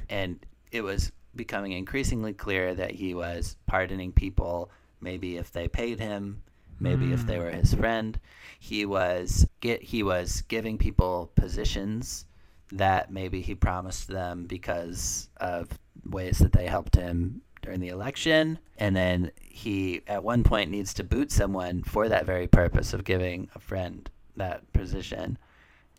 And 0.08 0.44
it 0.70 0.82
was 0.82 1.12
becoming 1.34 1.72
increasingly 1.72 2.32
clear 2.32 2.74
that 2.74 2.92
he 2.92 3.14
was 3.14 3.56
pardoning 3.66 4.12
people. 4.12 4.70
Maybe 5.00 5.36
if 5.36 5.52
they 5.52 5.68
paid 5.68 6.00
him 6.00 6.42
maybe 6.80 7.12
if 7.12 7.26
they 7.26 7.36
hmm. 7.36 7.42
were 7.42 7.50
his 7.50 7.74
friend. 7.74 8.18
He 8.58 8.86
was 8.86 9.46
get 9.60 9.82
he 9.82 10.02
was 10.02 10.42
giving 10.42 10.78
people 10.78 11.30
positions 11.34 12.26
that 12.72 13.12
maybe 13.12 13.40
he 13.40 13.54
promised 13.54 14.08
them 14.08 14.46
because 14.46 15.28
of 15.36 15.68
ways 16.04 16.38
that 16.38 16.52
they 16.52 16.66
helped 16.66 16.96
him 16.96 17.42
during 17.62 17.80
the 17.80 17.88
election. 17.88 18.58
And 18.78 18.96
then 18.96 19.30
he 19.40 20.02
at 20.06 20.24
one 20.24 20.44
point 20.44 20.70
needs 20.70 20.94
to 20.94 21.04
boot 21.04 21.30
someone 21.30 21.82
for 21.82 22.08
that 22.08 22.26
very 22.26 22.46
purpose 22.46 22.92
of 22.92 23.04
giving 23.04 23.48
a 23.54 23.58
friend 23.58 24.08
that 24.36 24.70
position. 24.72 25.38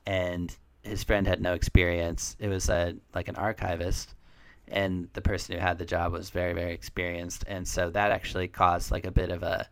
And 0.06 0.56
his 0.86 1.04
friend 1.04 1.28
had 1.28 1.42
no 1.42 1.54
experience. 1.54 2.36
It 2.40 2.48
was 2.48 2.70
a 2.70 2.96
like 3.14 3.28
an 3.28 3.36
archivist 3.36 4.14
and 4.68 5.10
the 5.14 5.22
person 5.22 5.56
who 5.56 5.62
had 5.62 5.78
the 5.78 5.86
job 5.86 6.12
was 6.12 6.30
very 6.30 6.54
very 6.54 6.74
experienced. 6.74 7.44
And 7.48 7.68
so 7.68 7.90
that 7.90 8.12
actually 8.12 8.48
caused 8.48 8.92
like 8.92 9.06
a 9.06 9.12
bit 9.12 9.30
of 9.30 9.44
a 9.44 9.68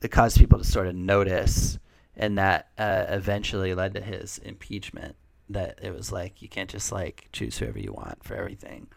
it 0.00 0.08
caused 0.08 0.38
people 0.38 0.58
to 0.58 0.64
sort 0.64 0.86
of 0.86 0.94
notice 0.94 1.78
and 2.16 2.38
that 2.38 2.68
uh, 2.78 3.06
eventually 3.08 3.74
led 3.74 3.94
to 3.94 4.00
his 4.00 4.38
impeachment 4.38 5.16
that 5.50 5.78
it 5.82 5.94
was 5.94 6.12
like 6.12 6.42
you 6.42 6.48
can't 6.48 6.70
just 6.70 6.92
like 6.92 7.28
choose 7.32 7.58
whoever 7.58 7.78
you 7.78 7.92
want 7.92 8.22
for 8.22 8.34
everything. 8.34 8.88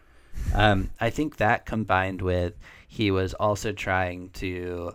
Um, 0.54 0.90
i 0.98 1.10
think 1.10 1.36
that 1.36 1.66
combined 1.66 2.22
with 2.22 2.54
he 2.88 3.10
was 3.10 3.34
also 3.34 3.70
trying 3.70 4.30
to 4.30 4.92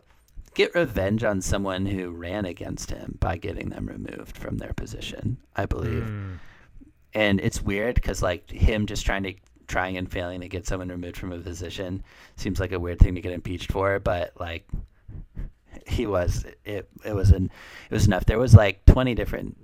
get 0.57 0.73
revenge 0.73 1.23
on 1.23 1.39
someone 1.39 1.85
who 1.85 2.09
ran 2.09 2.43
against 2.43 2.89
him 2.89 3.15
by 3.19 3.37
getting 3.37 3.69
them 3.69 3.85
removed 3.85 4.35
from 4.35 4.57
their 4.57 4.73
position 4.73 5.37
i 5.55 5.65
believe. 5.65 6.03
Hmm. 6.03 6.33
And 7.13 7.39
it's 7.39 7.61
weird 7.61 7.95
because 7.95 8.21
like 8.21 8.49
him 8.49 8.87
just 8.87 9.05
trying 9.05 9.23
to 9.23 9.35
trying 9.67 9.97
and 9.97 10.11
failing 10.11 10.41
to 10.41 10.47
get 10.47 10.65
someone 10.65 10.89
removed 10.89 11.17
from 11.17 11.31
a 11.31 11.37
position 11.37 12.03
seems 12.37 12.59
like 12.59 12.71
a 12.71 12.79
weird 12.79 12.99
thing 12.99 13.15
to 13.15 13.21
get 13.21 13.33
impeached 13.33 13.71
for 13.71 13.99
but 13.99 14.33
like 14.39 14.67
he 15.85 16.07
was 16.07 16.43
it 16.65 16.89
it 17.05 17.13
was 17.13 17.29
an 17.29 17.51
it 17.89 17.93
was 17.93 18.07
enough. 18.07 18.25
There 18.25 18.39
was 18.39 18.55
like 18.55 18.83
20 18.85 19.13
different 19.13 19.57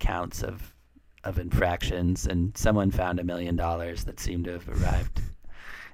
counts 0.00 0.42
of 0.42 0.74
of 1.22 1.38
infractions 1.38 2.26
and 2.26 2.56
someone 2.56 2.90
found 2.90 3.20
a 3.20 3.24
million 3.24 3.54
dollars 3.54 4.04
that 4.04 4.18
seemed 4.18 4.46
to 4.46 4.52
have 4.52 4.68
arrived 4.68 5.20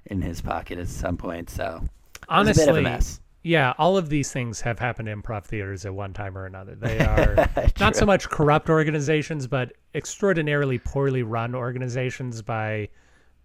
in 0.07 0.23
his 0.23 0.41
pocket 0.41 0.79
at 0.79 0.89
some 0.89 1.17
point 1.17 1.51
so 1.51 1.83
it 1.83 2.35
was 2.35 2.49
a 2.49 2.55
bit 2.55 2.69
of 2.69 2.77
a 2.77 2.79
Honestly, 2.79 2.83
mess 2.83 3.21
yeah, 3.47 3.75
all 3.79 3.97
of 3.97 4.09
these 4.09 4.33
things 4.33 4.61
have 4.63 4.81
happened 4.81 5.09
in 5.09 5.23
improv 5.23 5.45
theaters 5.45 5.87
at 5.87 5.95
one 5.95 6.13
time 6.13 6.37
or 6.37 6.47
another. 6.47 6.75
They 6.75 6.99
are 7.07 7.49
not 7.79 7.95
so 7.95 8.05
much 8.05 8.29
corrupt 8.29 8.69
organizations, 8.69 9.47
but 9.47 9.73
extraordinarily 9.95 10.79
poorly 10.79 11.23
run 11.23 11.55
organizations 11.55 12.43
by 12.43 12.89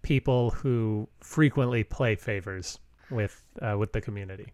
people 0.02 0.50
who 0.50 1.08
frequently 1.20 1.84
play 1.84 2.16
favors 2.16 2.80
with 3.12 3.44
uh, 3.60 3.76
with 3.78 3.92
the 3.92 4.00
community. 4.00 4.52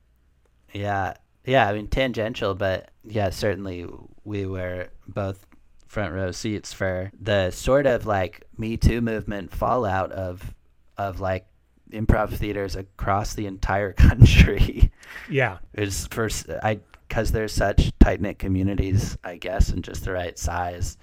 Yeah, 0.74 1.14
yeah. 1.46 1.66
I 1.66 1.72
mean, 1.72 1.88
tangential, 1.88 2.54
but 2.54 2.90
yeah, 3.04 3.30
certainly 3.30 3.86
we 4.24 4.44
were 4.44 4.88
both 5.06 5.46
front 5.86 6.12
row 6.12 6.30
seats 6.30 6.74
for 6.74 7.10
the 7.18 7.50
sort 7.52 7.86
of 7.86 8.04
like 8.04 8.44
Me 8.58 8.76
Too 8.76 9.00
movement 9.00 9.54
fallout 9.54 10.12
of 10.12 10.54
of 10.98 11.20
like 11.20 11.46
improv 11.90 12.34
theaters 12.34 12.76
across 12.76 13.34
the 13.34 13.46
entire 13.46 13.92
country. 14.08 14.90
Yeah, 15.30 15.58
It's 15.72 16.06
first 16.08 16.48
I 16.62 16.80
because 17.08 17.32
there's 17.32 17.52
such 17.52 17.92
tight 17.98 18.20
knit 18.20 18.38
communities, 18.38 19.16
I 19.24 19.36
guess, 19.36 19.70
and 19.70 19.82
just 19.82 20.04
the 20.04 20.12
right 20.12 20.38
size. 20.38 20.98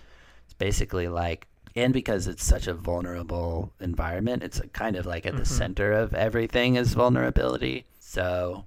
It's 0.46 0.54
basically 0.54 1.08
like, 1.08 1.48
and 1.76 1.94
because 1.94 2.28
it's 2.28 2.44
such 2.44 2.68
a 2.68 2.74
vulnerable 2.76 3.74
environment, 3.80 4.44
it's 4.44 4.60
a 4.60 4.68
kind 4.68 4.96
of 4.96 5.06
like 5.06 5.26
at 5.26 5.36
the 5.36 5.42
mm-hmm. 5.42 5.54
center 5.54 5.92
of 5.94 6.14
everything 6.14 6.76
is 6.76 6.94
vulnerability. 6.94 7.86
So 8.00 8.66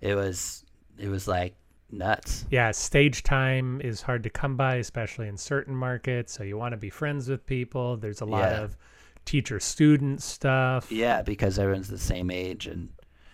it 0.00 0.14
was 0.14 0.64
it 0.98 1.08
was 1.08 1.28
like 1.28 1.54
nuts. 1.90 2.46
Yeah, 2.50 2.70
stage 2.72 3.22
time 3.22 3.80
is 3.82 4.02
hard 4.02 4.22
to 4.24 4.30
come 4.30 4.56
by, 4.56 4.76
especially 4.76 5.28
in 5.28 5.36
certain 5.36 5.74
markets. 5.74 6.32
So 6.32 6.42
you 6.42 6.58
want 6.58 6.72
to 6.72 6.76
be 6.76 6.90
friends 6.90 7.28
with 7.28 7.46
people. 7.46 7.96
There's 7.96 8.20
a 8.20 8.26
lot 8.26 8.50
Yeah. 8.50 8.62
of 8.62 8.76
teacher 9.24 9.60
student 9.60 10.22
stuff. 10.22 10.90
Yeah, 10.92 11.22
because 11.22 11.58
everyone's 11.58 11.88
the 11.88 11.98
same 11.98 12.30
age 12.30 12.66
and 12.66 12.88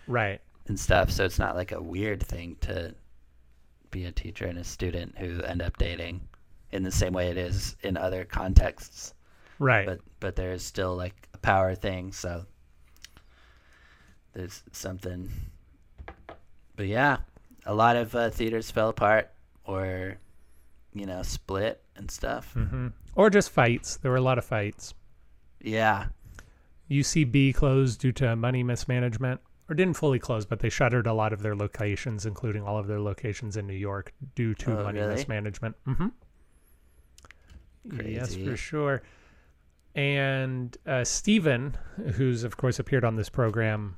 Right. 0.07 0.41
and 0.67 0.79
stuff, 0.79 1.11
so 1.11 1.25
it's 1.25 1.39
not 1.39 1.55
like 1.55 1.71
a 1.71 1.81
weird 1.81 2.21
thing 2.23 2.57
to 2.61 2.95
be 3.91 4.05
a 4.05 4.11
teacher 4.11 4.45
and 4.45 4.57
a 4.57 4.63
student 4.63 5.17
who 5.17 5.41
end 5.41 5.61
up 5.61 5.77
dating 5.77 6.21
in 6.71 6.83
the 6.83 6.91
same 6.91 7.13
way 7.13 7.29
it 7.29 7.37
is 7.37 7.75
in 7.81 7.97
other 7.97 8.23
contexts. 8.25 9.13
Right. 9.57 9.85
But 9.85 9.99
but 10.19 10.35
there's 10.35 10.63
still 10.63 10.95
like 10.95 11.27
a 11.33 11.37
power 11.39 11.73
thing, 11.75 12.11
so 12.11 12.45
there's 14.33 14.63
something. 14.71 15.29
But 16.75 16.87
yeah, 16.87 17.17
a 17.65 17.73
lot 17.73 17.95
of 17.95 18.15
uh, 18.15 18.29
theaters 18.29 18.71
fell 18.71 18.89
apart 18.89 19.29
or 19.65 20.17
you 20.93 21.05
know 21.05 21.23
split 21.23 21.81
and 21.95 22.09
stuff. 22.09 22.53
hmm 22.53 22.87
Or 23.15 23.29
just 23.29 23.49
fights. 23.49 23.97
There 23.97 24.11
were 24.11 24.17
a 24.17 24.21
lot 24.21 24.37
of 24.37 24.45
fights. 24.45 24.93
Yeah, 25.61 26.07
UCB 26.89 27.53
closed 27.55 27.99
due 27.99 28.11
to 28.13 28.35
money 28.35 28.63
mismanagement, 28.63 29.41
or 29.69 29.75
didn't 29.75 29.95
fully 29.97 30.19
close, 30.19 30.45
but 30.45 30.59
they 30.59 30.69
shuttered 30.69 31.05
a 31.07 31.13
lot 31.13 31.33
of 31.33 31.41
their 31.41 31.55
locations, 31.55 32.25
including 32.25 32.63
all 32.63 32.77
of 32.77 32.87
their 32.87 32.99
locations 32.99 33.57
in 33.57 33.67
New 33.67 33.73
York, 33.75 34.13
due 34.35 34.53
to 34.55 34.79
Oh, 34.79 34.83
money 34.83 34.99
really? 34.99 35.15
mismanagement. 35.15 35.75
hmm 35.85 36.07
Yes, 38.05 38.35
for 38.35 38.55
sure. 38.55 39.01
And 39.95 40.77
uh, 40.85 41.03
Steven, 41.03 41.75
who's 42.13 42.43
of 42.43 42.55
course 42.57 42.77
appeared 42.79 43.03
on 43.03 43.15
this 43.15 43.29
program, 43.29 43.97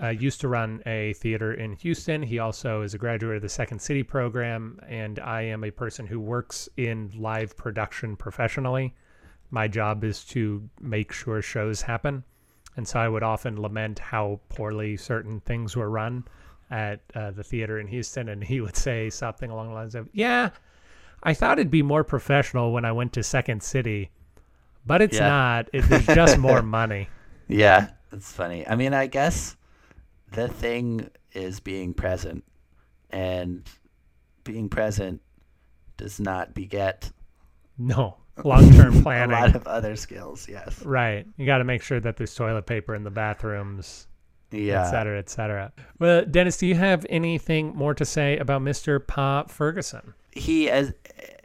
uh, 0.00 0.08
used 0.08 0.40
to 0.42 0.48
run 0.48 0.80
a 0.86 1.12
theater 1.14 1.52
in 1.52 1.72
Houston. 1.74 2.22
He 2.22 2.38
also 2.38 2.82
is 2.82 2.94
a 2.94 2.98
graduate 2.98 3.36
of 3.36 3.42
the 3.42 3.48
Second 3.48 3.80
City 3.80 4.02
program, 4.02 4.78
and 4.88 5.18
I 5.18 5.42
am 5.42 5.64
a 5.64 5.70
person 5.70 6.06
who 6.06 6.20
works 6.20 6.68
in 6.76 7.10
live 7.16 7.56
production 7.56 8.16
professionally. 8.16 8.94
My 9.52 9.68
job 9.68 10.02
is 10.02 10.24
to 10.26 10.68
make 10.80 11.12
sure 11.12 11.40
shows 11.42 11.82
happen. 11.82 12.24
And 12.76 12.88
so 12.88 12.98
I 12.98 13.06
would 13.06 13.22
often 13.22 13.60
lament 13.60 13.98
how 14.00 14.40
poorly 14.48 14.96
certain 14.96 15.40
things 15.40 15.76
were 15.76 15.90
run 15.90 16.24
at 16.70 17.00
uh, 17.14 17.30
the 17.32 17.44
theater 17.44 17.78
in 17.78 17.86
Houston. 17.86 18.30
And 18.30 18.42
he 18.42 18.60
would 18.62 18.76
say 18.76 19.10
something 19.10 19.50
along 19.50 19.68
the 19.68 19.74
lines 19.74 19.94
of, 19.94 20.08
Yeah, 20.14 20.50
I 21.22 21.34
thought 21.34 21.58
it'd 21.58 21.70
be 21.70 21.82
more 21.82 22.02
professional 22.02 22.72
when 22.72 22.84
I 22.86 22.92
went 22.92 23.12
to 23.12 23.22
Second 23.22 23.62
City, 23.62 24.10
but 24.86 25.02
it's 25.02 25.16
Yeah. 25.16 25.28
not. 25.28 25.68
It, 25.74 25.82
there's 25.82 26.06
just 26.06 26.38
more 26.38 26.62
money. 26.80 27.08
yeah, 27.46 27.90
it's 28.10 28.32
funny. 28.32 28.66
I 28.66 28.74
mean, 28.74 28.94
I 28.94 29.06
guess 29.06 29.54
the 30.32 30.48
thing 30.48 31.10
is 31.32 31.60
being 31.60 31.92
present, 31.94 32.42
and 33.10 33.68
being 34.44 34.70
present 34.70 35.20
does 35.98 36.18
not 36.18 36.54
beget 36.54 37.12
No, 37.78 38.16
long 38.44 38.70
term 38.72 39.02
planning. 39.02 39.36
a 39.36 39.40
lot 39.40 39.54
of 39.54 39.66
other 39.66 39.96
skills. 39.96 40.48
Yes. 40.48 40.82
Right. 40.84 41.26
You 41.36 41.46
got 41.46 41.58
to 41.58 41.64
make 41.64 41.82
sure 41.82 42.00
that 42.00 42.16
there's 42.16 42.34
toilet 42.34 42.66
paper 42.66 42.94
in 42.94 43.04
the 43.04 43.10
bathrooms, 43.10 44.06
Yeah. 44.50 44.86
et 44.86 44.90
cetera, 44.90 45.18
et 45.18 45.28
cetera. 45.28 45.72
Well, 45.98 46.24
Dennis, 46.24 46.56
do 46.56 46.66
you 46.66 46.74
have 46.74 47.04
anything 47.10 47.74
more 47.74 47.94
to 47.94 48.04
say 48.04 48.38
about 48.38 48.62
Mr. 48.62 49.04
Pa 49.06 49.44
Ferguson? 49.44 50.14
he 50.34 50.70
as 50.70 50.94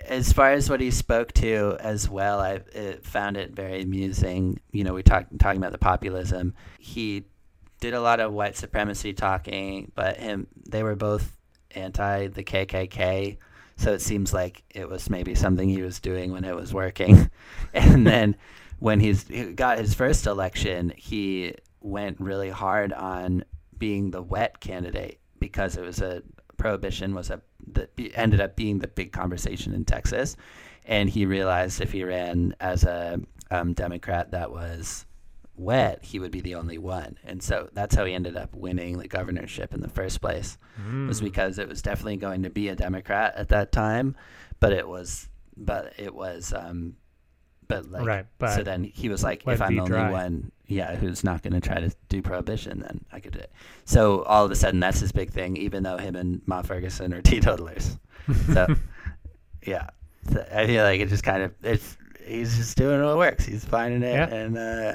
as 0.08 0.32
far 0.32 0.54
as 0.54 0.70
what 0.70 0.80
he 0.80 0.90
spoke 0.90 1.34
to 1.34 1.76
as 1.82 2.08
well 2.10 2.40
i 2.40 2.56
uh, 2.56 2.94
found 3.02 3.36
it 3.36 3.52
very 3.52 3.82
amusing 3.82 4.58
you 4.72 4.82
know 4.86 4.94
we 4.94 5.04
talked 5.04 5.38
talking 5.40 5.60
about 5.60 5.74
the 5.74 5.78
populism 5.78 6.54
he 6.80 7.26
did 7.82 7.94
a 7.94 8.00
lot 8.00 8.22
of 8.22 8.32
white 8.32 8.56
supremacy 8.56 9.12
talking 9.12 9.92
but 9.94 10.16
him 10.16 10.48
they 10.70 10.84
were 10.84 10.96
both 10.96 11.36
anti 11.76 12.28
the 12.28 12.46
kkk 12.46 13.36
so 13.78 13.94
it 13.94 14.02
seems 14.02 14.34
like 14.34 14.64
it 14.74 14.90
was 14.90 15.10
maybe 15.10 15.36
something 15.36 15.70
he 15.70 15.82
was 15.82 16.00
doing 16.00 16.32
when 16.32 16.44
it 16.44 16.56
was 16.56 16.74
working. 16.74 17.30
And 17.74 18.06
then 18.14 18.36
when 18.80 19.00
he's 19.00 19.28
he 19.28 19.46
got 19.54 19.78
his 19.78 19.94
first 19.94 20.28
election 20.28 20.94
he 20.96 21.56
went 21.82 22.20
really 22.20 22.50
hard 22.50 22.94
on 22.94 23.44
being 23.78 24.12
the 24.12 24.22
wet 24.22 24.60
candidate 24.60 25.20
because 25.40 25.78
it 25.78 25.84
was 25.84 26.02
a 26.02 26.24
prohibition 26.58 27.14
was 27.14 27.30
a 27.30 27.42
that 27.74 27.92
ended 28.16 28.42
up 28.42 28.56
being 28.56 28.80
the 28.80 28.88
big 28.88 29.12
conversation 29.12 29.74
in 29.74 29.86
Texas, 29.86 30.36
and 30.86 31.10
he 31.10 31.26
realized 31.26 31.82
if 31.82 31.92
he 31.92 32.04
ran 32.04 32.56
as 32.60 32.84
a 32.84 33.20
um, 33.52 33.74
Democrat 33.74 34.32
that 34.32 34.52
was 34.52 35.06
wet, 35.58 36.00
he 36.04 36.20
would 36.20 36.32
be 36.32 36.42
the 36.42 36.56
only 36.56 36.78
one, 36.78 37.18
and 37.24 37.42
so 37.42 37.70
that's 37.74 37.96
how 37.96 38.06
he 38.06 38.14
ended 38.14 38.38
up 38.38 38.54
winning 38.56 38.98
the 38.98 39.08
governorship 39.08 39.74
in 39.74 39.82
the 39.82 39.90
first 39.90 40.22
place. 40.22 40.58
Was 41.08 41.20
because 41.22 41.58
it 41.60 41.68
was 41.68 41.82
definitely 41.82 42.18
going 42.18 42.44
to 42.44 42.50
be 42.50 42.70
a 42.70 42.76
Democrat 42.76 43.34
at 43.36 43.50
that 43.50 43.72
time, 43.72 44.16
but 44.60 44.72
it 44.74 44.88
was, 44.88 45.28
but 45.58 45.94
it 45.98 46.14
was, 46.14 46.54
um, 46.54 46.96
but 47.68 47.92
like, 47.92 48.06
Right, 48.06 48.26
but 48.40 48.56
so 48.56 48.64
then 48.64 48.84
he 48.84 49.10
was 49.10 49.24
like, 49.24 49.44
if 49.48 49.62
I'm 49.62 49.76
the 49.76 49.82
only 49.82 49.92
dry. 49.92 50.12
one, 50.12 50.52
yeah, 50.68 50.96
who's 50.96 51.24
not 51.24 51.42
going 51.44 51.54
to 51.54 51.62
try 51.62 51.80
to 51.82 51.92
do 52.10 52.22
prohibition, 52.22 52.80
then 52.80 53.04
I 53.12 53.20
could 53.20 53.34
do 53.34 53.40
it. 53.40 53.52
So 53.86 54.24
all 54.24 54.46
of 54.46 54.52
a 54.52 54.56
sudden, 54.56 54.80
that's 54.80 55.00
his 55.00 55.12
big 55.12 55.32
thing, 55.32 55.58
even 55.58 55.84
though 55.84 55.98
him 55.98 56.16
and 56.16 56.42
Ma 56.46 56.62
Ferguson 56.62 57.14
are 57.14 57.22
teetotalers. 57.24 57.98
So, 58.54 58.68
yeah, 59.66 59.90
so 60.32 60.46
I 60.54 60.66
feel 60.68 60.84
like 60.84 61.00
it 61.02 61.10
just 61.10 61.24
kind 61.24 61.44
of 61.44 61.54
it's 61.64 61.98
he's 62.26 62.56
just 62.58 62.78
doing 62.78 63.02
what 63.04 63.18
works. 63.18 63.46
He's 63.46 63.66
finding 63.66 64.04
it, 64.04 64.14
Yeah. 64.14 64.28
and 64.34 64.58
uh, 64.58 64.94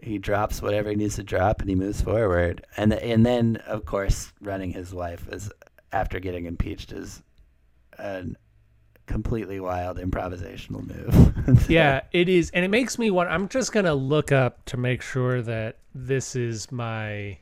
he 0.00 0.18
drops 0.18 0.62
whatever 0.62 0.90
he 0.90 0.96
needs 0.96 1.16
to 1.16 1.22
drop, 1.22 1.60
and 1.60 1.68
he 1.68 1.76
moves 1.76 2.00
forward. 2.00 2.66
And 2.76 2.92
and 2.92 3.24
then 3.24 3.56
of 3.66 3.84
course, 3.84 4.32
running 4.40 4.70
his 4.70 4.94
wife 4.94 5.28
is 5.28 5.50
after 5.92 6.20
getting 6.20 6.46
impeached 6.46 6.92
is 6.92 7.22
a 7.98 8.24
completely 9.06 9.60
wild 9.60 9.98
improvisational 9.98 10.86
move. 10.86 11.70
yeah, 11.70 12.02
it 12.12 12.28
is, 12.28 12.50
and 12.50 12.64
it 12.64 12.68
makes 12.68 12.98
me 12.98 13.10
want. 13.10 13.30
I'm 13.30 13.48
just 13.48 13.72
gonna 13.72 13.94
look 13.94 14.32
up 14.32 14.64
to 14.66 14.76
make 14.76 15.02
sure 15.02 15.42
that 15.42 15.78
this 15.94 16.34
is 16.36 16.70
my 16.72 17.38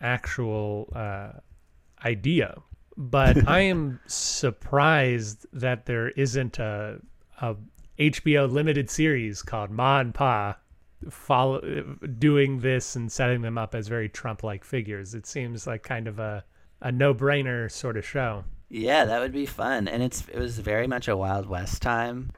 actual 0.00 0.92
uh, 0.94 1.32
idea. 2.04 2.56
But 2.96 3.48
I 3.48 3.60
am 3.60 4.00
surprised 4.06 5.46
that 5.52 5.86
there 5.86 6.10
isn't 6.10 6.58
a, 6.58 7.00
a 7.40 7.56
HBO 7.98 8.50
limited 8.50 8.90
series 8.90 9.42
called 9.42 9.70
Ma 9.70 10.00
and 10.00 10.14
Pa, 10.14 10.56
follow 11.10 11.60
doing 12.18 12.60
this 12.60 12.96
and 12.96 13.10
setting 13.10 13.42
them 13.42 13.58
up 13.58 13.74
as 13.74 13.88
very 13.88 14.08
Trump-like 14.08 14.64
figures. 14.64 15.14
It 15.14 15.26
seems 15.26 15.66
like 15.66 15.82
kind 15.82 16.06
of 16.08 16.18
a 16.18 16.44
a 16.80 16.90
no-brainer 16.90 17.70
sort 17.70 17.96
of 17.96 18.04
show. 18.04 18.44
Yeah, 18.68 19.04
that 19.04 19.20
would 19.20 19.32
be 19.32 19.46
fun, 19.46 19.86
and 19.86 20.02
it's 20.02 20.26
it 20.28 20.38
was 20.38 20.58
very 20.58 20.86
much 20.86 21.06
a 21.08 21.16
Wild 21.16 21.46
West 21.46 21.82
time, 21.82 22.32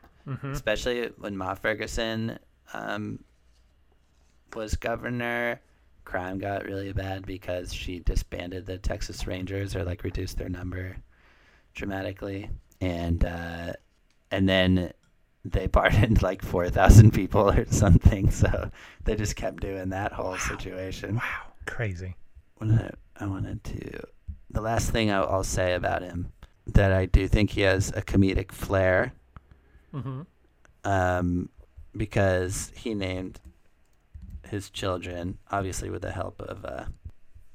especially 0.53 1.11
when 1.19 1.37
Ma 1.37 1.55
Ferguson 1.55 2.39
um, 2.73 3.23
was 4.55 4.75
governor. 4.75 5.61
Crime 6.05 6.39
got 6.39 6.67
really 6.67 6.93
bad 6.93 7.25
because 7.25 7.73
she 7.73 8.01
disbanded 8.01 8.67
the 8.67 8.77
Texas 8.77 9.27
Rangers 9.27 9.75
or 9.75 9.85
like 9.85 10.05
reduced 10.05 10.37
their 10.37 10.51
number 10.51 10.97
dramatically, 11.75 12.51
and 12.81 13.25
uh, 13.25 13.73
and 14.31 14.49
then 14.49 14.93
they 15.45 15.69
pardoned 15.69 16.23
like 16.23 16.43
four 16.43 16.69
thousand 16.71 17.13
people 17.13 17.51
or 17.51 17.67
something. 17.67 18.31
So 18.31 18.71
they 19.05 19.15
just 19.17 19.37
kept 19.37 19.61
doing 19.61 19.91
that 19.91 20.13
whole 20.13 20.37
situation 20.39 21.17
Wow, 21.17 21.53
crazy. 21.67 22.17
I, 22.61 22.91
I 23.21 23.27
wanted 23.27 23.63
to. 23.65 24.01
The 24.51 24.61
last 24.63 24.91
thing 24.91 25.11
I'll, 25.11 25.29
I'll 25.29 25.45
say 25.45 25.75
about 25.75 26.03
him 26.03 26.33
that 26.67 26.93
I 26.93 27.05
do 27.07 27.29
think 27.29 27.51
he 27.51 27.61
has 27.63 27.91
a 27.91 28.01
comedic 28.03 28.53
flair, 28.53 29.13
hmm 29.93 30.23
um, 30.85 31.49
because 31.97 32.73
he 32.75 32.95
named 32.95 33.41
his 34.49 34.71
children, 34.71 35.39
obviously 35.51 35.91
with 35.91 36.03
the 36.03 36.13
help 36.13 36.41
of 36.43 36.65
uh, 36.65 36.85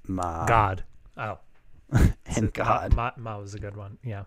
Ma 0.08 0.46
God. 0.46 0.84
Oh, 1.18 1.38
and 2.26 2.54
God. 2.54 2.96
Ma, 2.96 3.12
Ma 3.18 3.38
was 3.40 3.54
a 3.54 3.60
good 3.60 3.76
one. 3.76 3.98
Yeah. 4.04 4.24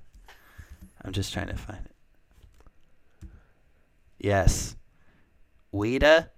I'm 1.05 1.13
just 1.13 1.33
trying 1.33 1.49
to 1.49 1.57
find 1.57 1.85
it. 1.85 1.92
Yes, 4.23 4.77
Ouida, 5.75 6.29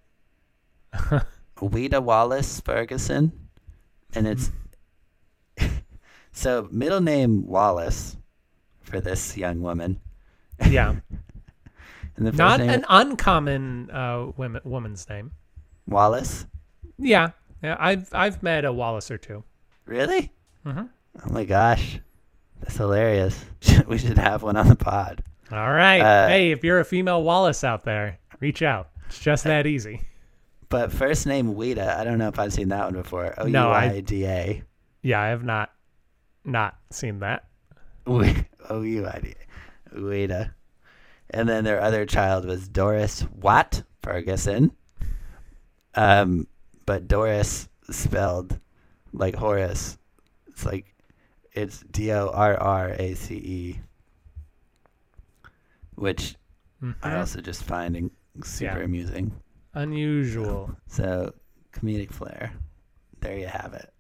Ouida 1.61 2.01
Wallace 2.03 2.59
Ferguson, 2.61 3.31
and 4.15 4.27
it's 4.27 4.51
so 6.33 6.67
middle 6.73 7.03
name 7.03 7.47
Wallace 7.47 8.17
for 8.81 9.01
this 9.01 9.37
young 9.37 9.61
woman. 9.61 10.01
Yeah. 10.67 10.97
And 12.17 12.29
the 12.29 12.31
Not 12.33 12.61
name 12.61 12.71
an 12.71 12.85
uncommon 12.89 13.91
uh, 13.91 14.31
women, 14.37 14.61
woman's 14.63 15.09
name. 15.09 15.33
Wallace. 15.89 16.47
Yeah. 16.97 17.31
Yeah. 17.61 17.77
I've 17.81 18.09
I've 18.13 18.41
met 18.41 18.65
a 18.65 18.73
Wallace 18.73 19.11
or 19.11 19.19
two. 19.19 19.43
Really? 19.85 20.31
Mhm. 20.65 20.91
Oh 21.27 21.33
my 21.33 21.45
gosh, 21.45 21.99
that's 22.61 22.77
hilarious. 22.77 23.45
we 23.89 23.99
should 23.99 24.17
have 24.19 24.45
one 24.45 24.57
on 24.57 24.69
the 24.69 24.77
pod. 24.77 25.25
All 25.53 25.73
right. 25.73 26.01
Uh, 26.01 26.29
hey, 26.29 26.51
if 26.53 26.65
you're 26.65 26.81
a 26.81 26.85
female 26.85 27.23
Wallace 27.23 27.65
out 27.65 27.85
there, 27.85 28.19
reach 28.41 28.63
out. 28.63 28.89
It's 29.07 29.19
just 29.21 29.45
that 29.45 29.67
easy. 29.67 30.03
But 30.69 30.91
first 30.93 31.27
name 31.27 31.55
Ouida, 31.55 31.97
I 31.97 32.05
don't 32.05 32.19
know 32.19 32.29
if 32.29 32.39
I've 32.39 32.53
seen 32.53 32.69
that 32.71 32.85
one 32.85 32.95
before. 32.95 33.35
O 33.39 33.47
U 33.47 33.53
No, 33.53 33.71
I- 33.71 33.85
I 33.93 34.01
D 34.01 34.27
A. 34.27 34.63
Yeah, 35.03 35.21
I 35.21 35.27
have 35.29 35.45
not 35.45 35.71
not 36.45 36.77
seen 36.91 37.21
that. 37.21 37.45
Ui- 38.09 38.47
O-U-I-D. 38.69 39.35
Ouida. 39.95 40.53
And 41.31 41.49
then 41.49 41.65
their 41.65 41.81
other 41.81 42.05
child 42.07 42.45
was 42.45 42.69
Dorrace 42.69 43.25
Watt 43.41 43.83
Ferguson. 44.03 44.73
Um, 45.95 46.47
but 46.87 47.07
Doris 47.09 47.69
spelled 47.91 48.59
like 49.13 49.35
Horace. 49.37 49.97
It's 50.49 50.67
like 50.67 50.95
it's 51.53 51.81
D 51.91 52.11
O 52.13 52.29
R 52.33 52.57
R 52.57 52.91
A 52.99 53.15
C 53.15 53.35
E, 53.37 53.81
which 55.97 56.37
I 56.83 56.87
Mhm. 56.87 57.19
also 57.19 57.41
just 57.41 57.65
find 57.65 58.11
super 58.43 58.79
Yeah. 58.79 58.85
amusing. 58.85 59.33
Unusual. 59.75 60.77
So 60.87 61.35
comedic 61.73 62.13
flair. 62.13 62.53
There 63.21 63.37
you 63.39 63.47
have 63.47 63.75
it. 63.75 63.93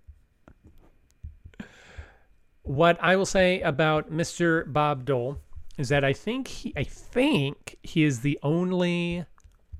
What 2.62 2.98
I 3.02 3.16
will 3.16 3.26
say 3.26 3.60
about 3.60 4.10
Mr. 4.10 4.70
Bob 4.72 5.04
Dole 5.04 5.38
is 5.76 5.88
that 5.90 6.04
I 6.04 6.12
think 6.12 6.48
he, 6.48 6.72
I 6.76 6.84
think 6.84 7.76
he 7.82 8.04
is 8.04 8.20
the 8.20 8.38
only 8.42 9.26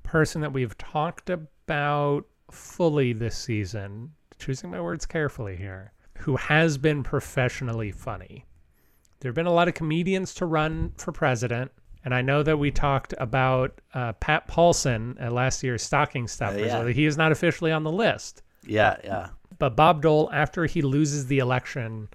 person 0.03 0.41
that 0.43 0.53
we've 0.53 0.77
talked 0.77 1.31
about 1.31 2.27
fully 2.51 3.12
this 3.12 3.37
season, 3.39 4.12
choosing 4.39 4.71
my 4.71 4.81
words 4.81 5.07
carefully 5.07 5.57
here, 5.57 5.93
who 6.19 6.37
has 6.37 6.77
been 6.77 7.03
professionally 7.03 7.91
funny. 7.91 8.45
There 9.21 9.31
have 9.31 9.37
been 9.37 9.47
a 9.47 9.53
lot 9.53 9.69
of 9.69 9.75
comedians 9.75 10.35
to 10.35 10.47
run 10.47 10.93
for 10.99 11.11
president, 11.12 11.73
and 12.05 12.15
I 12.15 12.23
know 12.23 12.43
that 12.43 12.59
we 12.59 12.71
talked 12.71 13.15
about 13.19 13.81
uh, 13.95 14.13
Pat 14.15 14.47
Paulsen 14.49 15.17
at 15.21 15.33
last 15.33 15.63
year's 15.63 15.83
Stocking 15.83 16.29
Stuffers. 16.29 16.67
yeah. 16.67 16.89
He 16.89 17.07
is 17.07 17.17
not 17.17 17.33
officially 17.33 17.73
on 17.73 17.83
the 17.83 17.93
list 17.93 18.43
Yeah, 18.67 18.97
yeah. 19.03 19.29
but 19.59 19.77
Bob 19.77 20.03
Dole, 20.03 20.31
after 20.33 20.67
he 20.67 20.83
loses 20.83 21.27
the 21.27 21.39
election, 21.39 22.09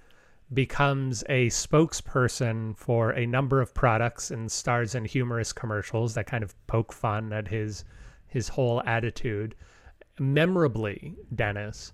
becomes 0.54 1.24
a 1.30 1.48
spokesperson 1.48 2.76
for 2.78 3.12
a 3.12 3.26
number 3.26 3.62
of 3.62 3.74
products 3.74 4.32
and 4.32 4.52
stars 4.52 4.96
in 4.96 5.06
humorous 5.06 5.54
commercials 5.54 6.14
that 6.16 6.26
kind 6.26 6.44
of 6.44 6.56
poke 6.68 6.92
fun 6.94 7.34
at 7.34 7.48
his 7.48 7.84
his 8.28 8.48
whole 8.48 8.82
attitude. 8.86 9.56
Memorably, 10.20 11.16
Dennis, 11.34 11.94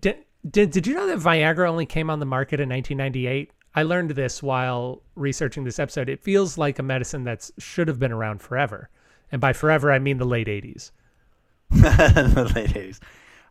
did, 0.00 0.18
did, 0.48 0.70
did 0.70 0.86
you 0.86 0.94
know 0.94 1.06
that 1.06 1.18
Viagra 1.18 1.68
only 1.68 1.86
came 1.86 2.10
on 2.10 2.20
the 2.20 2.26
market 2.26 2.58
in 2.60 2.68
1998? 2.68 3.52
I 3.76 3.82
learned 3.82 4.12
this 4.12 4.42
while 4.42 5.02
researching 5.14 5.64
this 5.64 5.78
episode. 5.78 6.08
It 6.08 6.22
feels 6.22 6.56
like 6.56 6.78
a 6.78 6.82
medicine 6.82 7.24
that 7.24 7.50
should 7.58 7.88
have 7.88 7.98
been 7.98 8.10
around 8.10 8.40
forever. 8.40 8.88
And 9.30 9.38
by 9.38 9.52
forever, 9.52 9.92
I 9.92 9.98
mean 9.98 10.16
the 10.16 10.24
late 10.24 10.46
80s. 10.46 10.92
the 11.70 12.50
late 12.54 12.70
80s. 12.70 13.00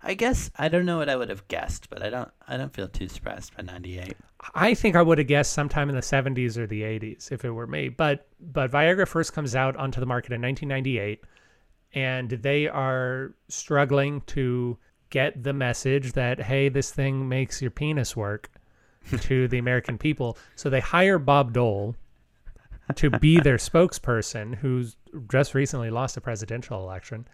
I 0.01 0.15
guess 0.15 0.49
I 0.55 0.67
don't 0.67 0.85
know 0.85 0.97
what 0.97 1.09
I 1.09 1.15
would 1.15 1.29
have 1.29 1.47
guessed, 1.47 1.89
but 1.89 2.01
I 2.03 2.09
don't 2.09 2.29
I 2.47 2.57
don't 2.57 2.73
feel 2.73 2.87
too 2.87 3.07
surprised 3.07 3.55
by 3.55 3.63
98. 3.63 4.15
I 4.53 4.73
think 4.73 4.95
I 4.95 5.01
would 5.01 5.17
have 5.17 5.27
guessed 5.27 5.53
sometime 5.53 5.89
in 5.89 5.95
the 5.95 6.01
70s 6.01 6.57
or 6.57 6.67
the 6.67 6.81
80s 6.81 7.31
if 7.31 7.45
it 7.45 7.51
were 7.51 7.67
me. 7.67 7.89
But 7.89 8.27
but 8.39 8.71
Viagra 8.71 9.07
first 9.07 9.33
comes 9.33 9.55
out 9.55 9.75
onto 9.75 9.99
the 9.99 10.05
market 10.05 10.31
in 10.31 10.41
1998 10.41 11.23
and 11.93 12.29
they 12.29 12.67
are 12.67 13.33
struggling 13.47 14.21
to 14.27 14.77
get 15.09 15.43
the 15.43 15.53
message 15.53 16.13
that 16.13 16.39
hey, 16.39 16.69
this 16.69 16.91
thing 16.91 17.27
makes 17.27 17.61
your 17.61 17.71
penis 17.71 18.15
work 18.15 18.51
to 19.21 19.47
the 19.47 19.57
American 19.57 19.97
people. 19.97 20.37
So 20.55 20.69
they 20.69 20.79
hire 20.79 21.19
Bob 21.19 21.53
Dole 21.53 21.95
to 22.95 23.09
be 23.09 23.39
their 23.39 23.57
spokesperson 23.57 24.55
who's 24.55 24.95
just 25.31 25.53
recently 25.53 25.89
lost 25.89 26.17
a 26.17 26.21
presidential 26.21 26.81
election. 26.81 27.27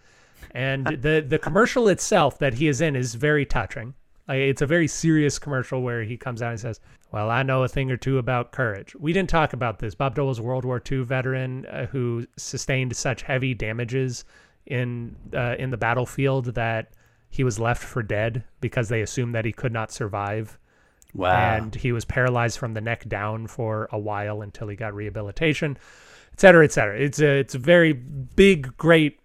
And 0.52 0.86
the 1.02 1.24
the 1.26 1.38
commercial 1.38 1.88
itself 1.88 2.38
that 2.38 2.54
he 2.54 2.68
is 2.68 2.80
in 2.80 2.96
is 2.96 3.14
very 3.14 3.44
touching. 3.44 3.94
Like, 4.28 4.38
it's 4.38 4.62
a 4.62 4.66
very 4.66 4.86
serious 4.86 5.38
commercial 5.38 5.82
where 5.82 6.04
he 6.04 6.16
comes 6.16 6.42
out 6.42 6.50
and 6.52 6.60
says, 6.60 6.80
"Well, 7.10 7.30
I 7.30 7.42
know 7.42 7.64
a 7.64 7.68
thing 7.68 7.90
or 7.90 7.96
two 7.96 8.18
about 8.18 8.52
courage." 8.52 8.94
We 8.96 9.12
didn't 9.12 9.30
talk 9.30 9.52
about 9.52 9.78
this. 9.78 9.94
Bob 9.94 10.14
Dole 10.14 10.28
was 10.28 10.38
a 10.38 10.42
World 10.42 10.64
War 10.64 10.80
II 10.90 11.02
veteran 11.02 11.66
uh, 11.66 11.86
who 11.86 12.26
sustained 12.36 12.96
such 12.96 13.22
heavy 13.22 13.52
damages 13.52 14.24
in 14.66 15.16
uh, 15.34 15.56
in 15.58 15.70
the 15.70 15.76
battlefield 15.76 16.54
that 16.54 16.92
he 17.30 17.42
was 17.44 17.58
left 17.58 17.82
for 17.82 18.02
dead 18.02 18.44
because 18.60 18.88
they 18.88 19.00
assumed 19.00 19.34
that 19.34 19.44
he 19.44 19.52
could 19.52 19.72
not 19.72 19.90
survive 19.90 20.58
Wow. 21.14 21.56
and 21.56 21.74
he 21.74 21.92
was 21.92 22.04
paralyzed 22.04 22.58
from 22.58 22.74
the 22.74 22.80
neck 22.80 23.06
down 23.06 23.46
for 23.46 23.88
a 23.92 23.98
while 23.98 24.40
until 24.40 24.68
he 24.68 24.76
got 24.76 24.94
rehabilitation, 24.94 25.76
et 26.32 26.40
cetera, 26.40 26.64
et 26.64 26.72
cetera. 26.72 26.98
It's 26.98 27.20
a 27.20 27.38
it's 27.38 27.54
a 27.54 27.58
very 27.58 27.92
big, 27.92 28.76
great, 28.78 29.20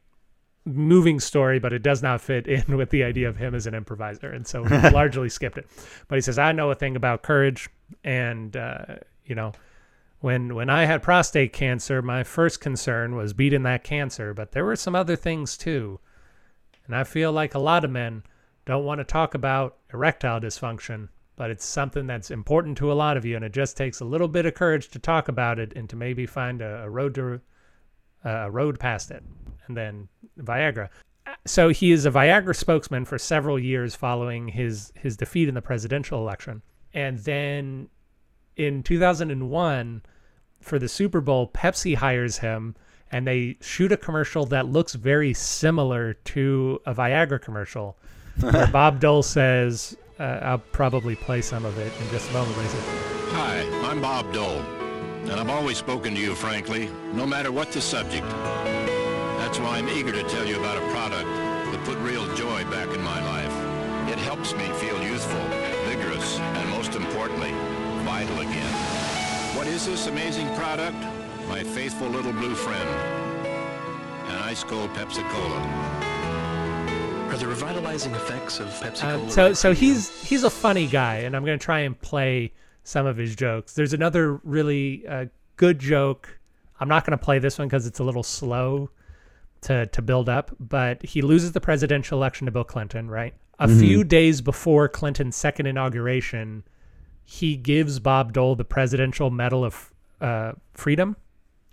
moving 0.65 1.19
story, 1.19 1.59
but 1.59 1.71
it 1.71 1.83
does 1.83 2.03
not 2.03 2.19
fit 2.19 2.45
in 2.47 2.75
with 2.75 2.89
the 2.89 3.03
idea 3.03 3.29
of 3.29 3.37
him 3.37 3.55
as 3.55 3.67
an 3.67 3.73
improviser, 3.73 4.29
and 4.31 4.45
so 4.45 4.63
we 4.63 4.69
largely 4.89 5.29
skipped 5.29 5.57
it. 5.57 5.67
But 6.07 6.15
he 6.15 6.21
says, 6.21 6.37
"I 6.37 6.51
know 6.51 6.71
a 6.71 6.75
thing 6.75 6.95
about 6.95 7.23
courage, 7.23 7.69
and 8.03 8.55
uh, 8.55 8.97
you 9.25 9.35
know." 9.35 9.53
When 10.19 10.55
when 10.55 10.67
I 10.67 10.85
had 10.85 11.03
prostate 11.03 11.53
cancer, 11.53 12.01
my 12.01 12.23
first 12.23 12.59
concern 12.59 13.15
was 13.15 13.33
beating 13.33 13.61
that 13.63 13.83
cancer, 13.83 14.33
but 14.33 14.51
there 14.51 14.65
were 14.65 14.75
some 14.75 14.95
other 14.95 15.15
things 15.15 15.55
too. 15.55 15.99
And 16.87 16.95
I 16.95 17.03
feel 17.03 17.31
like 17.31 17.53
a 17.53 17.59
lot 17.59 17.85
of 17.85 17.91
men 17.91 18.23
don't 18.65 18.83
want 18.83 18.99
to 18.99 19.03
talk 19.03 19.35
about 19.35 19.77
erectile 19.93 20.39
dysfunction, 20.41 21.09
but 21.37 21.51
it's 21.51 21.63
something 21.63 22.07
that's 22.07 22.31
important 22.31 22.77
to 22.79 22.91
a 22.91 22.95
lot 22.95 23.15
of 23.15 23.23
you, 23.23 23.37
and 23.37 23.45
it 23.45 23.53
just 23.53 23.77
takes 23.77 24.01
a 24.01 24.05
little 24.05 24.27
bit 24.27 24.45
of 24.45 24.55
courage 24.55 24.89
to 24.89 24.99
talk 24.99 25.29
about 25.29 25.59
it 25.59 25.71
and 25.75 25.89
to 25.89 25.95
maybe 25.95 26.25
find 26.25 26.61
a, 26.61 26.83
a 26.83 26.89
road 26.89 27.15
to 27.15 27.39
a 28.25 28.51
road 28.51 28.79
past 28.79 29.11
it. 29.11 29.23
And 29.67 29.77
then 29.77 30.09
Viagra. 30.39 30.89
Uh, 31.25 31.35
so 31.45 31.69
he 31.69 31.91
is 31.91 32.05
a 32.05 32.11
Viagra 32.11 32.55
spokesman 32.55 33.05
for 33.05 33.17
several 33.17 33.59
years 33.59 33.95
following 33.95 34.49
his 34.49 34.91
his 34.95 35.15
defeat 35.15 35.47
in 35.47 35.55
the 35.55 35.61
presidential 35.61 36.19
election, 36.19 36.61
and 36.93 37.19
then 37.19 37.87
in 38.57 38.81
2001 38.83 40.01
for 40.59 40.79
the 40.79 40.89
Super 40.89 41.21
Bowl, 41.21 41.47
Pepsi 41.53 41.95
hires 41.95 42.39
him 42.39 42.75
and 43.11 43.25
they 43.27 43.57
shoot 43.61 43.91
a 43.91 43.97
commercial 43.97 44.45
that 44.47 44.67
looks 44.67 44.93
very 44.95 45.33
similar 45.33 46.13
to 46.13 46.81
a 46.85 46.93
Viagra 46.93 47.41
commercial. 47.41 47.97
where 48.39 48.67
Bob 48.71 48.99
Dole 48.99 49.23
says, 49.23 49.95
uh, 50.19 50.39
I'll 50.41 50.63
probably 50.71 51.15
play 51.15 51.41
some 51.41 51.65
of 51.65 51.77
it 51.77 51.91
in 52.01 52.09
just 52.09 52.29
a 52.29 52.33
moment. 52.33 52.55
Hi, 53.31 53.61
I'm 53.89 54.01
Bob 54.01 54.31
Dole, 54.33 54.61
and 55.23 55.33
I've 55.33 55.49
always 55.49 55.77
spoken 55.77 56.15
to 56.15 56.21
you 56.21 56.35
frankly, 56.35 56.89
no 57.13 57.25
matter 57.25 57.51
what 57.51 57.71
the 57.71 57.81
subject. 57.81 58.27
That's 59.37 59.59
why 59.59 59.77
I'm 59.77 59.89
eager 59.89 60.11
to 60.11 60.23
tell 60.23 60.45
you 60.45 60.59
about 60.59 60.77
a 60.77 60.91
product 60.91 61.25
that 61.25 61.81
put 61.85 61.97
real 61.99 62.25
joy 62.35 62.63
back 62.65 62.89
in 62.89 63.01
my 63.01 63.23
life. 63.25 64.11
It 64.11 64.17
helps 64.19 64.53
me 64.53 64.67
feel 64.79 65.01
youthful, 65.03 65.39
vigorous, 65.87 66.39
and 66.39 66.69
most 66.71 66.95
importantly, 66.95 67.51
vital 68.03 68.39
again. 68.39 68.73
What 69.55 69.67
is 69.67 69.85
this 69.85 70.07
amazing 70.07 70.47
product? 70.55 70.97
My 71.47 71.63
faithful 71.63 72.07
little 72.07 72.33
blue 72.33 72.55
friend, 72.55 72.89
an 74.29 74.35
ice 74.43 74.63
cold 74.63 74.93
Pepsi 74.93 75.29
Cola. 75.29 75.96
Are 77.27 77.35
the 77.35 77.47
revitalizing 77.47 78.15
effects 78.15 78.59
of 78.61 78.67
Pepsi 78.67 79.03
Uh, 79.03 79.29
so 79.29 79.53
so 79.53 79.73
he's 79.73 80.09
he's 80.23 80.43
a 80.43 80.49
funny 80.49 80.87
guy, 80.87 81.17
and 81.17 81.35
I'm 81.35 81.43
gonna 81.43 81.57
try 81.57 81.79
and 81.79 81.99
play 81.99 82.53
some 82.83 83.05
of 83.05 83.17
his 83.17 83.35
jokes. 83.35 83.73
There's 83.73 83.91
another 83.93 84.35
really 84.43 85.05
uh, 85.05 85.25
good 85.57 85.77
joke. 85.77 86.39
I'm 86.79 86.87
not 86.87 87.05
gonna 87.05 87.17
play 87.17 87.39
this 87.39 87.59
one 87.59 87.67
because 87.67 87.85
it's 87.85 87.99
a 87.99 88.03
little 88.03 88.23
slow 88.23 88.89
to 89.61 89.87
to 89.87 90.01
build 90.01 90.29
up. 90.29 90.55
But 90.57 91.03
he 91.03 91.21
loses 91.21 91.51
the 91.51 91.59
presidential 91.59 92.17
election 92.17 92.45
to 92.45 92.51
Bill 92.51 92.63
Clinton, 92.63 93.09
right? 93.09 93.33
A 93.59 93.67
few 93.67 94.03
days 94.03 94.39
before 94.39 94.87
Clinton's 94.87 95.35
second 95.35 95.65
inauguration, 95.65 96.63
he 97.23 97.57
gives 97.57 97.99
Bob 97.99 98.31
Dole 98.31 98.55
the 98.55 98.63
Presidential 98.63 99.31
Medal 99.31 99.65
of 99.65 99.91
uh, 100.21 100.51
Freedom, 100.75 101.17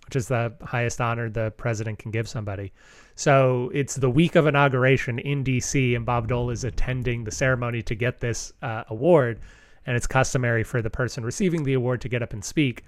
which 0.06 0.16
is 0.16 0.26
the 0.28 0.54
highest 0.62 1.00
honor 1.00 1.28
the 1.28 1.52
president 1.52 1.98
can 1.98 2.10
give 2.10 2.26
somebody. 2.28 2.72
So 3.14 3.70
it's 3.72 3.94
the 3.94 4.10
week 4.10 4.34
of 4.34 4.46
inauguration 4.46 5.18
in 5.18 5.44
D.C., 5.44 5.94
and 5.94 6.04
Bob 6.04 6.28
Dole 6.28 6.50
is 6.50 6.64
attending 6.64 7.24
the 7.24 7.30
ceremony 7.30 7.82
to 7.82 7.94
get 7.94 8.20
this 8.20 8.52
uh, 8.62 8.84
award. 8.88 9.40
And 9.86 9.96
it's 9.96 10.06
customary 10.06 10.64
for 10.64 10.82
the 10.82 10.90
person 10.90 11.24
receiving 11.24 11.64
the 11.64 11.74
award 11.74 12.00
to 12.00 12.08
get 12.08 12.22
up 12.22 12.32
and 12.32 12.44
speak. 12.44 12.84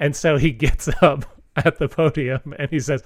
And 0.00 0.16
so 0.16 0.36
he 0.36 0.50
gets 0.52 0.88
up 1.02 1.24
at 1.56 1.78
the 1.78 1.88
podium 1.88 2.54
and 2.58 2.70
he 2.70 2.80
says, 2.80 3.02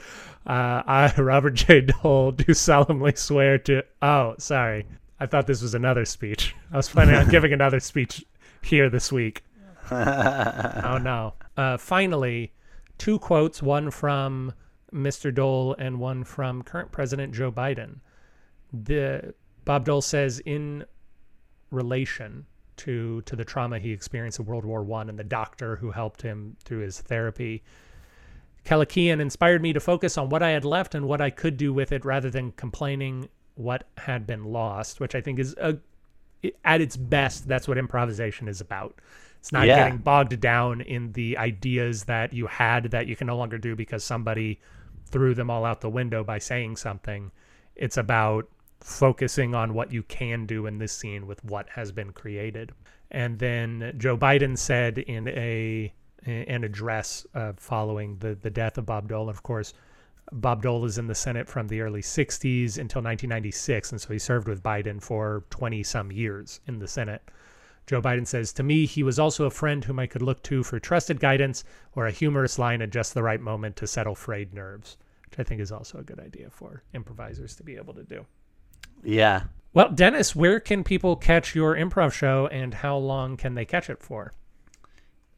uh, 0.47 0.83
I, 0.87 1.13
Robert 1.17 1.55
J. 1.55 1.83
Dole, 1.83 2.33
do 2.33 2.55
solemnly 2.55 3.15
swear 3.17 3.59
to. 3.59 3.83
Oh, 4.01 4.35
sorry. 4.39 4.87
I 5.21 5.27
thought 5.27 5.47
this 5.47 5.63
was 5.63 5.75
another 5.75 6.05
speech. 6.05 6.55
I 6.73 6.77
was 6.77 6.89
planning 6.89 7.15
on 7.15 7.29
giving 7.29 7.53
another 7.53 7.81
speech 7.81 8.25
here 8.63 8.91
this 8.91 9.13
week. 9.13 9.45
oh 9.91 10.99
no. 11.01 11.35
Uh, 11.57 11.77
finally, 11.77 12.53
two 12.99 13.19
quotes, 13.19 13.63
one 13.63 13.91
from 13.91 14.53
Mr. 14.93 15.35
Dole 15.35 15.75
and 15.79 15.99
one 15.99 16.25
from 16.25 16.63
current 16.63 16.93
President 16.93 17.33
Joe 17.35 17.51
Biden. 17.51 17.97
The 18.73 19.35
Bob 19.65 19.85
Dole 19.85 20.03
says 20.03 20.41
in 20.41 20.85
relation 21.71 22.47
to 22.77 23.23
to 23.23 23.37
the 23.37 23.45
trauma 23.45 23.79
he 23.79 23.93
experienced 23.93 24.39
in 24.39 24.47
World 24.47 24.65
War 24.65 24.83
One 24.83 25.09
and 25.09 25.19
the 25.19 25.25
doctor 25.25 25.77
who 25.77 25.91
helped 25.91 26.23
him 26.23 26.57
through 26.65 26.81
his 26.81 27.01
therapy. 27.01 27.63
Kelikian 28.65 29.21
inspired 29.21 29.61
me 29.61 29.73
to 29.73 29.81
focus 29.81 30.17
on 30.17 30.29
what 30.29 30.43
I 30.43 30.51
had 30.51 30.65
left 30.65 30.95
and 30.95 31.07
what 31.07 31.21
I 31.21 31.31
could 31.31 31.57
do 31.57 31.73
with 31.73 31.91
it 31.93 32.05
rather 32.05 32.31
than 32.31 32.53
complaining 32.53 33.29
what 33.57 33.85
had 33.99 34.27
been 34.27 34.45
lost, 34.45 35.01
which 35.01 35.15
I 35.15 35.21
think 35.21 35.39
is 35.39 35.55
a, 35.59 35.79
at 36.65 36.81
its 36.81 36.97
best, 36.97 37.49
that's 37.49 37.67
what 37.69 37.77
improvisation 37.79 38.49
is 38.49 38.61
about. 38.61 39.01
It's 39.39 39.53
not 39.53 39.67
Yeah. 39.67 39.77
getting 39.77 39.99
bogged 39.99 40.39
down 40.41 40.81
in 40.81 41.13
the 41.13 41.37
ideas 41.39 42.05
that 42.05 42.33
you 42.33 42.47
had 42.47 42.85
that 42.93 43.07
you 43.09 43.17
can 43.17 43.27
no 43.27 43.37
longer 43.37 43.59
do 43.59 43.75
because 43.75 44.05
somebody 44.05 44.61
threw 45.13 45.35
them 45.35 45.51
all 45.51 45.65
out 45.65 45.81
the 45.81 45.91
window 45.91 46.25
by 46.25 46.39
saying 46.39 46.77
something. 46.77 47.31
It's 47.77 47.97
about 47.97 48.49
focusing 48.81 49.55
on 49.55 49.75
what 49.75 49.93
you 49.93 50.03
can 50.03 50.47
do 50.47 50.67
in 50.67 50.79
this 50.79 50.93
scene 50.93 51.27
with 51.27 51.45
what 51.45 51.69
has 51.71 51.93
been 51.93 52.13
created. 52.13 52.73
And 53.11 53.39
then 53.39 53.95
Joe 53.99 54.17
Biden 54.17 54.59
said 54.59 54.99
in 54.99 55.29
a 55.29 55.93
an 56.25 56.63
address 56.63 57.27
uh, 57.35 57.53
following 57.57 58.17
the 58.19 58.35
the 58.35 58.51
death 58.51 58.79
of 58.79 58.87
Bob 58.87 59.09
Dole, 59.09 59.29
of 59.29 59.43
course, 59.43 59.75
Bob 60.31 60.63
Dole 60.63 60.85
is 60.85 60.97
in 60.97 61.09
the 61.09 61.15
Senate 61.15 61.49
from 61.49 61.69
the 61.69 61.81
early 61.81 62.01
60s 62.01 62.79
until 62.79 63.03
1996, 63.03 63.93
and 63.93 64.01
so 64.01 64.13
he 64.13 64.19
served 64.19 64.49
with 64.49 64.63
Biden 64.63 65.03
for 65.03 65.45
20 65.51 65.83
some 65.83 66.11
years 66.11 66.61
in 66.67 66.79
the 66.79 66.89
Senate. 66.89 67.23
Joe 67.87 68.01
Biden 68.01 68.27
says, 68.27 68.53
To 68.53 68.63
me, 68.63 68.87
he 68.87 69.03
was 69.03 69.19
also 69.19 69.45
a 69.45 69.51
friend 69.51 69.85
whom 69.85 69.99
I 69.99 70.07
could 70.07 70.23
look 70.23 70.43
to 70.45 70.63
for 70.63 70.79
trusted 70.79 71.19
guidance 71.19 71.65
or 71.95 72.07
a 72.07 72.13
humorous 72.13 72.59
line 72.59 72.81
at 72.81 72.91
just 72.91 73.13
the 73.13 73.23
right 73.23 73.41
moment 73.41 73.77
to 73.77 73.87
settle 73.87 74.15
frayed 74.15 74.55
nerves, 74.55 74.97
which 75.33 75.47
I 75.47 75.49
think 75.49 75.63
is 75.63 75.73
also 75.73 75.99
a 75.99 76.03
good 76.03 76.21
idea 76.21 76.51
for 76.51 76.83
improvisers 76.93 77.57
to 77.57 77.63
be 77.63 77.77
able 77.77 77.95
to 77.95 78.03
do. 78.03 78.27
Yeah. 79.03 79.45
Well, 79.73 79.91
Dennis, 79.91 80.37
where 80.37 80.61
can 80.61 80.85
people 80.85 81.17
catch 81.17 81.55
your 81.55 81.75
improv 81.75 82.13
show 82.13 82.49
and 82.49 82.75
how 82.75 82.99
long 82.99 83.39
can 83.39 83.55
they 83.55 83.65
catch 83.65 83.89
it 83.89 84.03
for? 84.03 84.35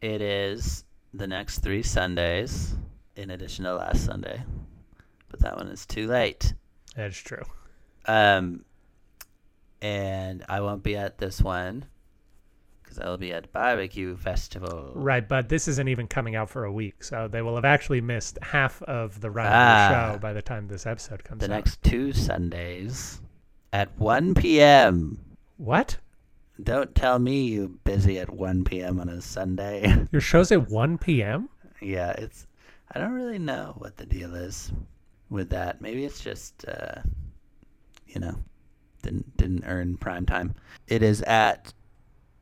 It 0.01 0.21
is 0.21 0.85
the 1.13 1.29
next 1.29 1.61
three 1.61 1.85
Sundays, 1.85 2.75
in 3.15 3.31
addition 3.31 3.65
to 3.67 3.77
last 3.77 4.05
Sunday. 4.05 4.43
But 5.29 5.41
that 5.41 5.57
one 5.57 5.69
is 5.69 5.87
too 5.87 6.09
late. 6.09 6.55
That's 6.97 7.17
true. 7.17 7.45
Um, 8.07 8.65
and 9.81 10.45
I 10.49 10.61
won't 10.61 10.83
be 10.83 10.97
at 10.97 11.19
this 11.19 11.41
one 11.41 11.87
because 12.95 13.09
will 13.09 13.17
be 13.19 13.33
at 13.33 13.53
Barbecue 13.53 14.17
Festival. 14.17 14.93
Right, 14.95 15.27
but 15.29 15.49
this 15.49 15.69
isn't 15.69 15.89
even 15.89 16.07
coming 16.07 16.35
out 16.37 16.49
for 16.51 16.65
a 16.65 16.73
week, 16.73 17.03
so 17.05 17.29
they 17.29 17.43
will 17.43 17.55
have 17.57 17.65
actually 17.65 18.01
missed 18.01 18.39
half 18.43 18.83
of 18.83 19.21
the 19.21 19.31
run 19.31 19.47
of 19.47 19.53
Ah. 19.53 19.89
the 19.89 20.13
show 20.15 20.19
by 20.19 20.33
the 20.33 20.43
time 20.43 20.69
this 20.69 20.87
episode 20.87 21.25
comes 21.25 21.41
The 21.41 21.47
out. 21.47 21.51
next 21.57 21.83
two 21.83 22.13
Sundays 22.13 23.21
at 23.73 23.97
1 23.99 24.35
p.m. 24.35 25.19
What? 25.57 25.99
Don't 26.63 26.95
tell 26.95 27.19
me 27.19 27.47
you 27.47 27.79
busy 27.85 28.19
at 28.19 28.31
1 28.31 28.65
p.m. 28.65 29.01
on 29.01 29.09
a 29.09 29.21
Sunday. 29.21 30.07
Your 30.13 30.21
show's 30.21 30.53
at 30.53 30.69
1 30.71 30.99
p.m.? 30.99 31.49
yeah, 31.81 32.11
it's. 32.13 32.47
I 32.93 33.01
don't 33.01 33.13
really 33.15 33.39
know 33.41 33.75
what 33.79 33.97
the 33.97 34.07
deal 34.07 34.35
is 34.37 34.71
with 35.31 35.51
that. 35.51 35.81
Maybe 35.81 36.05
it's 36.05 36.21
just, 36.21 36.65
uh, 36.69 37.01
you 38.07 38.21
know, 38.21 38.37
didn't 39.03 39.37
didn't 39.37 39.65
earn 39.67 39.97
prime 39.97 40.27
time. 40.27 40.55
It 40.87 41.03
is 41.03 41.23
at. 41.23 41.73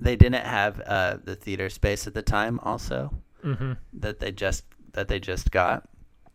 They 0.02 0.16
didn't 0.16 0.44
have 0.44 0.80
uh, 0.80 1.18
the 1.22 1.36
theater 1.36 1.68
space 1.70 2.06
at 2.06 2.14
the 2.14 2.22
time. 2.22 2.58
Also, 2.62 3.12
Mm-hmm. 3.44 3.72
that 3.94 4.20
they 4.20 4.30
just 4.30 4.64
that 4.92 5.08
they 5.08 5.18
just 5.18 5.50
got. 5.50 5.88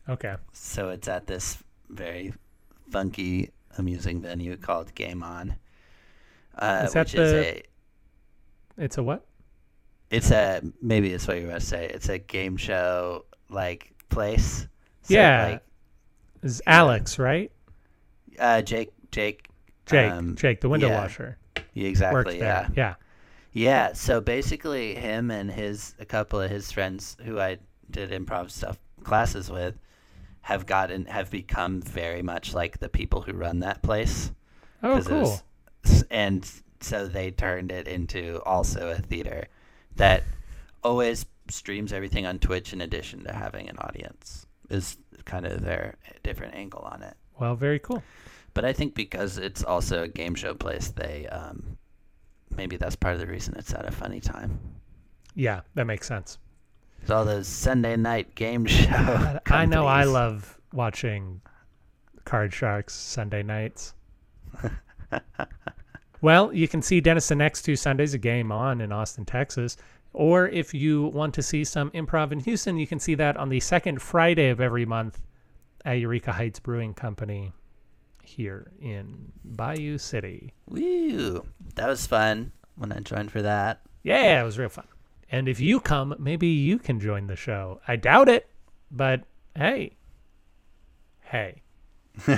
Okay. 0.10 0.36
So 0.54 0.90
it's 0.90 1.08
at 1.08 1.26
this 1.28 1.64
very 1.90 2.34
funky, 2.92 3.52
amusing 3.78 4.22
venue 4.22 4.58
called 4.58 4.94
Game 4.96 5.24
On, 5.24 5.56
uh, 6.58 6.84
Is 6.86 6.94
that 6.94 7.08
which 7.08 7.16
is 7.16 7.32
the- 7.32 7.46
a 7.58 7.64
It's 8.78 8.98
a 8.98 9.04
what? 9.04 9.26
it's 10.10 10.32
a 10.32 10.62
maybe 10.82 11.14
it's 11.14 11.28
what 11.28 11.38
you 11.38 11.44
going 11.48 11.60
to 11.60 11.66
say. 11.66 11.86
It's 11.88 12.10
a 12.10 12.18
game 12.20 12.58
show 12.58 13.26
like 13.50 13.94
place. 14.10 14.68
So, 15.04 15.14
Yeah. 15.14 15.48
like, 15.48 15.64
Is 16.44 16.62
Alex, 16.68 17.18
right? 17.20 17.52
uh, 18.40 18.62
Jake, 18.62 18.92
Jake, 19.12 19.48
Jake, 19.86 20.12
um, 20.12 20.36
Jake, 20.36 20.60
the 20.62 20.70
window 20.70 20.88
yeah, 20.90 21.02
washer. 21.02 21.38
exactly. 21.76 22.38
Yeah. 22.40 22.68
Yeah. 22.76 22.96
Yeah. 23.58 23.94
So 23.94 24.22
basically, 24.22 24.96
him 24.96 25.32
and 25.32 25.50
his 25.52 25.96
a 26.00 26.06
couple 26.06 26.40
of 26.40 26.52
his 26.52 26.72
friends 26.72 27.18
who 27.24 27.40
I 27.40 27.58
did 27.90 28.12
improv 28.12 28.52
stuff 28.52 28.78
classes 29.04 29.50
with 29.50 29.76
have 30.42 30.66
gotten 30.66 31.06
have 31.06 31.32
become 31.32 31.82
very 31.82 32.22
much 32.22 32.54
like 32.54 32.80
the 32.80 32.90
people 32.90 33.22
who 33.22 33.34
run 33.34 33.60
that 33.60 33.82
place. 33.82 34.32
Oh, 34.84 35.02
cool. 35.02 35.22
was- 35.22 36.04
and 36.12 36.50
so 36.82 37.08
they 37.08 37.32
turned 37.32 37.72
it 37.72 37.88
into 37.88 38.42
also 38.46 38.90
a 38.90 38.96
theater 38.96 39.48
that 39.96 40.24
always 40.84 41.26
streams 41.50 41.92
everything 41.92 42.26
on 42.26 42.40
Twitch 42.40 42.74
in 42.74 42.82
addition 42.82 43.24
to 43.24 43.34
having 43.34 43.70
an 43.70 43.78
audience. 43.80 44.46
Is 44.70 44.98
kind 45.26 45.46
of 45.48 45.62
their 45.64 45.96
different 46.24 46.54
angle 46.56 46.82
on 46.82 47.02
it. 47.02 47.16
Well, 47.40 47.56
very 47.56 47.80
cool. 47.80 48.04
But 48.54 48.66
I 48.66 48.74
think 48.74 48.96
because 48.96 49.38
it's 49.38 49.64
also 49.64 50.04
a 50.04 50.08
game 50.08 50.36
show 50.36 50.54
place, 50.54 50.90
they 50.90 51.26
um, 51.28 51.78
maybe 52.56 52.78
that's 52.78 52.96
part 52.96 53.14
of 53.14 53.20
the 53.20 53.28
reason 53.28 53.56
it's 53.58 53.74
at 53.74 53.86
a 53.86 53.92
funny 53.92 54.20
time. 54.20 54.60
Yeah, 55.36 55.62
that 55.76 55.86
makes 55.86 56.08
sense. 56.08 56.38
It's 57.02 57.12
all 57.12 57.26
those 57.26 57.48
Sunday 57.48 57.96
night 57.96 58.36
game 58.36 58.66
show. 58.68 59.40
I 59.48 59.66
know 59.66 59.86
I 59.86 60.04
love 60.04 60.60
watching 60.74 61.42
Card 62.26 62.54
Sharks 62.54 62.94
Sunday 62.94 63.44
nights. 63.44 63.94
well, 66.22 66.52
you 66.54 66.68
can 66.68 66.82
see 66.82 67.00
Dennis 67.00 67.28
the 67.28 67.36
next 67.36 67.62
two 67.62 67.76
Sundays, 67.76 68.14
a 68.14 68.18
game 68.18 68.52
on 68.52 68.82
in 68.82 68.92
Austin, 68.92 69.26
Texas. 69.26 69.78
Or 70.14 70.48
if 70.48 70.74
you 70.74 71.06
want 71.06 71.34
to 71.36 71.44
see 71.44 71.64
some 71.64 71.92
improv 71.92 72.32
in 72.32 72.40
Houston, 72.40 72.78
you 72.78 72.88
can 72.88 73.00
see 73.00 73.16
that 73.16 73.38
on 73.38 73.50
the 73.50 73.60
second 73.60 74.02
Friday 74.02 74.50
of 74.50 74.60
every 74.60 74.86
month 74.86 75.22
at 75.86 76.00
Eureka 76.00 76.34
Heights 76.34 76.60
Brewing 76.60 76.94
Company 76.94 77.54
here 78.28 78.72
in 78.82 79.32
Bayou 79.44 79.98
City. 79.98 80.54
Woo! 80.68 81.46
That 81.76 81.88
was 81.88 82.06
fun 82.06 82.52
when 82.76 82.92
I 82.92 83.00
joined 83.00 83.32
for 83.32 83.42
that. 83.42 83.82
Yeah, 84.04 84.42
it 84.42 84.44
was 84.44 84.60
real 84.60 84.70
fun. 84.70 84.86
And 85.32 85.50
if 85.50 85.60
you 85.60 85.80
come, 85.80 86.16
maybe 86.20 86.48
you 86.48 86.78
can 86.80 87.00
join 87.00 87.28
the 87.28 87.36
show. 87.36 87.82
I 87.88 87.96
doubt 87.96 88.30
it, 88.30 88.50
but 88.92 89.24
hey. 89.56 89.94
Hey. 91.22 91.62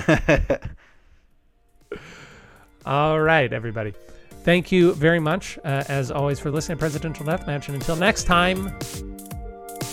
All 2.86 3.20
right, 3.20 3.52
everybody. 3.52 3.94
Thank 4.42 4.72
you 4.72 4.94
very 4.94 5.20
much, 5.20 5.58
uh, 5.64 5.84
as 5.88 6.10
always, 6.10 6.40
for 6.40 6.50
listening 6.50 6.78
to 6.78 6.80
Presidential 6.80 7.26
Deathmatch. 7.26 7.66
And 7.66 7.76
until 7.76 7.96
next 7.96 8.24
time, 8.24 8.74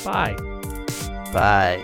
bye. 0.03 0.35
Bye. 1.33 1.83